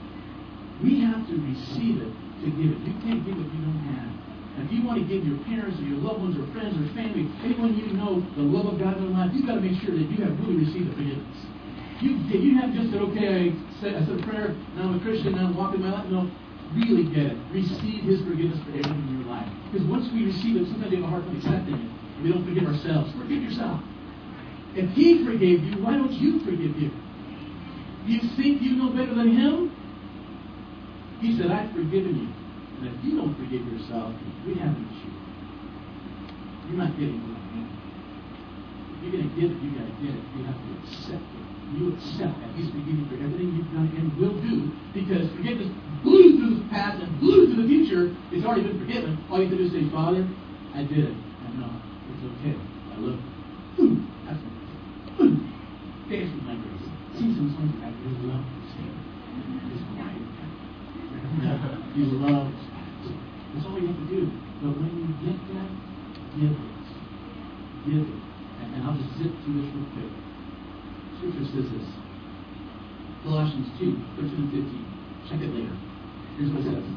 We 0.81 1.05
have 1.05 1.21
to 1.29 1.35
receive 1.37 2.01
it 2.01 2.13
to 2.41 2.47
give 2.49 2.69
it. 2.73 2.79
You 2.81 2.95
can't 3.05 3.21
give 3.21 3.37
what 3.37 3.49
you 3.51 3.61
don't 3.61 3.83
have. 3.93 4.09
And 4.57 4.69
if 4.69 4.71
you 4.73 4.85
want 4.85 5.01
to 5.01 5.05
give 5.05 5.25
your 5.25 5.37
parents 5.49 5.77
or 5.81 5.85
your 5.85 6.01
loved 6.01 6.21
ones 6.21 6.37
or 6.37 6.45
friends 6.53 6.77
or 6.77 6.85
family, 6.93 7.25
anyone 7.41 7.73
you 7.73 7.93
know, 7.97 8.21
the 8.37 8.45
love 8.45 8.69
of 8.69 8.77
God 8.77 8.97
in 8.97 9.09
their 9.09 9.13
life, 9.13 9.33
you've 9.33 9.49
got 9.49 9.57
to 9.57 9.63
make 9.65 9.77
sure 9.81 9.93
that 9.93 10.05
you 10.05 10.19
have 10.25 10.33
really 10.41 10.61
received 10.65 10.93
the 10.93 10.95
forgiveness. 10.97 11.39
You, 12.01 12.19
you 12.35 12.57
have 12.59 12.73
just 12.73 12.91
said, 12.91 13.01
okay, 13.13 13.49
I 13.49 13.81
said, 13.81 13.95
I 13.97 14.05
said 14.05 14.19
a 14.19 14.23
prayer, 14.27 14.53
now 14.75 14.91
I'm 14.91 14.99
a 14.99 15.01
Christian, 15.01 15.33
now 15.33 15.49
I'm 15.49 15.55
walking 15.57 15.81
my 15.81 15.91
life. 15.91 16.05
No, 16.11 16.29
really 16.75 17.05
get 17.13 17.33
it. 17.33 17.37
Receive 17.51 18.03
His 18.03 18.19
forgiveness 18.21 18.59
for 18.65 18.71
everything 18.71 19.07
in 19.07 19.21
your 19.21 19.29
life. 19.29 19.49
Because 19.71 19.87
once 19.87 20.11
we 20.11 20.25
receive 20.25 20.57
it, 20.57 20.67
sometimes 20.67 20.91
we 20.91 20.97
have 20.97 21.05
a 21.05 21.07
hard 21.07 21.25
time 21.25 21.37
accepting 21.37 21.75
it. 21.75 21.91
We 22.23 22.31
don't 22.31 22.45
forgive 22.45 22.65
ourselves. 22.65 23.11
Forgive 23.13 23.41
yourself. 23.43 23.81
If 24.75 24.89
He 24.91 25.25
forgave 25.25 25.63
you, 25.63 25.83
why 25.83 25.97
don't 25.97 26.13
you 26.13 26.39
forgive 26.41 26.77
you? 26.77 26.91
You 28.05 28.19
think 28.35 28.61
you 28.61 28.75
know 28.75 28.89
better 28.89 29.13
than 29.13 29.31
Him? 29.35 29.71
He 31.21 31.37
said, 31.37 31.51
I've 31.51 31.71
forgiven 31.71 32.19
you. 32.19 32.29
And 32.83 32.91
if 32.91 32.99
you 33.05 33.15
don't 33.15 33.33
forgive 33.39 33.63
yourself, 33.63 34.11
we 34.45 34.55
haven't 34.59 34.91
you. 34.91 35.11
You're 36.67 36.83
not 36.83 36.91
getting 36.99 37.21
what 37.23 37.39
I 37.39 37.45
mean. 37.55 37.69
If 38.91 38.97
you're 39.03 39.13
going 39.15 39.29
to 39.29 39.35
get 39.39 39.47
it, 39.51 39.57
you 39.63 39.69
got 39.71 39.87
to 39.87 39.95
get 40.03 40.11
it. 40.15 40.23
You 40.35 40.41
have 40.43 40.59
to 40.59 40.69
accept 40.83 41.23
it. 41.23 41.45
You 41.79 41.95
accept 41.95 42.35
that 42.43 42.51
He's 42.59 42.67
forgiven 42.75 43.03
you 43.03 43.07
for 43.07 43.17
everything 43.23 43.55
you've 43.55 43.71
done 43.71 43.87
and 43.95 44.11
will 44.19 44.35
do 44.43 44.67
because 44.91 45.31
forgiveness 45.31 45.71
blew 46.03 46.37
through 46.37 46.59
the 46.59 46.67
past 46.69 47.01
and 47.01 47.19
blew 47.19 47.47
through 47.47 47.63
the 47.63 47.67
future. 47.67 48.11
It's 48.31 48.45
already 48.45 48.67
been 48.67 48.79
forgiven. 48.79 49.17
All 49.31 49.39
you 49.39 49.47
have 49.47 49.55
to 49.55 49.63
do 49.63 49.65
is 49.65 49.71
say, 49.71 49.87
Father, 49.89 50.27
I 50.75 50.83
did 50.83 51.09
it. 51.09 51.15
I 51.15 51.47
know. 51.57 51.71
Uh, 51.71 52.11
it's 52.11 52.23
okay. 52.37 52.53
I 52.53 52.95
love 52.99 53.17
you. 53.17 53.31
Ooh, 53.79 53.95
that's 54.27 54.41
Ooh. 55.23 55.39
Dance 56.11 56.29
with 56.35 56.43
my 56.43 56.59
grace. 56.59 56.85
Sing 57.15 57.31
some 57.33 57.49
songs 57.55 57.71
about 57.79 57.95
your 58.03 58.13
love. 58.29 58.43
You 61.93 62.05
love. 62.25 62.49
That's 63.53 63.67
all 63.69 63.77
you 63.77 63.85
have 63.85 64.01
to 64.01 64.07
do. 64.09 64.25
But 64.65 64.73
when 64.81 64.97
you 64.97 65.13
get 65.21 65.37
that, 65.53 65.69
give 66.33 66.49
it. 66.57 66.73
Give 67.85 68.01
it. 68.01 68.17
And, 68.65 68.73
and 68.73 68.81
I'll 68.81 68.97
just 68.97 69.13
zip 69.21 69.29
through 69.45 69.61
this 69.61 69.69
real 69.77 69.85
quick. 69.93 70.09
Scripture 71.21 71.45
says 71.53 71.69
this. 71.69 71.87
Colossians 73.21 73.69
2, 73.77 73.93
13 74.25 74.25
and 74.25 74.49
15. 74.49 75.29
Check 75.29 75.41
it 75.45 75.53
later. 75.53 75.77
Here's 76.37 76.51
what 76.51 76.61
it 76.61 76.73
says. 76.73 76.87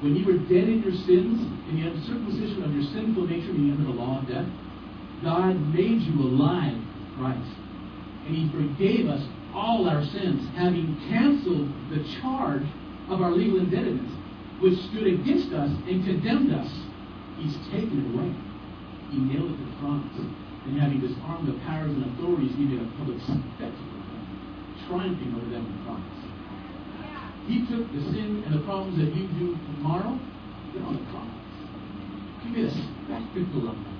When 0.00 0.16
you 0.16 0.24
were 0.24 0.38
dead 0.48 0.68
in 0.68 0.82
your 0.82 0.92
sins, 0.92 1.40
in 1.68 1.80
the 1.80 1.88
uncircumcision 1.88 2.62
of 2.62 2.72
your 2.74 2.84
sinful 2.92 3.26
nature, 3.26 3.52
being 3.52 3.72
under 3.72 3.84
the 3.84 3.96
law 3.96 4.20
of 4.20 4.28
death, 4.28 4.48
God 5.22 5.56
made 5.72 6.02
you 6.02 6.20
alive 6.20 6.76
Christ. 7.16 7.56
And 8.26 8.36
He 8.36 8.50
forgave 8.52 9.08
us 9.08 9.24
all 9.54 9.88
our 9.88 10.04
sins, 10.04 10.44
having 10.56 10.96
canceled 11.08 11.68
the 11.88 12.04
charge 12.20 12.66
of 13.08 13.22
our 13.22 13.30
legal 13.30 13.60
indebtedness, 13.60 14.12
which 14.60 14.78
stood 14.90 15.06
against 15.06 15.52
us 15.52 15.70
and 15.88 16.04
condemned 16.04 16.52
us. 16.52 16.68
He's 17.38 17.56
taken 17.70 18.00
it 18.00 18.06
away. 18.12 18.32
He 19.10 19.18
nailed 19.20 19.52
it 19.52 19.56
to 19.56 19.64
the 19.64 19.76
cross. 19.80 20.04
And 20.64 20.80
having 20.80 21.00
disarmed 21.00 21.48
the 21.48 21.58
powers 21.68 21.92
and 21.92 22.04
authorities, 22.16 22.52
he 22.56 22.64
made 22.64 22.80
a 22.80 22.88
public 22.96 23.20
spectacle 23.20 23.68
of 23.68 24.04
them, 24.08 24.24
triumphing 24.88 25.32
over 25.36 25.48
them 25.52 25.64
in 25.64 25.72
the 25.76 25.82
cross. 25.84 26.13
He 27.46 27.66
took 27.66 27.90
the 27.92 28.00
sin 28.12 28.42
and 28.46 28.54
the 28.54 28.64
problems 28.64 28.96
that 28.98 29.14
you 29.14 29.28
do 29.38 29.56
tomorrow, 29.76 30.18
they're 30.72 30.82
on 30.84 30.96
the 30.96 31.04
cross. 31.12 31.28
He 32.42 32.48
made 32.50 32.64
a 32.64 32.70
spectacle 32.72 33.68
of 33.68 33.76
them. 33.76 33.94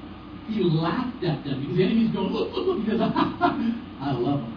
He 0.49 0.63
laughed 0.63 1.25
at 1.25 1.45
them 1.45 1.61
because 1.61 1.77
the 1.77 1.85
enemy's 1.85 2.13
going, 2.13 2.33
look, 2.33 2.53
look, 2.53 2.67
look, 2.67 2.85
because 2.85 3.01
I 4.01 4.13
love 4.13 4.41
them. 4.41 4.55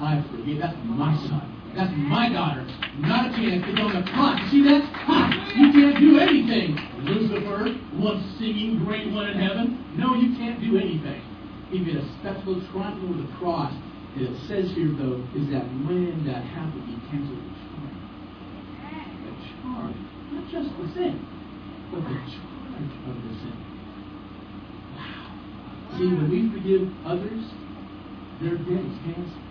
I 0.00 0.22
forgive. 0.30 0.58
That's 0.58 0.76
my 0.84 1.16
son. 1.28 1.50
That's 1.74 1.92
my 1.94 2.28
daughter. 2.28 2.66
Not 2.98 3.30
a 3.30 3.36
chance. 3.36 3.62
It's 3.66 3.78
on 3.78 3.94
the 3.94 4.10
cross. 4.10 4.50
See 4.50 4.62
that? 4.64 4.82
Ha! 4.82 5.54
You 5.54 5.72
can't 5.72 5.98
do 6.00 6.18
anything. 6.18 6.78
Lucifer, 7.04 7.78
once 7.94 8.24
singing 8.38 8.84
great 8.84 9.12
one 9.12 9.28
in 9.30 9.38
heaven. 9.38 9.84
No, 9.96 10.14
you 10.14 10.34
can't 10.36 10.60
do 10.60 10.78
anything. 10.78 11.22
He 11.70 11.78
made 11.78 11.96
a 11.96 12.06
spectacle 12.18 12.60
triumphing 12.72 13.08
over 13.08 13.22
the 13.22 13.32
cross. 13.38 13.72
And 14.16 14.26
it 14.26 14.36
says 14.48 14.70
here, 14.74 14.90
though, 14.98 15.22
is 15.36 15.46
that 15.50 15.62
when 15.86 16.26
that 16.26 16.42
happened, 16.42 16.86
he 16.90 16.98
canceled 17.10 17.38
the 17.38 17.69
charge. 19.60 19.96
Not 20.32 20.44
just 20.50 20.70
the 20.76 20.86
sin, 20.94 21.14
but 21.92 22.02
the 22.04 22.16
charge 22.16 22.92
of 23.06 23.16
the 23.20 23.32
sin. 23.44 23.56
Wow. 24.96 25.96
See, 25.96 26.08
when 26.08 26.26
we 26.30 26.48
forgive 26.52 26.88
others, 27.04 27.42
their 28.40 28.56
debt 28.56 28.84
is 28.84 28.96
canceled. 29.04 29.44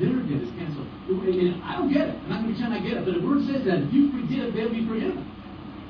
Their 0.00 0.16
debt 0.24 0.42
is 0.46 0.52
canceled. 0.56 0.88
And 1.10 1.62
I 1.64 1.76
don't 1.76 1.92
get 1.92 2.08
it. 2.08 2.16
I'm 2.24 2.28
not 2.30 2.42
going 2.46 2.54
to 2.54 2.60
pretend 2.60 2.72
I 2.72 2.80
get 2.80 2.96
it. 2.98 3.04
But 3.04 3.18
the 3.18 3.24
word 3.26 3.42
says 3.44 3.66
that 3.66 3.84
if 3.84 3.92
you 3.92 4.14
forgive, 4.14 4.54
they'll 4.54 4.72
be 4.72 4.86
forgiven. 4.86 5.26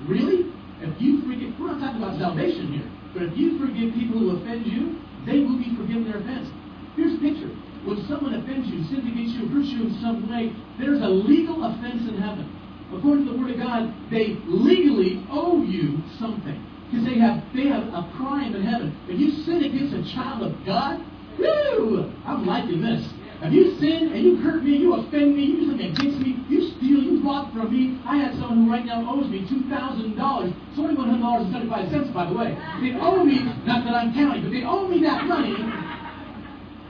Really? 0.09 0.51
If 0.81 0.97
you 0.97 1.21
forgive, 1.23 1.59
we're 1.61 1.77
not 1.77 1.83
talking 1.85 2.03
about 2.03 2.17
salvation 2.19 2.73
here. 2.73 2.89
But 3.13 3.23
if 3.29 3.37
you 3.37 3.59
forgive 3.59 3.93
people 3.95 4.19
who 4.19 4.41
offend 4.41 4.65
you, 4.65 4.97
they 5.27 5.45
will 5.45 5.59
be 5.59 5.75
forgiven 5.77 6.09
their 6.09 6.23
offense. 6.23 6.49
Here's 6.97 7.15
a 7.15 7.21
picture. 7.21 7.53
When 7.85 8.01
someone 8.09 8.35
offends 8.35 8.67
you, 8.67 8.83
sins 8.89 9.07
against 9.07 9.37
you, 9.37 9.47
hurts 9.53 9.69
you 9.71 9.87
in 9.87 9.95
some 10.01 10.27
way, 10.27 10.51
there's 10.81 11.03
a 11.03 11.09
legal 11.09 11.63
offense 11.63 12.03
in 12.09 12.19
heaven. 12.19 12.49
According 12.93 13.27
to 13.27 13.33
the 13.33 13.39
Word 13.39 13.51
of 13.53 13.59
God, 13.59 13.95
they 14.11 14.39
legally 14.47 15.25
owe 15.31 15.63
you 15.63 15.99
something. 16.19 16.57
Because 16.91 17.05
they 17.05 17.19
have 17.21 17.45
they 17.55 17.69
have 17.69 17.85
a 17.93 18.11
crime 18.17 18.55
in 18.55 18.63
heaven. 18.65 18.97
If 19.09 19.21
you 19.21 19.31
sin 19.45 19.63
against 19.63 19.93
a 19.93 20.15
child 20.15 20.43
of 20.43 20.57
God, 20.65 21.05
woo! 21.39 22.11
I'm 22.25 22.47
liking 22.47 22.81
this. 22.81 23.05
If 23.41 23.53
you 23.53 23.77
sin 23.79 24.11
and 24.13 24.25
you 24.25 24.37
hurt 24.37 24.65
me, 24.65 24.77
you 24.79 24.95
offend 24.95 25.37
me, 25.37 25.45
you 25.45 25.69
something 25.69 25.93
against 25.93 26.19
me, 26.19 26.43
you 26.49 26.73
steal, 26.75 26.99
you 27.05 27.23
rob 27.23 27.53
from 27.53 27.71
me. 27.71 28.01
I 28.05 28.17
have 28.25 28.35
someone 28.41 28.65
who 28.65 28.71
right 28.73 28.85
now 28.85 29.05
owes 29.07 29.29
me 29.29 29.47
two 29.47 29.69
thousand 29.69 30.17
dollars, 30.17 30.51
twenty 30.75 30.97
one 30.97 31.11
hundred 31.11 31.23
dollars 31.23 31.45
and 31.45 31.53
seventy 31.53 31.71
five 31.71 31.91
cents, 31.93 32.09
by 32.11 32.25
the 32.25 32.35
way. 32.35 32.57
They 32.81 32.97
owe 32.99 33.23
me, 33.23 33.45
not 33.69 33.85
that 33.85 33.95
I'm 33.95 34.15
counting, 34.15 34.43
but 34.43 34.51
they 34.51 34.65
owe 34.65 34.89
me 34.89 35.05
that 35.05 35.29
money. 35.29 35.55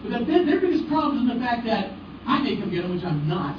But 0.06 0.24
the, 0.30 0.46
their 0.46 0.60
biggest 0.62 0.88
problem 0.88 1.26
is 1.28 1.34
the 1.34 1.40
fact 1.42 1.66
that 1.66 1.90
I 2.24 2.40
may 2.40 2.56
come 2.56 2.70
get 2.70 2.82
them, 2.82 2.94
which 2.94 3.04
I'm 3.04 3.26
not. 3.26 3.58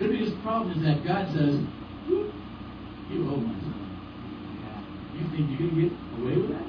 Their 0.00 0.08
biggest 0.08 0.40
problem 0.42 0.72
is 0.76 0.82
that 0.84 1.04
God 1.06 1.26
says, 1.32 1.60
"You 2.08 3.30
owe 3.30 3.38
my 3.38 3.54
son." 3.60 3.84
You 5.14 5.22
think 5.30 5.46
you're 5.54 5.70
going 5.70 5.74
to 5.74 5.80
get 5.86 5.94
away 6.18 6.36
with 6.42 6.50
that? 6.50 6.66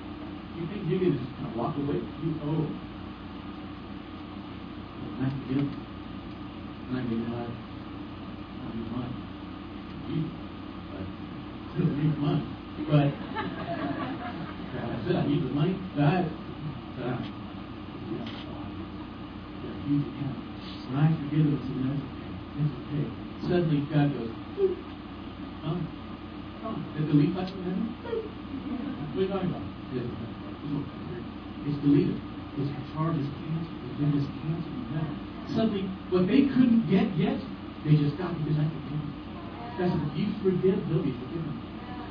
You 0.55 0.67
think 0.69 0.85
you're 0.85 0.99
going 0.99 1.13
to 1.13 1.17
just 1.17 1.33
kind 1.35 1.49
of 1.49 1.57
walk 1.57 1.73
away? 1.77 1.97
You 1.97 2.29
owe. 2.45 2.69
Not 5.17 5.31
forgive. 5.41 5.65
Not 6.93 7.09
going 7.09 7.25
God. 7.25 7.49
I'll 7.49 8.71
be 8.71 8.81
money. 8.93 9.09
You, 10.05 10.29
but 10.93 11.05
still 11.73 11.89
need 11.89 12.13
money. 12.19 12.45
But 12.85 13.09
I 14.77 15.01
said 15.07 15.15
I 15.15 15.25
need 15.25 15.41
the 15.41 15.49
money, 15.49 15.73
but 15.95 16.03
I, 16.03 16.29
yeah, 17.01 17.17
a 19.65 19.71
huge 19.87 20.05
account. 20.05 20.37
When 20.85 20.97
I 21.01 21.07
forgive 21.17 21.45
them, 21.49 21.57
I 21.57 22.14
that's. 22.55 23.45
Suddenly 23.45 23.83
God 23.91 24.09
goes, 24.15 24.31
Boop. 24.55 24.73
huh? 25.61 25.75
Um, 25.75 25.79
um, 26.65 26.81
did 26.95 27.05
the 27.11 27.13
touch 27.35 27.51
from 27.51 27.63
heaven? 27.63 27.85
What 29.13 29.19
are 29.19 29.21
you 29.21 29.29
talking 29.29 29.49
about? 29.51 29.65
It's 31.65 31.77
deleted. 31.81 32.17
It's 32.57 32.71
charge 32.95 33.17
is 33.19 33.27
canceled. 33.27 33.79
It's 33.85 33.97
been 33.99 34.13
is 34.17 34.27
canceled. 34.39 34.75
Suddenly, 35.53 35.83
what 36.09 36.25
they 36.25 36.49
couldn't 36.49 36.89
get 36.89 37.11
yet, 37.15 37.37
they 37.85 37.95
just 37.99 38.17
got 38.17 38.33
because 38.39 38.57
I 38.57 38.65
forgive 38.65 38.97
them. 38.97 39.13
Said, 39.77 39.91
if 39.93 40.11
you 40.17 40.27
forgive, 40.41 40.79
they'll 40.89 41.03
be 41.05 41.13
forgiven. 41.13 41.53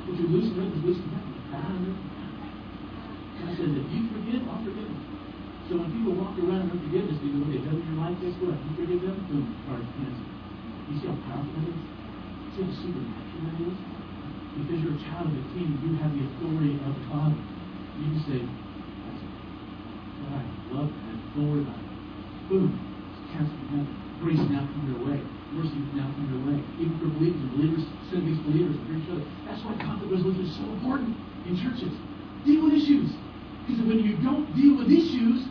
What 0.07 0.15
you 0.21 0.29
lose 0.29 0.53
from 0.53 0.69
earth 0.69 0.77
is 0.77 0.83
loose 0.85 1.01
from 1.01 1.13
heaven. 1.17 1.97
God 3.41 3.53
says, 3.57 3.73
if 3.75 3.87
you 3.91 4.01
forgive, 4.13 4.45
I'll 4.47 4.61
forgive 4.63 4.87
them. 4.87 5.03
So 5.67 5.81
when 5.81 5.89
people 5.97 6.13
walk 6.15 6.37
around 6.39 6.69
in 6.69 6.77
unforgiveness, 6.77 7.17
they 7.25 7.33
go, 7.33 7.41
okay, 7.49 7.61
devil 7.65 7.81
in 7.81 7.89
your 7.89 7.99
life, 8.05 8.17
guess 8.21 8.37
what? 8.45 8.55
You 8.61 8.71
forgive 8.77 9.01
them, 9.03 9.17
boom, 9.33 9.45
charge 9.65 9.89
canceled. 9.97 10.34
You 10.89 11.01
see 11.01 11.09
how 11.09 11.17
powerful 11.25 11.53
that 11.57 11.69
is? 11.69 11.81
See 12.53 12.61
how 12.61 12.73
supernatural 12.77 13.43
that 13.49 13.59
is? 13.65 13.79
Because 14.55 14.79
you're 14.85 14.95
a 14.95 15.03
child 15.11 15.27
of 15.27 15.35
the 15.35 15.45
king, 15.57 15.75
you 15.83 15.99
have 15.99 16.13
the 16.15 16.23
authority 16.31 16.79
of 16.79 16.93
the 16.95 17.05
Father. 17.11 17.41
You 17.99 18.07
can 18.13 18.23
say, 18.23 18.41
That's 18.45 19.23
I 20.31 20.43
love 20.71 20.91
and 20.93 21.19
about 21.35 21.81
it. 21.81 21.91
Boom. 22.47 22.71
It's 22.71 23.23
canceled 23.35 23.59
from 23.67 23.83
heaven. 23.83 24.05
Grace 24.23 24.45
now 24.53 24.63
come 24.63 24.87
your 24.87 25.03
way. 25.03 25.19
Mercy 25.55 25.79
now 25.99 26.07
come 26.15 26.27
your 26.31 26.43
way. 26.47 26.59
Even 26.79 26.95
for 27.03 27.11
believers 27.19 27.43
and 27.43 27.51
believers 27.59 27.85
sin 28.11 28.23
against 28.23 28.43
believers 28.47 28.77
and 28.79 28.95
each 28.95 29.11
other. 29.11 29.25
That's 29.47 29.63
why 29.67 29.75
conflict 29.83 30.11
resolution 30.13 30.47
is 30.47 30.55
so 30.55 30.67
important 30.71 31.19
in 31.47 31.59
churches. 31.59 31.91
Deal 32.47 32.63
with 32.65 32.75
issues. 32.79 33.11
Because 33.67 33.83
when 33.87 34.01
you 34.07 34.19
don't 34.23 34.47
deal 34.55 34.79
with 34.79 34.91
issues, 34.91 35.51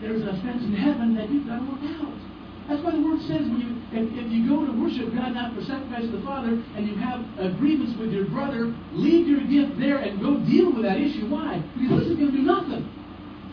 there's 0.00 0.22
an 0.22 0.28
offense 0.28 0.62
in 0.64 0.72
heaven 0.72 1.14
that 1.16 1.28
you've 1.28 1.46
got 1.46 1.60
to 1.60 1.66
work 1.68 1.84
out. 2.00 2.18
That's 2.68 2.80
why 2.82 2.92
the 2.92 3.04
word 3.04 3.20
says 3.28 3.44
when 3.44 3.60
you 3.60 3.74
if, 3.94 4.10
if 4.10 4.26
you 4.32 4.48
go 4.48 4.66
to 4.66 4.72
worship 4.74 5.14
God 5.14 5.38
not 5.38 5.54
for 5.54 5.62
sacrifice 5.62 6.02
to 6.08 6.18
the 6.18 6.24
Father 6.26 6.58
and 6.74 6.82
you 6.88 6.96
have 6.98 7.22
a 7.38 7.54
grievance 7.54 7.94
with 7.94 8.10
your 8.10 8.26
brother, 8.26 8.74
leave 8.90 9.28
your 9.28 9.44
gift 9.46 9.78
there 9.78 10.02
and 10.02 10.18
go 10.18 10.40
deal 10.42 10.74
with 10.74 10.82
that 10.82 10.98
issue. 10.98 11.30
Why? 11.30 11.62
Because 11.78 12.02
this 12.02 12.10
is 12.10 12.18
going 12.18 12.32
to 12.32 12.38
do 12.38 12.42
nothing. 12.42 12.82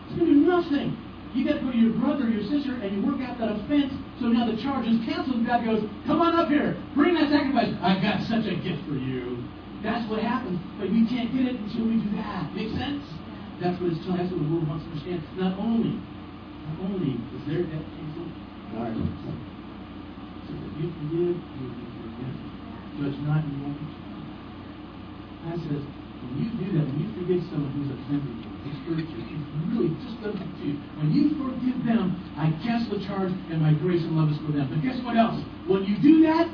It's 0.09 0.17
going 0.17 0.33
to 0.33 0.37
do 0.39 0.45
nothing. 0.47 0.97
You 1.37 1.45
got 1.45 1.59
to 1.59 1.63
go 1.63 1.71
to 1.71 1.77
your 1.77 1.93
brother 2.01 2.25
or 2.25 2.31
your 2.33 2.47
sister 2.49 2.73
and 2.81 2.89
you 2.89 2.99
work 3.05 3.21
out 3.21 3.37
that 3.37 3.53
offense 3.53 3.93
so 4.19 4.27
now 4.27 4.49
the 4.49 4.57
charge 4.61 4.89
is 4.89 4.97
canceled. 5.05 5.45
And 5.45 5.47
God 5.47 5.63
goes, 5.63 5.85
Come 6.09 6.21
on 6.21 6.33
up 6.35 6.49
here, 6.49 6.75
bring 6.95 7.13
that 7.15 7.29
sacrifice. 7.29 7.69
I've 7.81 8.01
got 8.01 8.25
such 8.25 8.49
a 8.49 8.55
gift 8.57 8.81
for 8.89 8.97
you. 8.97 9.45
That's 9.85 10.05
what 10.09 10.21
happens, 10.21 10.61
but 10.77 10.89
we 10.89 11.05
can't 11.09 11.33
get 11.33 11.49
it 11.49 11.57
until 11.57 11.89
we 11.89 11.97
do 11.97 12.09
that. 12.21 12.53
Make 12.53 12.69
sense? 12.77 13.01
That's 13.57 13.77
what 13.81 13.93
it's 13.93 14.01
telling. 14.05 14.21
That's 14.21 14.29
what 14.29 14.41
the 14.41 14.49
world 14.49 14.69
wants 14.69 14.85
to 14.85 14.93
understand. 14.93 15.21
Not 15.37 15.57
only, 15.57 15.97
not 15.97 16.77
only 16.85 17.17
is 17.17 17.41
there 17.49 17.65
that 17.65 17.83
so 18.71 20.53
if 20.55 20.73
you 20.79 20.87
forgive, 20.95 21.35
you 21.35 21.67
will. 21.67 22.31
Judge 23.01 23.19
not, 23.27 23.43
you 23.43 23.55
won't 23.63 23.75
judged. 23.81 23.99
God 25.41 25.57
says, 25.67 25.83
when 25.83 26.33
you 26.37 26.47
do 26.55 26.67
that, 26.77 26.85
when 26.85 26.97
you 27.01 27.09
forgive 27.17 27.41
someone 27.49 27.71
who's 27.75 27.91
offended 27.91 28.31
you, 28.31 28.49
who's 28.61 28.79
hurt 28.85 29.03
you, 29.09 29.19
who's 29.25 29.43
really 29.73 29.91
just 30.05 30.21
done 30.21 30.37
something 30.37 30.55
to 30.61 30.65
you, 30.71 30.77
when 31.01 31.09
you 31.11 31.35
forgive 31.35 31.83
them, 31.83 32.15
I 32.37 32.53
cancel 32.61 32.95
the 32.95 33.03
charge 33.03 33.33
and 33.49 33.59
my 33.59 33.73
grace 33.73 34.05
and 34.05 34.15
love 34.15 34.29
is 34.29 34.37
for 34.45 34.53
them. 34.53 34.69
But 34.69 34.79
guess 34.85 35.01
what 35.03 35.17
else? 35.17 35.41
When 35.67 35.83
you 35.83 35.97
do 35.99 36.21
that, 36.29 36.45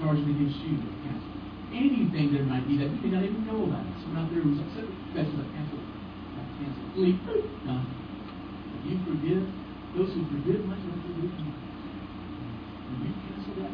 charge 0.00 0.18
against 0.18 0.58
you 0.64 0.80
is 0.80 0.96
canceled. 1.04 1.38
Anything 1.76 2.32
there 2.32 2.48
might 2.48 2.64
be 2.66 2.80
that 2.80 2.88
you 2.88 2.98
may 3.04 3.12
not 3.12 3.22
even 3.22 3.44
know 3.44 3.68
about. 3.68 3.84
Someone 4.02 4.24
out 4.24 4.32
there 4.32 4.40
who's 4.40 4.58
upset 4.58 4.88
with 4.88 4.96
you, 4.96 5.12
that's 5.12 5.30
what 5.36 5.46
canceled. 5.52 5.84
I 6.34 6.42
canceled. 6.56 6.90
Done. 7.68 7.86
If 8.80 8.82
you 8.88 8.96
forgive, 9.04 9.44
those 9.96 10.10
who 10.12 10.20
forgive 10.28 10.64
much 10.66 10.78
are 10.78 10.98
forgiven 11.00 11.32
much. 11.48 11.62
When 12.88 12.98
you 13.04 13.12
cancel 13.24 13.52
that, 13.62 13.72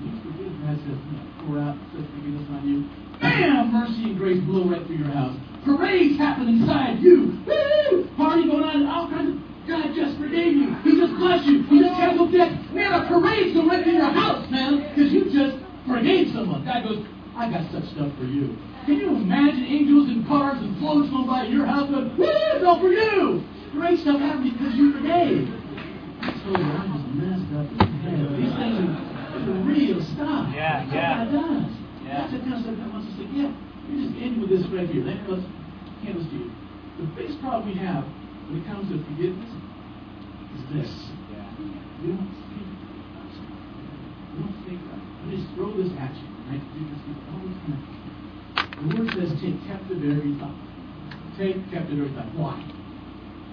you 0.00 0.10
forgive, 0.24 0.52
God 0.64 0.76
says, 0.84 0.98
no, 1.12 1.20
pour 1.44 1.58
out 1.60 1.76
such 1.92 2.06
forgiveness 2.16 2.48
on 2.50 2.62
you. 2.64 2.78
Bam! 3.20 3.72
Mercy 3.72 4.10
and 4.10 4.18
grace 4.18 4.40
blow 4.44 4.64
right 4.68 4.84
through 4.86 4.96
your 4.96 5.12
house. 5.12 5.36
Parades 5.64 6.16
happen 6.16 6.48
inside 6.48 7.00
you. 7.00 7.36
Woo! 7.44 8.08
Party 8.16 8.48
going 8.48 8.64
on, 8.64 8.86
all 8.86 9.08
kinds 9.08 9.36
of. 9.36 9.50
God 9.68 9.94
just 9.94 10.16
forgave 10.18 10.56
you. 10.56 10.74
He 10.82 10.96
just 10.98 11.14
blessed 11.14 11.44
you. 11.46 11.62
He 11.68 11.78
just 11.78 11.94
canceled 11.94 12.32
debt. 12.32 12.50
Man, 12.72 12.90
a 12.90 13.06
parade's 13.06 13.54
going 13.54 13.68
right 13.68 13.84
through 13.84 14.00
your 14.00 14.10
house, 14.10 14.50
man, 14.50 14.88
because 14.88 15.12
you 15.12 15.30
just 15.30 15.62
forgave 15.86 16.32
someone. 16.32 16.64
God 16.64 16.82
goes, 16.82 17.04
I 17.36 17.50
got 17.52 17.70
such 17.70 17.84
stuff 17.92 18.10
for 18.18 18.24
you. 18.24 18.56
Can 18.86 18.96
you 18.96 19.14
imagine 19.14 19.62
angels 19.62 20.08
and 20.08 20.26
cars 20.26 20.58
and 20.58 20.76
floats 20.80 21.10
going 21.10 21.26
by 21.26 21.44
your 21.44 21.66
house 21.66 21.88
going, 21.90 22.16
Woo! 22.16 22.66
All 22.66 22.80
for 22.80 22.88
you! 22.88 23.44
Great 23.72 23.98
stuff 24.00 24.18
happened 24.20 24.50
because 24.52 24.74
you 24.74 24.92
forgave. 24.92 25.46
I 26.20 26.30
told 26.42 26.58
you 26.58 26.64
I'm 26.64 26.90
just 26.90 27.06
messed 27.14 27.50
up. 27.54 27.66
These 28.36 28.54
things 28.58 28.76
are, 28.82 28.98
are 29.46 29.62
real 29.62 30.02
stuff. 30.02 30.50
Yeah, 30.54 30.84
That's 30.84 30.92
yeah. 30.92 31.24
what 31.24 31.32
God 31.32 31.48
does. 31.48 31.70
Yeah. 32.02 32.18
That's 32.18 32.32
the 32.34 32.38
kind 32.40 32.54
of 32.54 32.60
stuff 32.66 32.76
God 32.76 32.90
wants 32.92 33.06
us 33.08 33.16
to 33.22 33.26
get. 33.30 33.50
We 33.86 33.92
just 34.02 34.14
end 34.18 34.34
with 34.42 34.50
this 34.50 34.66
right 34.74 34.90
here. 34.90 35.06
Us 35.06 35.42
hand 36.02 36.18
this 36.18 36.26
to 36.28 36.36
you. 36.36 36.50
The 36.98 37.06
biggest 37.14 37.40
problem 37.40 37.70
we 37.70 37.78
have 37.78 38.04
when 38.50 38.58
it 38.60 38.66
comes 38.66 38.90
to 38.90 38.98
forgiveness 39.06 39.48
is 39.48 40.62
this. 40.74 40.90
Yeah. 41.30 41.46
We 42.02 42.10
don't 42.10 42.26
think 42.26 42.66
about 42.74 43.30
it. 43.30 43.46
We 44.34 44.38
don't 44.42 44.58
think 44.66 44.80
about 44.82 44.98
it. 44.98 45.06
I 45.06 45.30
just 45.30 45.48
throw 45.54 45.70
this 45.78 45.90
at 45.94 46.12
you. 46.18 46.26
I 46.50 46.58
do 46.58 46.80
this 46.90 47.00
to 47.06 47.10
you 47.14 47.22
all 47.30 47.46
the 47.46 47.54
time. 47.70 47.86
The 48.82 48.84
word 48.98 49.08
says 49.14 49.30
take 49.40 49.62
captive 49.70 50.02
every 50.02 50.34
thought. 50.42 50.58
Take 51.38 51.62
captive 51.70 52.02
every 52.02 52.10
thought. 52.18 52.34
Why? 52.34 52.58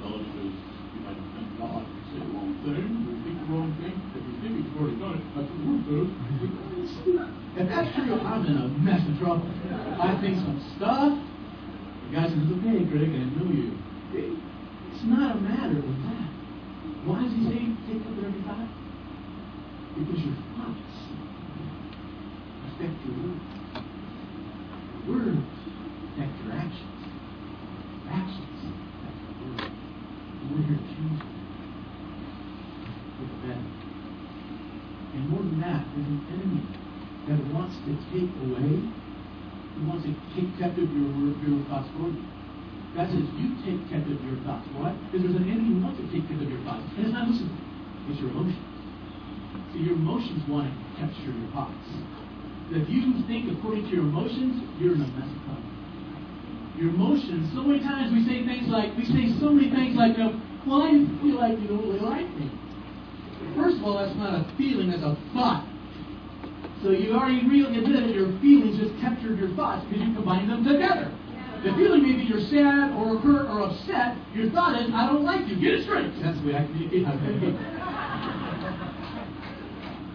Because 0.07 0.55
the 2.13 2.31
wrong 2.31 2.53
thing, 2.63 3.35
the 3.37 3.47
wrong 3.51 3.71
thing. 3.81 3.95
If 4.15 4.23
think 4.41 4.53
already 4.79 4.97
done 4.97 5.19
it, 5.19 5.25
that's 5.35 5.51
that's 7.69 7.89
true, 7.95 8.19
I'm 8.21 8.45
in 8.45 8.57
a 8.57 8.67
mess 8.85 9.01
of 9.09 9.17
trouble. 9.19 9.49
I 9.99 10.15
think 10.21 10.37
some 10.37 10.61
stuff. 10.77 11.11
The 12.07 12.15
guy 12.15 12.29
says, 12.29 12.47
okay, 12.55 12.85
Kreg, 12.87 13.11
I 13.11 13.25
know 13.35 13.51
you. 13.51 13.73
It's 14.13 15.03
not 15.03 15.35
a 15.35 15.39
matter 15.41 15.77
of 15.77 15.97
that. 16.07 16.29
Why 17.03 17.23
does 17.23 17.33
he 17.33 17.43
say 17.49 17.59
take 17.89 18.01
up 18.05 18.15
every 18.17 18.41
thought? 18.47 18.69
Because 19.97 20.21
your 20.23 20.37
thoughts 20.55 20.95
affect 22.71 22.95
your 23.03 23.15
words. 23.25 23.45
Your 25.05 25.17
words 25.17 25.49
affect 26.13 26.33
your 26.45 26.53
actions. 26.53 27.01
Your 28.05 28.13
actions 28.13 28.61
affect 28.61 29.17
your 29.17 29.49
words. 29.49 29.71
And 29.71 30.45
we're 30.53 30.63
here 30.67 30.77
to 30.77 30.87
change 30.93 31.19
it. 31.19 31.31
For 33.17 33.25
the 33.25 33.37
better. 33.49 33.67
And 35.17 35.21
more 35.29 35.41
than 35.41 35.59
that, 35.61 35.81
there's 35.91 36.07
an 36.07 36.21
enemy 36.31 36.63
that 37.27 37.39
wants 37.67 37.83
to 37.83 37.91
take 38.15 38.31
away, 38.47 38.79
he 38.79 39.79
wants 39.83 40.07
to 40.07 40.15
take 40.31 40.47
captive 40.55 40.87
your, 40.87 41.11
your 41.43 41.59
thoughts 41.67 41.91
for 41.99 42.07
you. 42.07 42.23
God 42.95 43.11
says, 43.11 43.27
you 43.35 43.51
take 43.61 43.83
captive 43.91 44.17
your 44.23 44.39
thoughts. 44.47 44.63
Why? 44.71 44.95
Because 45.11 45.27
there's 45.27 45.35
an 45.35 45.51
enemy 45.51 45.75
who 45.75 45.83
wants 45.83 45.99
to 45.99 46.07
take 46.07 46.23
captive 46.31 46.47
your 46.47 46.63
thoughts. 46.63 46.87
And 46.95 47.05
it's 47.05 47.13
not 47.13 47.27
listen, 47.27 47.51
it's 48.07 48.19
your 48.23 48.31
emotions. 48.31 48.63
See, 49.75 49.83
your 49.83 49.99
emotions 49.99 50.41
want 50.47 50.71
to 50.71 50.73
capture 50.95 51.29
your 51.29 51.51
thoughts. 51.51 51.87
If 52.71 52.87
you 52.87 53.19
think 53.27 53.51
according 53.51 53.91
to 53.91 53.91
your 53.91 54.07
emotions, 54.07 54.63
you're 54.79 54.95
in 54.95 55.03
a 55.03 55.09
mess 55.19 55.27
of 55.27 55.39
trouble. 55.43 55.67
Your 56.79 56.89
emotions, 56.95 57.51
so 57.53 57.63
many 57.67 57.83
times 57.83 58.15
we 58.15 58.23
say 58.23 58.47
things 58.47 58.71
like, 58.71 58.95
we 58.95 59.03
say 59.03 59.35
so 59.39 59.51
many 59.51 59.69
things 59.69 59.95
like, 59.95 60.15
you 60.15 60.23
know, 60.23 60.39
well, 60.65 60.83
I 60.83 60.91
feel 61.19 61.35
like 61.35 61.59
you 61.59 61.67
don't 61.67 61.83
really 61.83 61.99
like 61.99 62.27
me. 62.39 62.51
First 63.55 63.77
of 63.77 63.83
all, 63.83 63.97
that's 63.99 64.15
not 64.15 64.35
a 64.35 64.43
feeling, 64.57 64.89
that's 64.89 65.03
a 65.03 65.15
thought. 65.33 65.67
So 66.83 66.91
you 66.91 67.13
already 67.13 67.47
really 67.47 67.77
admitted 67.77 68.13
your 68.13 68.29
feelings 68.39 68.77
just 68.77 68.93
captured 69.01 69.39
your 69.39 69.49
thoughts 69.55 69.85
because 69.89 70.05
you 70.05 70.13
combined 70.13 70.49
them 70.49 70.63
together. 70.63 71.11
The 71.65 71.73
feeling 71.73 72.03
may 72.05 72.13
be 72.13 72.23
you're 72.29 72.45
sad 72.53 72.93
or 72.93 73.17
hurt 73.17 73.49
or 73.49 73.65
upset. 73.65 74.15
Your 74.33 74.51
thought 74.51 74.79
is, 74.79 74.93
I 74.93 75.07
don't 75.07 75.25
like 75.25 75.47
you. 75.49 75.57
Get 75.57 75.73
it 75.73 75.83
straight. 75.83 76.13
That's 76.21 76.37
the 76.39 76.47
way 76.47 76.55
I 76.55 76.65
communicate. 76.69 77.05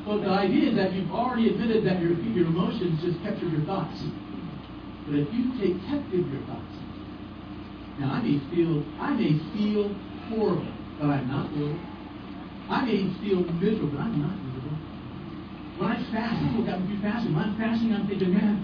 But 0.04 0.22
the 0.22 0.30
idea 0.30 0.70
is 0.70 0.76
that 0.76 0.92
you've 0.92 1.12
already 1.12 1.48
admitted 1.48 1.86
that 1.86 2.02
your, 2.02 2.18
your 2.34 2.46
emotions 2.48 3.00
just 3.02 3.22
captured 3.22 3.52
your 3.52 3.62
thoughts. 3.62 4.02
But 5.06 5.14
if 5.14 5.30
you 5.32 5.54
take 5.62 5.78
captive 5.86 6.26
your 6.26 6.42
thoughts, 6.42 6.74
now 8.02 8.18
I 8.18 8.22
may 8.22 8.42
feel 8.50 8.82
I 8.98 9.14
may 9.14 9.38
feel 9.54 9.94
horrible, 10.26 10.66
but 10.98 11.06
I'm 11.06 11.28
not 11.28 11.46
horrible. 11.54 11.78
I 12.68 12.84
may 12.84 13.14
feel 13.22 13.46
miserable, 13.62 13.94
but 13.94 14.00
I'm 14.00 14.18
not 14.22 14.41
miserable. 15.82 15.90
When 15.90 15.90
I 15.90 16.12
fast, 16.14 16.38
people 16.46 16.64
got 16.64 16.80
me 16.80 16.86
through 16.94 17.02
fasting. 17.02 17.34
When 17.34 17.42
I'm 17.42 17.56
fasting, 17.58 17.90
I'm 17.94 18.06
thinking, 18.06 18.32
man, 18.34 18.62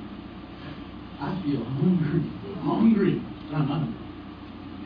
I 1.19 1.35
feel 1.43 1.65
hungry, 1.65 2.23
hungry, 2.63 3.15
but 3.51 3.57
I'm 3.59 3.69
not 3.69 3.81
hungry. 3.83 4.07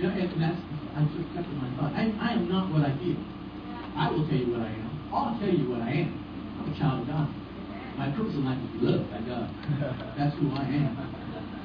You 0.01 0.09
know, 0.09 0.17
and 0.17 0.41
that's 0.41 0.61
I'm 0.93 1.09
just 1.13 1.29
kept 1.33 1.49
in 1.49 1.57
my 1.57 1.69
thought. 1.77 1.93
I, 1.97 2.13
I 2.21 2.37
am 2.37 2.49
not 2.49 2.69
what 2.73 2.85
I 2.85 2.93
feel. 3.01 3.17
I 3.97 4.11
will 4.13 4.25
tell 4.29 4.37
you 4.37 4.53
what 4.53 4.65
I 4.65 4.73
am. 4.73 4.89
Oh, 5.13 5.33
I'll 5.33 5.39
tell 5.41 5.53
you 5.53 5.69
what 5.69 5.81
I 5.85 6.05
am. 6.05 6.13
I'm 6.61 6.69
a 6.69 6.75
child 6.77 7.05
of 7.05 7.07
God. 7.09 7.29
My 7.97 8.09
purpose 8.13 8.37
in 8.37 8.45
life 8.45 8.61
is 8.61 8.71
to 8.77 8.79
loved 8.89 9.09
by 9.13 9.21
God. 9.25 9.49
That's 10.17 10.33
who 10.41 10.49
I 10.53 10.65
am. 10.69 10.97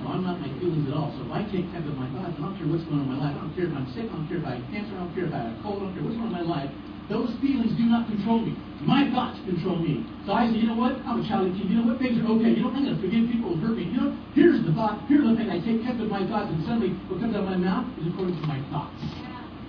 So 0.03 0.11
I'm 0.11 0.23
not 0.23 0.39
my 0.39 0.51
feelings 0.59 0.87
at 0.91 0.95
all. 0.95 1.11
So 1.15 1.27
if 1.27 1.31
I 1.31 1.43
take 1.47 1.71
captive 1.71 1.95
my 1.95 2.07
thoughts, 2.11 2.35
I 2.35 2.43
don't 2.43 2.55
care 2.59 2.67
what's 2.67 2.83
going 2.87 3.03
on 3.03 3.07
in 3.07 3.11
my 3.15 3.19
life. 3.19 3.35
I 3.35 3.39
don't 3.47 3.55
care 3.55 3.67
if 3.67 3.75
I'm 3.75 3.87
sick. 3.95 4.07
I 4.07 4.15
don't 4.15 4.27
care 4.27 4.39
if 4.39 4.47
I 4.47 4.59
have 4.59 4.67
cancer. 4.71 4.91
I 4.95 4.99
don't 5.03 5.15
care 5.15 5.27
if 5.27 5.33
I 5.33 5.39
have 5.47 5.55
a 5.55 5.59
cold. 5.63 5.79
I 5.79 5.91
don't 5.91 5.93
care 5.95 6.03
what's 6.03 6.19
going 6.19 6.31
on 6.31 6.35
in 6.35 6.39
my 6.43 6.47
life. 6.47 6.71
Those 7.07 7.31
feelings 7.39 7.71
do 7.79 7.87
not 7.87 8.07
control 8.11 8.43
me. 8.43 8.51
My 8.83 9.07
thoughts 9.11 9.39
control 9.47 9.79
me. 9.79 10.03
So 10.27 10.35
I 10.35 10.51
say, 10.51 10.59
you 10.59 10.67
know 10.67 10.75
what? 10.75 10.99
I'm 11.07 11.23
a 11.23 11.25
child 11.27 11.47
of 11.47 11.55
King. 11.55 11.71
You 11.71 11.79
know 11.79 11.87
what? 11.87 12.03
Things 12.03 12.19
are 12.19 12.27
okay. 12.35 12.51
You 12.51 12.67
know, 12.67 12.71
I'm 12.75 12.83
going 12.83 12.91
to 12.91 12.99
forgive 12.99 13.31
people 13.31 13.55
who 13.55 13.63
hurt 13.63 13.79
me. 13.79 13.87
You 13.87 13.95
know, 13.95 14.09
here's 14.35 14.59
the 14.67 14.75
thought. 14.75 14.99
Here's 15.07 15.23
the 15.23 15.35
thing. 15.39 15.47
I 15.47 15.63
take 15.63 15.87
captive 15.87 16.11
my 16.11 16.27
thoughts, 16.27 16.51
and 16.51 16.59
suddenly 16.67 16.91
what 17.07 17.23
comes 17.23 17.31
out 17.31 17.47
of 17.47 17.49
my 17.49 17.55
mouth 17.55 17.87
is 17.95 18.11
according 18.11 18.35
to 18.35 18.45
my 18.45 18.59
thoughts 18.69 18.99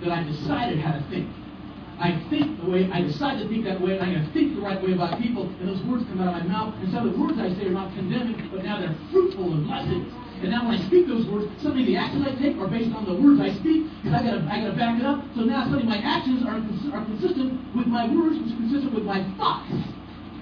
that 0.03 0.11
I 0.11 0.27
decided 0.27 0.83
how 0.83 0.99
to 0.99 1.03
think. 1.11 1.31
I 1.99 2.15
think 2.31 2.63
the 2.63 2.71
way 2.71 2.87
I 2.91 3.03
decide 3.03 3.43
to 3.43 3.47
think 3.51 3.67
that 3.67 3.83
way, 3.83 3.99
and 3.99 4.03
I'm 4.03 4.15
going 4.15 4.27
to 4.27 4.31
think 4.31 4.55
the 4.55 4.63
right 4.63 4.79
way 4.79 4.95
about 4.95 5.19
people, 5.19 5.51
and 5.59 5.67
those 5.67 5.83
words 5.87 6.07
come 6.07 6.23
out 6.23 6.31
of 6.31 6.43
my 6.43 6.47
mouth. 6.47 6.75
And 6.79 6.91
some 6.95 7.07
of 7.07 7.15
the 7.15 7.19
words 7.19 7.39
I 7.39 7.51
say 7.59 7.67
are 7.67 7.75
not 7.75 7.91
condemning, 7.95 8.39
but 8.55 8.63
now 8.63 8.79
they're 8.79 8.95
fruitful 9.11 9.51
and 9.55 9.67
blessings. 9.67 10.07
And 10.39 10.55
now 10.55 10.63
when 10.71 10.79
I 10.79 10.83
speak 10.87 11.11
those 11.11 11.27
words, 11.27 11.51
suddenly 11.59 11.83
the 11.85 11.99
actions 11.99 12.23
I 12.23 12.31
take 12.39 12.55
are 12.63 12.71
based 12.71 12.95
on 12.95 13.03
the 13.11 13.15
words 13.19 13.43
I 13.43 13.51
speak, 13.59 13.91
because 14.03 14.15
I 14.15 14.23
got 14.23 14.39
to 14.39 14.43
I 14.47 14.63
got 14.63 14.71
to 14.71 14.79
back 14.79 14.95
it 14.95 15.07
up. 15.07 15.27
So 15.35 15.43
now 15.43 15.67
suddenly 15.67 15.91
my 15.91 15.99
actions 15.99 16.47
are 16.47 16.63
cons- 16.63 16.95
are 16.95 17.03
consistent 17.03 17.59
with 17.75 17.91
my 17.91 18.07
words, 18.07 18.39
which 18.39 18.55
is 18.55 18.57
consistent 18.57 18.95
with 18.95 19.03
my 19.03 19.19
thoughts. 19.35 19.75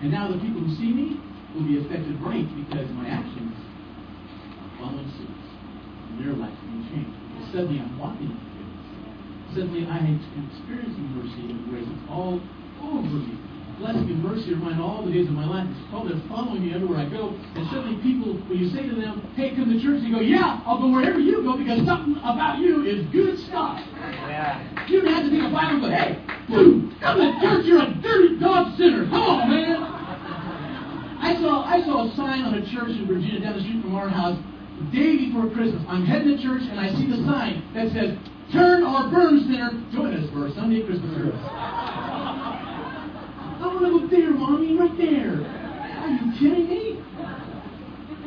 And 0.05 0.13
now 0.13 0.29
the 0.29 0.37
people 0.37 0.61
who 0.61 0.73
see 0.77 0.93
me 0.93 1.17
will 1.57 1.65
be 1.65 1.81
affected 1.81 2.21
right 2.21 2.45
because 2.45 2.93
my 2.93 3.09
actions 3.09 3.57
are 3.57 4.71
following 4.85 5.09
suit, 5.17 5.33
and 5.33 6.21
their 6.21 6.37
lives 6.37 6.61
will 6.69 6.85
changed. 6.93 7.17
Because 7.33 7.49
suddenly 7.57 7.81
I'm 7.81 7.97
walking 7.97 8.29
in 8.29 8.37
forgiveness. 8.37 9.57
Suddenly 9.57 9.83
I 9.89 9.97
am 10.05 10.21
experiencing 10.21 11.09
mercy 11.17 11.57
and 11.57 11.65
grace. 11.73 11.89
All 12.13 12.37
over 12.85 13.17
me. 13.25 13.46
Blessing 13.79 14.09
and 14.09 14.25
mercy 14.25 14.53
are 14.53 14.57
mine 14.57 14.81
all 14.81 15.05
the 15.05 15.13
days 15.13 15.29
of 15.29 15.35
my 15.35 15.45
life. 15.45 15.69
Called 15.91 16.09
they're 16.09 16.23
following 16.29 16.65
me 16.65 16.73
everywhere 16.73 17.05
I 17.05 17.09
go. 17.11 17.37
And 17.55 17.69
suddenly 17.69 18.01
people, 18.01 18.33
when 18.49 18.57
you 18.57 18.71
say 18.73 18.89
to 18.89 18.95
them, 18.97 19.21
hey, 19.37 19.55
come 19.55 19.69
to 19.69 19.77
church, 19.83 20.01
they 20.01 20.11
go, 20.11 20.21
yeah, 20.21 20.65
I'll 20.65 20.81
go 20.81 20.89
wherever 20.89 21.21
you 21.21 21.45
go 21.45 21.57
because 21.61 21.85
something 21.85 22.17
about 22.25 22.59
you 22.59 22.89
is 22.89 23.05
good 23.13 23.37
stuff. 23.45 23.85
Yeah. 24.01 24.65
You 24.89 25.03
don't 25.03 25.13
have 25.13 25.25
to 25.25 25.31
take 25.31 25.45
a 25.45 25.53
Bible 25.53 25.77
and 25.77 25.81
go, 25.85 25.91
hey, 25.93 26.17
Dude, 26.49 26.95
come 27.01 27.19
to 27.19 27.37
church, 27.43 27.67
you're 27.67 27.83
a 27.83 27.93
dirty 28.01 28.39
dog 28.39 28.77
sinner. 28.79 29.05
Come 29.11 29.23
on, 29.23 29.51
man. 29.51 29.77
I 31.19 31.35
saw 31.41 31.65
I 31.65 31.83
saw 31.83 32.07
a 32.07 32.15
sign 32.15 32.43
on 32.45 32.55
a 32.55 32.65
church 32.71 32.91
in 32.91 33.07
Virginia 33.07 33.41
down 33.41 33.57
the 33.57 33.63
street 33.63 33.83
from 33.83 33.97
our 33.97 34.09
house 34.09 34.39
day 34.93 35.27
before 35.27 35.51
Christmas. 35.51 35.83
I'm 35.89 36.07
heading 36.07 36.37
to 36.37 36.43
church 36.43 36.63
and 36.71 36.79
I 36.79 36.95
see 36.95 37.11
the 37.11 37.25
sign 37.27 37.67
that 37.75 37.91
says, 37.93 38.17
Turn 38.53 38.85
or 38.85 39.11
burn 39.11 39.43
sinner, 39.51 39.75
join 39.93 40.15
us 40.15 40.31
for 40.31 40.47
our 40.47 40.55
Sunday 40.55 40.87
Christmas 40.87 41.11
service. 41.19 41.43
I 43.59 43.67
want 43.67 43.81
to 43.81 44.01
go 44.01 44.07
there, 44.09 44.31
mommy, 44.33 44.77
right 44.77 44.97
there. 44.99 45.41
Are 45.41 46.11
you 46.11 46.33
kidding 46.39 46.69
me? 46.69 47.03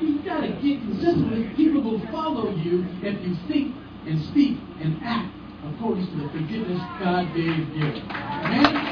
You've 0.02 0.26
got 0.26 0.42
to 0.42 0.48
get 0.48 0.82
consistent 0.82 1.30
with 1.32 1.56
people 1.56 1.84
will 1.84 2.02
follow 2.12 2.56
you 2.56 2.86
if 3.04 3.22
you 3.22 3.36
think 3.48 3.76
and 4.08 4.20
speak 4.32 4.58
and 4.82 5.00
act 5.04 5.32
according 5.64 6.08
to 6.08 6.16
the 6.24 6.30
forgiveness 6.30 6.82
God 7.00 7.28
gave 7.36 7.70
you. 7.78 8.02
Amen? 8.10 8.90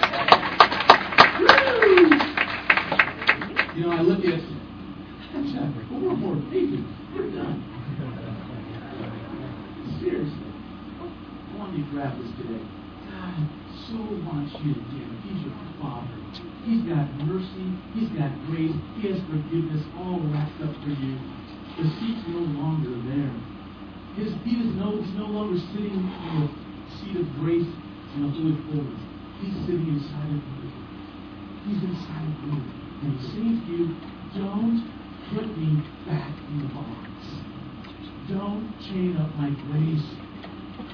You 3.75 3.83
know, 3.83 3.91
I 3.91 4.01
look 4.01 4.25
at 4.25 4.41
four 5.89 6.17
more 6.17 6.35
pages. 6.51 6.85
We're 7.15 7.31
done. 7.31 7.63
Seriously. 10.01 10.51
I 11.01 11.57
want 11.57 11.77
you 11.77 11.83
to 11.83 11.89
grab 11.91 12.17
this 12.21 12.31
today. 12.37 12.61
So 13.87 13.95
wants 14.27 14.51
you 14.67 14.75
to. 14.75 14.99
He's 15.23 15.47
your 15.47 15.55
Father. 15.79 16.11
He's 16.67 16.83
got 16.91 17.07
mercy. 17.23 17.71
He's 17.95 18.11
got 18.19 18.35
grace. 18.51 18.75
He 18.99 19.07
has 19.07 19.15
forgiveness 19.31 19.79
all 19.95 20.19
wrapped 20.27 20.59
up 20.59 20.75
for 20.83 20.91
you. 20.91 21.15
The 21.79 21.87
seat's 21.95 22.27
no 22.27 22.43
longer 22.59 22.91
there. 23.07 23.31
His, 24.19 24.35
he 24.43 24.59
is 24.59 24.75
no, 24.75 24.99
he's 24.99 25.15
no 25.15 25.31
longer 25.31 25.55
sitting 25.71 26.03
in 26.03 26.35
the 26.35 26.51
seat 26.99 27.15
of 27.15 27.31
grace 27.39 27.63
in 27.63 28.27
the 28.27 28.31
Holy 28.35 28.59
Holies. 28.67 29.03
He's 29.39 29.55
sitting 29.63 29.87
inside 29.87 30.35
of 30.35 30.43
you. 30.43 30.67
He's 31.63 31.79
inside 31.87 32.27
of 32.27 32.37
you. 32.43 32.59
And 32.59 33.15
he's 33.15 33.27
saying 33.31 33.55
to 33.55 33.71
you, 33.71 33.85
don't 34.35 34.83
put 35.31 35.47
me 35.55 35.79
back 36.03 36.35
in 36.51 36.59
the 36.59 36.69
box. 36.75 37.07
Don't 38.27 38.67
chain 38.83 39.15
up 39.15 39.31
my 39.39 39.55
grace. 39.71 40.26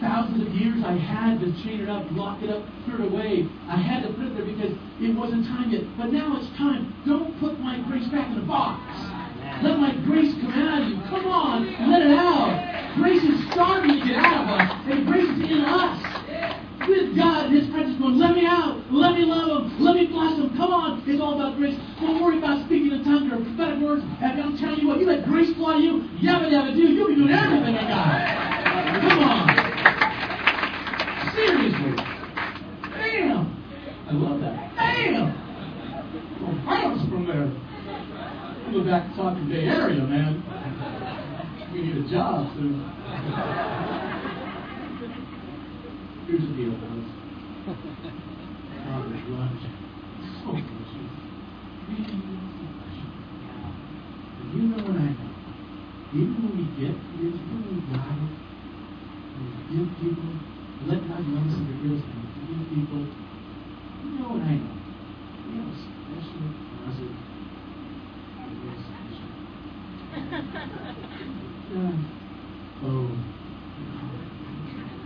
Thousands 0.04 0.44
of 0.44 0.52
years 0.52 0.84
I 0.84 1.00
had 1.00 1.40
to 1.40 1.48
chain 1.64 1.80
it 1.80 1.88
up, 1.88 2.04
lock 2.12 2.44
it 2.44 2.50
up, 2.52 2.60
put 2.84 3.00
it 3.00 3.08
away. 3.08 3.48
I 3.72 3.80
had 3.80 4.04
to 4.04 4.12
put 4.12 4.28
it 4.28 4.36
there 4.36 4.44
because 4.44 4.76
it 5.00 5.16
wasn't 5.16 5.48
time 5.48 5.72
yet. 5.72 5.88
But 5.96 6.12
now 6.12 6.36
it's 6.36 6.52
time. 6.60 6.92
Don't 7.08 7.32
put 7.40 7.56
my 7.64 7.80
grace 7.88 8.04
back 8.12 8.28
in 8.28 8.36
the 8.36 8.44
box. 8.44 8.84
Let 9.64 9.80
my 9.80 9.96
grace 10.04 10.36
come 10.44 10.52
out 10.52 10.84
of 10.84 10.90
you. 10.92 11.00
Come 11.08 11.24
on, 11.32 11.72
let 11.88 12.04
it 12.04 12.12
out. 12.20 12.52
Grace 13.00 13.24
is 13.24 13.48
starting 13.56 13.96
to 13.96 14.06
get 14.06 14.20
out 14.20 14.44
of 14.44 14.48
us, 14.60 14.68
and 14.92 15.08
grace 15.08 15.24
is 15.24 15.40
in 15.40 15.64
us. 15.64 15.96
With 16.84 17.16
God 17.16 17.48
and 17.48 17.56
His 17.56 17.72
presence 17.72 17.96
going, 17.96 18.20
let 18.20 18.36
me 18.36 18.44
out, 18.46 18.76
let 18.92 19.16
me 19.16 19.24
love 19.24 19.72
Him, 19.72 19.80
let 19.80 19.96
me 19.96 20.08
bless 20.08 20.36
Him. 20.36 20.52
Come 20.60 20.76
on, 20.76 21.00
it's 21.08 21.22
all 21.22 21.40
about 21.40 21.56
grace. 21.56 21.80
Don't 22.04 22.20
worry 22.20 22.44
about 22.44 22.66
speaking 22.68 22.92
in 22.92 23.08
tongues 23.08 23.32
or 23.32 23.40
prophetic 23.40 23.80
words. 23.80 24.04
And 24.20 24.36
I'm 24.36 24.58
telling 24.60 24.84
you 24.84 24.88
what, 24.92 25.00
you 25.00 25.08
let 25.08 25.24
grace 25.24 25.56
flow 25.56 25.80
to 25.80 25.80
you, 25.80 26.04
yabba 26.20 26.52
yabba 26.52 26.76
do, 26.76 26.84
you'll 26.92 27.08
be 27.08 27.16
doing 27.16 27.32
everything 27.32 27.80
in 27.80 27.88
God. 27.88 28.20
Come 29.00 29.20
on. 29.24 29.53
Seriously. 31.34 31.96
Bam! 32.94 33.48
I 34.08 34.14
love 34.14 34.40
that. 34.42 34.76
Bam! 34.76 35.34
Well, 36.42 36.56
bounce 36.66 37.10
from 37.10 37.26
there. 37.26 37.50
I'll 38.66 38.72
go 38.72 38.84
back 38.84 39.10
to 39.10 39.16
talking 39.18 39.50
Bay 39.50 39.66
Area, 39.66 40.04
man. 40.04 40.44
We 41.74 41.82
need 41.82 41.98
a 41.98 42.10
job 42.10 42.54
soon. 42.54 42.78
Here's 46.28 46.42
the 46.42 46.54
deal, 46.54 46.74
fellas. 46.78 47.10
Father's 48.86 49.26
lunch. 49.34 49.62
So 50.44 50.54
delicious. 50.54 51.14
You 54.54 54.62
know 54.70 54.84
what 54.86 54.98
I 55.02 55.10
know? 55.18 55.34
Even 56.14 56.38
when 56.46 56.54
we 56.58 56.66
get 56.78 56.94
this, 56.94 57.34
even 57.34 57.42
when 57.50 57.74
we 57.74 57.82
when 59.34 59.50
we 59.50 59.62
give 59.74 59.90
people, 59.98 60.53
let 60.88 61.00
God 61.08 61.24
know 61.28 61.42
us 61.48 61.56
in 61.56 61.64
the 61.64 61.76
real 61.80 62.00
thing, 62.02 62.24
give 62.48 62.60
people, 62.76 63.04
you 63.04 64.20
know 64.20 64.36
what 64.36 64.44
I 64.44 64.60
know? 64.60 64.76
We 65.48 65.64
have 65.64 65.72
a 65.72 65.80
special. 65.80 66.44
Real 68.52 68.76
special. 68.84 69.32
Oh. 72.84 73.08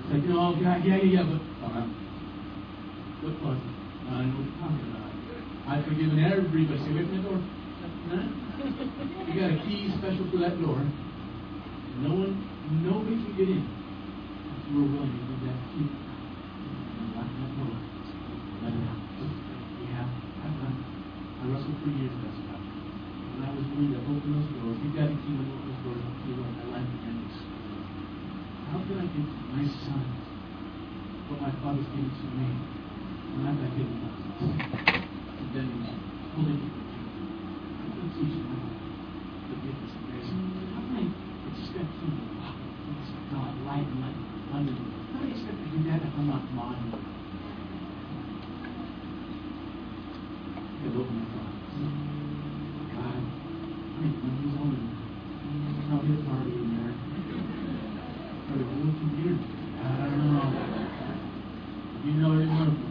It's 0.02 0.10
like, 0.10 0.24
you 0.24 0.34
know, 0.34 0.56
yeah, 0.58 0.78
yeah, 0.82 0.98
yeah, 0.98 1.22
yeah, 1.22 1.26
but 1.30 1.42
all 1.62 1.72
right. 1.78 1.90
What 3.22 3.36
was 3.44 3.58
it? 3.62 3.76
Uh, 4.08 4.18
I 4.18 4.26
know 4.26 4.40
what 4.40 4.50
you're 4.50 4.58
talking 4.58 4.82
about. 4.88 5.14
I've 5.68 5.84
forgiven 5.86 6.18
everybody. 6.18 6.80
Say, 6.80 6.96
wait 6.96 7.06
for 7.06 7.22
the 7.22 7.28
door. 7.28 7.38
Huh? 8.08 8.24
You 9.28 9.34
got 9.36 9.52
a 9.52 9.60
key 9.68 9.94
special 10.00 10.26
for 10.32 10.40
that 10.42 10.58
door. 10.58 10.80
No 12.02 12.18
one, 12.24 12.34
nobody 12.82 13.20
can 13.20 13.36
get 13.36 13.50
in. 13.52 13.62
If 13.68 14.72
you 14.72 14.80
were 14.80 14.90
willing 14.96 15.12
to 15.12 15.27
to 15.38 15.48
my 31.48 31.52
father's 31.64 31.88
given 31.96 32.12
to 32.12 32.28
me 32.36 32.50
when 33.36 33.48
I've 33.48 33.56
got 33.56 33.72
hidden 33.78 34.04
thousands? 34.04 34.58
And 35.38 35.48
then 35.56 35.70
holding 36.36 36.60
it. 36.60 36.76
How 37.78 37.88
can 37.88 38.04
I 38.04 38.12
teach 38.20 38.36
my 38.36 38.58
life 38.58 38.76
forgiveness 39.48 39.96
and 39.96 40.04
grace? 40.12 40.28
How 40.28 40.82
can 40.84 40.96
I 40.98 41.08
expect 41.48 41.92
him 42.04 42.12
to 42.20 42.26
walk 42.36 42.58
in 42.58 42.68
the 42.68 42.84
things 42.84 43.08
of 43.16 43.24
God, 43.32 43.54
light 43.64 43.88
and 43.88 44.00
light 44.04 44.20
under 44.60 44.76
me? 44.76 44.92
How 45.14 45.24
do 45.24 45.24
I 45.24 45.32
expect 45.32 45.56
to 45.56 45.68
do 45.72 45.80
that 45.88 46.00
if 46.04 46.12
I'm 46.20 46.28
not 46.28 46.44
mine? 46.52 46.92
I 50.68 50.84
gotta 50.84 51.00
open 51.00 51.16
my 51.16 51.32
thoughts. 51.32 51.80
God, 52.92 53.24
I 53.24 54.04
think 54.04 54.20
when 54.20 54.34
he's 54.42 54.56
on 54.58 54.76
probably 55.88 56.12
a 56.12 56.28
party 56.28 56.52
in 56.60 56.76
there. 56.76 56.92
Probably 58.52 58.68
a 58.68 58.76
little 58.84 59.00
too 59.00 59.10
weird. 59.16 59.40
I 59.40 60.12
don't 60.12 60.28
know. 60.28 60.68
You 62.08 62.14
know 62.24 62.32
every 62.40 62.48
one 62.48 62.72
of 62.72 62.76
them. 62.76 62.88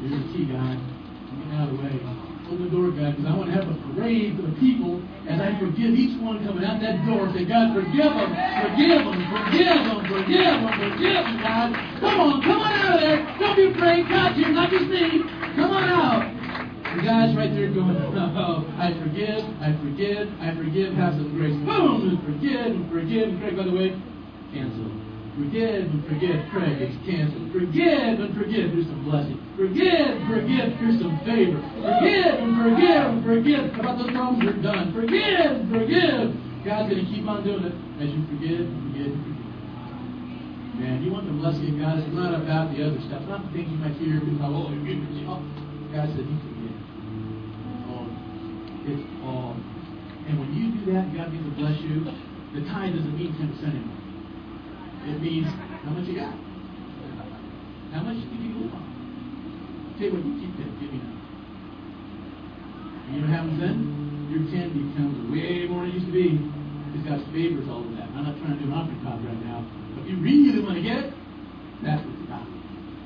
Here's 0.00 0.24
the 0.24 0.32
key, 0.32 0.44
God. 0.48 0.80
Get 0.80 1.52
out 1.52 1.68
of 1.68 1.76
the 1.76 1.84
way. 1.84 2.00
Open 2.48 2.64
the 2.64 2.72
door, 2.72 2.88
God, 2.96 3.12
because 3.12 3.28
I 3.28 3.36
want 3.36 3.52
to 3.52 3.56
have 3.60 3.68
a 3.68 3.76
parade 3.92 4.40
for 4.40 4.48
the 4.48 4.56
people 4.56 5.04
as 5.28 5.36
I 5.36 5.52
forgive 5.60 5.92
each 5.92 6.16
one 6.24 6.40
coming 6.44 6.64
out 6.64 6.80
that 6.80 7.04
door. 7.04 7.28
Say, 7.36 7.44
God, 7.44 7.76
forgive 7.76 8.08
them, 8.08 8.32
forgive 8.32 9.04
them, 9.04 9.20
forgive 9.20 9.80
them, 9.84 10.00
forgive 10.08 10.48
them, 10.48 10.64
forgive 10.80 11.24
them, 11.28 11.36
God. 11.44 11.68
Come 12.00 12.20
on, 12.20 12.40
come 12.40 12.60
on 12.60 12.72
out 12.72 12.96
of 12.96 13.00
there. 13.04 13.20
Don't 13.36 13.56
be 13.56 13.68
afraid. 13.68 14.08
God's 14.08 14.36
here, 14.36 14.48
not 14.48 14.72
just 14.72 14.88
me. 14.88 15.28
Come 15.56 15.72
on 15.76 15.84
out. 15.88 16.24
The 16.96 17.02
guy's 17.02 17.36
right 17.36 17.52
there 17.52 17.68
going, 17.68 18.00
oh, 18.00 18.64
I 18.80 18.96
forgive, 18.96 19.44
I 19.60 19.76
forgive, 19.82 20.30
I 20.40 20.54
forgive, 20.54 20.94
have 20.94 21.14
some 21.20 21.36
grace. 21.36 21.52
Boom, 21.68 22.08
and 22.08 22.22
forgive, 22.24 23.28
and 23.28 23.40
forgive, 23.54 23.56
by 23.56 23.70
the 23.70 23.76
way, 23.76 24.02
cancel. 24.52 24.90
Forgive 25.34 25.90
and 25.90 26.02
forgive, 26.06 26.38
Craig, 26.54 26.78
it's 26.78 26.94
canceled. 27.02 27.50
Forgive 27.50 28.22
and 28.22 28.30
forgive, 28.38 28.70
here's 28.70 28.86
some 28.86 29.02
blessing. 29.02 29.38
Forgive, 29.58 30.14
forgive, 30.30 30.78
here's 30.78 30.98
some 31.02 31.18
favor. 31.26 31.58
Forgive 31.74 32.34
and 32.38 32.54
forgive 32.54 33.02
and 33.02 33.22
forgive. 33.26 33.64
How 33.74 33.80
about 33.82 33.98
those 33.98 34.14
problems 34.14 34.46
are 34.46 34.62
done? 34.62 34.94
Forgive, 34.94 35.66
forgive. 35.74 36.38
God's 36.62 36.86
going 36.86 37.02
to 37.02 37.08
keep 37.10 37.26
on 37.26 37.42
doing 37.42 37.66
it 37.66 37.74
as 37.98 38.08
you 38.14 38.22
forgive 38.30 38.62
and 38.62 38.78
forgive 38.90 39.10
and 39.10 39.22
forgive. 39.26 39.44
Man, 40.78 41.02
you 41.02 41.10
want 41.10 41.26
the 41.26 41.34
blessing 41.34 41.66
of 41.70 41.82
God. 41.82 41.98
It's 41.98 42.14
not 42.14 42.34
about 42.34 42.70
the 42.74 42.82
other 42.82 43.02
stuff. 43.06 43.22
Not 43.26 43.46
the 43.46 43.50
things 43.58 43.70
you 43.70 43.78
might 43.78 43.94
hear. 43.98 44.22
Oh, 44.42 44.70
you 44.70 45.02
oh. 45.30 45.42
God 45.90 46.10
said 46.14 46.26
He 46.26 46.34
forgives. 46.46 46.78
all. 47.90 48.06
It's 48.86 49.02
all. 49.22 49.54
And 50.26 50.34
when 50.38 50.50
you 50.54 50.78
do 50.78 50.82
that, 50.94 51.10
God 51.14 51.30
begins 51.30 51.46
to 51.46 51.54
bless 51.58 51.78
you. 51.82 52.33
The 52.54 52.62
tithe 52.70 52.94
doesn't 52.94 53.18
mean 53.18 53.34
10% 53.34 53.50
anymore. 53.66 53.98
It 55.10 55.18
means 55.18 55.50
how 55.82 55.90
much 55.90 56.06
you 56.06 56.14
got. 56.22 56.38
How 57.90 58.02
much 58.06 58.22
did 58.22 58.40
you 58.40 58.62
live 58.62 58.74
on? 58.78 58.86
What, 59.98 60.22
you 60.22 60.34
keep 60.38 60.54
that. 60.62 60.70
Me 60.78 60.86
now. 61.02 61.14
You 63.10 63.20
know 63.20 63.26
what 63.26 63.34
happens 63.34 63.58
then? 63.58 63.76
Your 64.30 64.46
10 64.54 64.70
becomes 64.70 65.14
way 65.34 65.66
more 65.66 65.82
than 65.82 65.92
it 65.92 66.02
used 66.02 66.10
to 66.10 66.14
be. 66.14 66.38
It's 66.94 67.02
got 67.02 67.18
favors 67.34 67.66
all 67.66 67.82
of 67.82 67.90
that. 67.98 68.06
I'm 68.14 68.22
not 68.22 68.38
trying 68.38 68.54
to 68.54 68.60
do 68.62 68.70
an 68.70 68.74
offering 68.74 69.02
copy 69.02 69.26
right 69.26 69.42
now. 69.44 69.66
But 69.98 70.06
if 70.06 70.14
you 70.14 70.18
really 70.22 70.62
want 70.62 70.78
to 70.78 70.84
get 70.86 71.10
it, 71.10 71.14
that's 71.82 72.06
what 72.06 72.14
it's 72.14 72.26
about. 72.26 72.46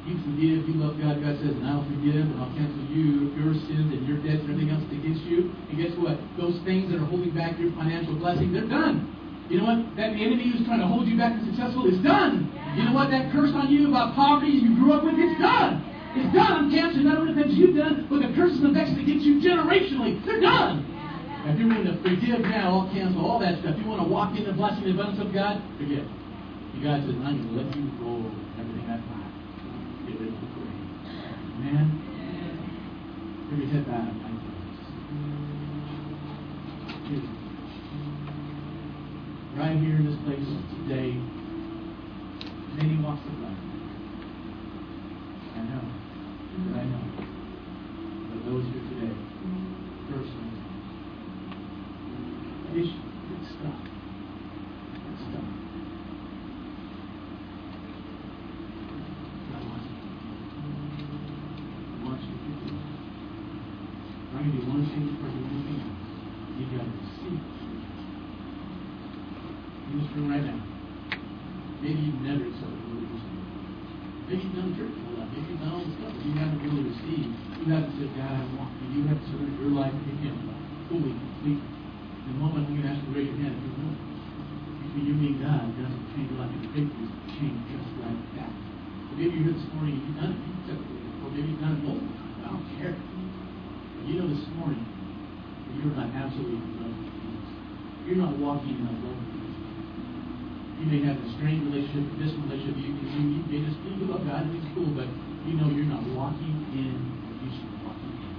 You 0.09 0.16
forgive, 0.28 0.68
you 0.68 0.76
love 0.76 0.96
God. 1.01 1.20
God 1.24 1.36
says, 1.40 1.57
and 1.57 1.68
I'll 1.68 1.84
forgive, 1.88 2.24
and 2.24 2.36
I'll 2.40 2.53
cancel 2.53 2.84
you 2.88 3.32
your 3.36 3.53
sins 3.68 3.92
and 3.96 4.05
your 4.09 4.20
debts 4.20 4.44
and 4.44 4.57
everything 4.57 4.72
else 4.72 4.84
against 4.88 5.24
you. 5.24 5.53
And 5.72 5.76
guess 5.76 5.92
what? 5.96 6.20
Those 6.36 6.57
things 6.68 6.92
that 6.92 7.01
are 7.01 7.09
holding 7.09 7.32
back 7.32 7.57
your 7.61 7.72
financial 7.76 8.16
blessing, 8.16 8.53
they're 8.53 8.68
done. 8.68 9.18
You 9.49 9.61
know 9.61 9.64
what? 9.64 9.96
That 9.96 10.12
enemy 10.12 10.53
who's 10.53 10.66
trying 10.68 10.80
to 10.80 10.86
hold 10.86 11.09
you 11.09 11.16
back 11.16 11.32
from 11.32 11.49
successful 11.49 11.88
is 11.88 11.96
done. 12.05 12.53
You 12.76 12.84
know 12.84 12.92
what? 12.92 13.09
That 13.09 13.32
curse 13.32 13.51
on 13.57 13.72
you 13.72 13.88
about 13.88 14.14
poverty 14.14 14.53
you 14.53 14.76
grew 14.76 14.92
up 14.92 15.05
with, 15.05 15.16
it's 15.16 15.40
done. 15.40 15.80
It's 16.16 16.32
done. 16.36 16.53
I'm 16.53 16.70
canceling 16.70 17.09
not 17.09 17.18
only 17.18 17.32
the 17.32 17.40
things 17.42 17.57
you've 17.57 17.76
done, 17.76 18.07
but 18.12 18.20
the 18.20 18.28
curses 18.36 18.61
and 18.61 18.76
vexes 18.76 19.01
against 19.01 19.24
you 19.24 19.40
generationally, 19.40 20.20
they're 20.24 20.40
done. 20.40 20.84
If 21.49 21.57
you're 21.57 21.68
willing 21.68 21.88
to 21.88 21.96
forgive 22.05 22.44
now, 22.44 22.84
I'll 22.84 22.92
cancel 22.92 23.24
all 23.24 23.40
that 23.40 23.61
stuff. 23.61 23.72
If 23.72 23.80
you 23.80 23.88
want 23.88 24.05
to 24.05 24.09
walk 24.09 24.36
in 24.36 24.44
the 24.44 24.53
blessing 24.53 24.84
and 24.84 24.92
abundance 24.92 25.24
of 25.24 25.32
God, 25.32 25.62
forgive. 25.80 26.05
You 26.76 26.84
God 26.84 27.01
says, 27.09 27.16
I'm 27.24 27.40
going 27.40 27.49
to 27.49 27.57
let 27.57 27.72
you 27.72 27.88
go 27.96 28.20
everything 28.61 28.84
I've. 28.84 29.01
Get 30.05 30.20
rid 30.20 30.28
of 30.28 30.36
the 30.36 30.49
grave. 30.53 30.76
Amen? 31.57 31.88
Maybe 33.49 33.64
head 33.72 33.88
bowed. 33.88 34.28
Right 39.59 39.74
here 39.74 39.96
in 39.96 40.06
this 40.06 40.14
place 40.22 40.38
today, 40.86 41.18
many 42.78 42.94
walks 43.02 43.26
of 43.26 43.34
life. 43.42 43.59
I 45.50 45.66
know. 45.66 45.82
But 46.62 46.78
I 46.78 46.86
know. 46.86 47.02
But 48.30 48.38
those 48.46 48.62
here 48.70 48.86
today, 48.86 49.18
personally, 50.14 50.62
it's 52.70 52.86
good 52.86 53.42
stuff. 53.50 53.82
Good 54.94 55.18
stuff. 55.26 55.48
I 59.42 59.59
want 59.59 59.82
you. 59.82 59.98
I 61.82 62.06
want 62.06 62.22
you 62.22 62.30
to 62.30 62.62
do 62.62 62.78
I'm 64.30 64.38
going 64.38 64.54
to 64.54 64.62
do 64.62 64.70
one 64.70 64.86
thing 64.86 65.18
for 65.18 65.26
you. 65.34 65.42
You 66.62 66.78
got 66.78 66.86
to 66.86 66.94
receive. 66.94 67.78
This 69.99 70.14
room 70.14 70.30
right 70.30 70.46
now. 70.46 70.62
Maybe 71.82 71.99
you've 72.07 72.22
never 72.22 72.46
accepted 72.46 72.70
the 72.70 73.03
Lord 73.03 73.18
Maybe 74.30 74.46
you've 74.46 74.55
done 74.55 74.70
church 74.78 74.94
all 74.94 75.14
that. 75.18 75.26
Maybe 75.34 75.51
you've 75.51 75.59
done 75.59 75.74
all 75.74 75.82
this 75.82 75.90
stuff. 75.99 76.14
You 76.22 76.38
haven't 76.38 76.62
really 76.62 76.86
received. 76.86 77.34
You 77.34 77.66
haven't 77.74 77.99
said, 77.99 78.14
God, 78.14 78.30
I 78.30 78.46
want 78.55 78.78
you. 78.78 78.86
You 78.94 79.11
have 79.11 79.18
to 79.18 79.26
surrender 79.26 79.59
your 79.59 79.74
life 79.74 79.90
to 79.90 80.12
Him 80.22 80.38
fully, 80.86 81.18
completely. 81.18 81.66
The 82.30 82.34
moment, 82.38 82.70
to 82.70 82.78
ask 82.86 83.03
you 83.03 83.11
to 83.11 83.14
raise 83.18 83.26
your 83.26 83.42
hand 83.42 83.59
you 83.59 83.74
will. 83.74 83.96
Between 84.86 85.05
you 85.11 85.14
and 85.18 85.36
God, 85.42 85.66
doesn't 85.66 86.07
change 86.14 86.30
your 86.30 86.46
life. 86.46 86.55
It's 86.62 86.70
great 86.70 86.86
for 86.94 86.99
you 87.03 87.11
change 87.34 87.59
just 87.74 87.90
like 87.99 88.22
that. 88.38 88.55
But 88.55 89.14
maybe 89.18 89.34
you're 89.34 89.51
here 89.51 89.59
this 89.59 89.66
morning 89.74 89.99
and 89.99 90.03
you've 90.07 90.18
done 90.22 90.30
it. 90.30 90.38
You've 90.46 90.59
accepted 90.62 90.94
it. 90.94 91.14
Or 91.26 91.28
maybe 91.34 91.46
you've 91.51 91.64
done 91.64 91.74
it 91.74 91.82
times. 91.82 92.07
I 92.46 92.55
don't 92.55 92.66
care. 92.78 92.94
But 92.94 94.03
you 94.07 94.14
know 94.22 94.30
this 94.30 94.46
morning 94.62 94.78
that 94.78 95.74
you're 95.74 95.90
not 95.90 96.14
absolutely 96.14 96.62
in 96.62 96.70
love 96.86 96.94
with 97.03 97.11
Jesus. 97.18 97.51
You're 98.07 98.22
not 98.22 98.38
walking 98.38 98.78
in 98.78 98.86
love. 98.86 99.28
You 100.79 100.87
may 100.87 101.03
have 101.11 101.18
a 101.18 101.29
strained 101.35 101.74
relationship, 101.74 102.07
a 102.07 102.16
distant 102.22 102.47
relationship. 102.47 102.79
You, 102.79 102.95
you, 103.03 103.18
you 103.35 103.43
may 103.51 103.66
just 103.66 103.83
you 103.83 104.07
love 104.07 104.22
God 104.22 104.47
and 104.47 104.55
it's 104.55 104.70
cool, 104.79 104.87
but 104.95 105.11
you 105.43 105.59
know 105.59 105.66
you're 105.74 105.91
not 105.91 106.07
walking 106.14 106.55
in 106.70 106.95
what 107.26 107.35
you 107.43 107.51
should 107.51 107.66
be 107.66 107.79
walking 107.83 108.14
in. 108.14 108.31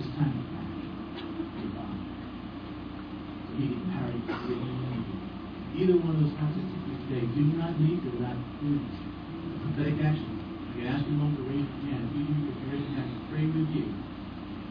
It's 0.00 0.08
time 0.16 0.32
to 0.32 0.44
back. 0.56 0.68
You're 1.60 1.76
gone. 1.76 2.00
So 3.44 3.60
he 3.60 3.76
you. 3.76 3.84
Either 5.84 5.96
one 6.00 6.16
of 6.16 6.24
those 6.24 6.36
concepts 6.40 6.72
today, 7.10 7.28
do 7.36 7.44
not 7.60 7.76
leave 7.76 8.00
without 8.08 8.40
doing 8.64 8.80
this. 8.80 9.00
Prophetic 9.68 10.00
action. 10.00 10.32
I 10.32 10.80
can 10.80 10.86
ask 10.96 11.04
you 11.04 11.16
one 11.20 11.36
to 11.36 11.44
raise 11.44 11.68
your 11.68 11.92
hand. 11.92 12.08
If 12.08 12.24
you, 12.24 12.24
if 12.24 12.56
you 12.56 12.66
raise 12.72 12.88
your 12.88 13.04
pray 13.28 13.44
with 13.52 13.68
you. 13.74 13.86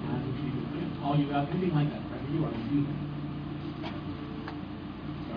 God 0.09 0.25
will 0.25 0.33
with 0.33 0.73
you. 0.73 0.89
Call 1.03 1.15
you 1.21 1.29
out, 1.37 1.53
anything 1.53 1.75
like 1.75 1.91
that, 1.93 2.01
right? 2.09 2.23
You 2.33 2.49
are, 2.49 2.53
you. 2.73 3.08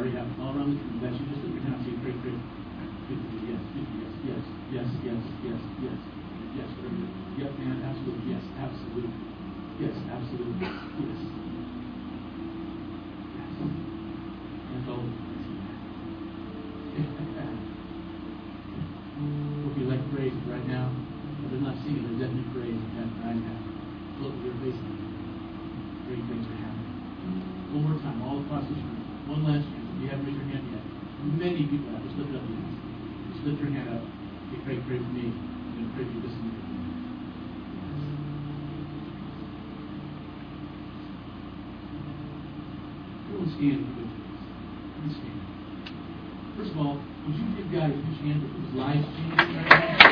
Already 0.03 0.19
have 0.19 0.35
all 0.43 0.51
around 0.51 0.75
the 0.75 0.83
room. 0.83 0.99
That's 0.99 1.15
you. 1.15 1.31
Just 1.31 1.47
look 1.47 1.55
your 1.55 1.63
hand 1.63 1.79
and 1.79 1.87
say, 1.87 1.95
pray, 2.03 2.11
pray. 2.27 2.35
Yes, 2.35 3.23
yes, 3.47 3.63
yes, 4.27 4.43
yes, 4.75 4.91
yes, 4.99 5.15
yes, 5.47 5.63
yes, 5.79 5.95
yes, 6.59 6.67
whatever. 6.75 7.07
it. 7.07 7.39
Yep, 7.39 7.55
man, 7.63 7.79
absolutely. 7.87 8.35
Yes, 8.35 8.43
absolutely. 8.59 9.15
Yes, 9.79 9.95
absolutely. 10.11 10.59
Yes. 10.59 11.23
Yes. 13.31 13.47
That's 14.75 14.91
all. 14.91 15.07
Hope 15.07 15.15
you 19.79 19.87
like 19.87 20.03
praise 20.11 20.35
right 20.51 20.67
now. 20.67 20.91
If 21.47 21.55
they're 21.55 21.63
not 21.63 21.79
singing, 21.87 22.11
they're 22.11 22.27
definitely 22.27 22.75
that 22.99 23.07
right 23.23 23.39
now. 23.39 23.59
Look 24.19 24.35
at 24.35 24.51
your 24.51 24.59
face. 24.67 24.83
Great 26.11 26.27
things 26.27 26.43
are 26.51 26.59
happening. 26.59 26.91
One 27.71 27.87
more 27.87 28.03
time, 28.03 28.19
all 28.27 28.43
across 28.43 28.67
this 28.67 28.83
room. 28.83 28.99
One 29.31 29.47
last 29.47 29.63
chance. 29.71 29.82
You 30.03 30.09
haven't 30.11 30.27
raised 30.27 30.35
your 30.37 30.51
hand 30.51 30.67
yet, 30.67 30.83
many 31.39 31.63
people 31.63 31.95
have. 31.95 32.03
Just 32.03 32.19
lift 32.19 32.35
up. 32.35 32.43
Please. 32.43 32.75
Just 33.31 33.47
lift 33.47 33.63
your 33.63 33.71
hand 33.71 33.87
up. 33.95 34.03
You 34.51 34.59
pray, 34.67 34.83
pray 34.83 34.99
for 34.99 35.15
me. 35.15 35.31
I'm 35.31 35.79
going 35.79 35.87
to 35.87 35.95
pray 35.95 36.03
for 36.03 36.11
you 36.11 36.27
this 36.27 36.35
minute. 36.43 36.59
Everyone 43.31 43.47
stand 43.55 43.79
good 43.95 44.11
things. 44.11 44.43
Everyone 44.99 45.15
stand. 45.23 45.39
First 46.59 46.75
of 46.75 46.83
all, 46.83 46.99
would 46.99 47.39
you 47.39 47.47
give 47.55 47.71
God 47.71 47.87
a 47.87 47.95
huge 47.95 48.19
hand 48.27 48.43
for 48.43 48.51
his 48.59 48.75
life 48.75 49.07
changing 49.07 49.39
right 49.39 49.71
now? 49.71 50.03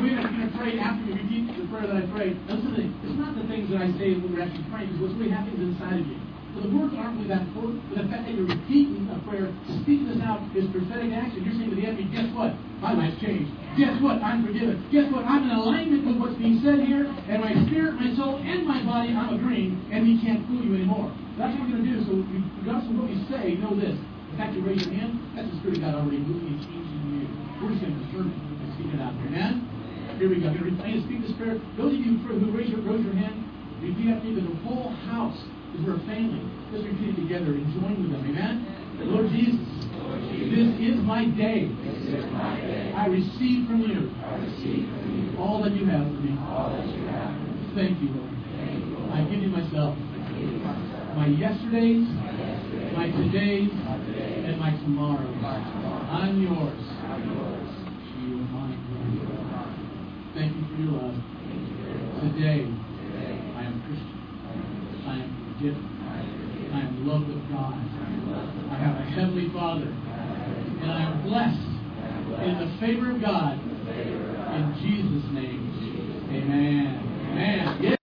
We're 0.00 0.16
going 0.16 0.24
to 0.24 0.56
pray 0.56 0.72
for 0.72 1.04
you, 1.04 1.43
prayer 1.84 2.00
that 2.00 2.08
I 2.08 2.12
prayed. 2.12 2.36
It's 2.48 3.18
not 3.20 3.36
the 3.36 3.44
things 3.44 3.68
that 3.70 3.80
I 3.84 3.88
say 4.00 4.16
when 4.16 4.32
we're 4.32 4.44
actually 4.44 4.64
praying, 4.72 4.88
it's 4.92 5.00
what's 5.00 5.14
really 5.20 5.32
happening 5.32 5.60
inside 5.60 6.00
of 6.00 6.06
you. 6.08 6.18
So 6.54 6.62
the 6.62 6.70
words 6.70 6.94
aren't 6.94 7.18
really 7.18 7.28
that 7.34 7.50
important, 7.50 7.82
but 7.90 7.98
the 7.98 8.06
fact 8.06 8.30
that 8.30 8.32
you're 8.32 8.46
repeating 8.46 9.10
a 9.10 9.18
prayer, 9.26 9.50
speaking 9.82 10.06
this 10.06 10.22
out, 10.22 10.38
is 10.54 10.70
prophetic 10.70 11.10
action. 11.10 11.42
You're 11.42 11.58
saying 11.58 11.74
to 11.74 11.76
the 11.76 11.82
enemy, 11.82 12.06
guess 12.14 12.30
what? 12.30 12.54
My 12.78 12.94
life's 12.94 13.18
changed. 13.18 13.50
Guess 13.74 13.98
what? 13.98 14.22
I'm 14.22 14.46
forgiven. 14.46 14.78
Guess 14.94 15.10
what? 15.10 15.26
I'm 15.26 15.50
in 15.50 15.50
alignment 15.50 16.06
with 16.06 16.16
what's 16.22 16.38
being 16.38 16.62
said 16.62 16.78
here, 16.86 17.10
and 17.10 17.42
my 17.42 17.52
spirit, 17.66 17.98
my 17.98 18.14
soul, 18.14 18.38
and 18.38 18.62
my 18.62 18.86
body, 18.86 19.10
I'm 19.10 19.34
agreeing, 19.34 19.74
and 19.90 20.06
he 20.06 20.22
can't 20.22 20.46
fool 20.46 20.62
you 20.62 20.78
anymore. 20.78 21.10
That's 21.34 21.50
what 21.58 21.66
we're 21.66 21.82
going 21.82 21.90
to 21.90 21.90
do. 21.90 21.98
So, 22.06 22.12
regardless 22.62 22.86
of 22.86 22.94
what 23.02 23.10
we 23.10 23.18
say, 23.26 23.58
know 23.58 23.74
this. 23.74 23.98
The 24.30 24.34
fact 24.38 24.54
you 24.54 24.62
raise 24.62 24.86
your 24.86 24.94
hand, 24.94 25.18
that's 25.34 25.50
the 25.50 25.58
Spirit 25.58 25.82
of 25.82 25.90
God 25.90 25.94
already 25.98 26.22
moving 26.22 26.54
and 26.54 26.62
changing 26.62 27.02
you. 27.18 27.26
We're 27.58 27.74
just 27.74 27.82
going 27.82 27.98
to 27.98 28.02
confirm 28.06 28.30
it 28.30 28.38
and 28.38 28.70
speak 28.78 28.94
it 28.94 29.02
out. 29.02 29.14
Amen? 29.26 29.73
Here 30.18 30.30
we 30.30 30.40
go. 30.40 30.46
I'm 30.46 30.78
going 30.78 30.78
to 30.78 31.02
speak 31.02 31.26
the 31.26 31.34
Spirit. 31.34 31.58
Those 31.76 31.92
of 31.92 31.98
you 31.98 32.18
who 32.22 32.50
raise 32.54 32.70
your, 32.70 32.80
raise 32.86 33.02
your 33.04 33.14
hand, 33.18 33.34
repeat 33.82 34.14
after 34.14 34.30
me 34.30 34.38
that 34.38 34.46
the 34.46 34.56
whole 34.62 34.94
house 35.10 35.36
is 35.74 35.82
we're 35.82 35.98
a 35.98 36.06
family. 36.06 36.38
Let's 36.70 36.86
repeat 36.86 37.18
it 37.18 37.26
together 37.26 37.50
and 37.50 37.66
join 37.74 37.98
with 37.98 38.14
them. 38.14 38.22
Amen? 38.22 38.62
Lord 39.10 39.26
Jesus, 39.34 39.58
this 40.54 40.70
is 40.78 41.02
my 41.02 41.26
day. 41.34 41.66
I 42.94 43.10
receive 43.10 43.66
from 43.66 43.82
you 43.82 44.14
all 45.36 45.62
that 45.66 45.74
you 45.74 45.84
have 45.90 46.06
for 46.06 46.22
me. 46.22 46.38
Thank 47.74 47.98
you, 47.98 48.14
Lord. 48.14 48.30
I 49.10 49.26
give 49.26 49.42
you 49.42 49.50
myself. 49.50 49.98
My 51.18 51.26
yesterdays, 51.26 52.06
my 52.94 53.10
todays, 53.10 53.74
and 54.46 54.58
my 54.62 54.70
tomorrows. 54.78 55.42
I'm 55.42 56.38
yours. 56.38 56.78
You 58.22 58.38
are 58.38 58.48
mine. 58.54 58.78
Lord. 58.94 59.44
Thank 60.34 60.56
you 60.56 60.66
for 60.66 60.82
your 60.82 60.92
love. 60.98 61.14
Today, 62.20 62.66
I 62.66 63.62
am 63.62 63.78
Christian. 63.86 64.18
I 65.06 65.14
am 65.22 65.30
forgiven. 65.54 65.84
I 66.74 66.80
am 66.80 67.06
loved 67.06 67.30
of 67.30 67.38
God. 67.54 67.78
I 68.68 68.76
have 68.82 68.98
a 68.98 69.04
heavenly 69.14 69.48
Father. 69.54 69.86
And 69.86 70.90
I 70.90 71.02
am 71.06 71.22
blessed 71.22 71.74
in 72.42 72.58
the 72.58 72.66
favor 72.80 73.14
of 73.14 73.20
God. 73.22 73.60
In 73.62 74.74
Jesus' 74.82 75.30
name. 75.32 75.70
Amen. 76.34 76.98
Amen. 77.30 77.96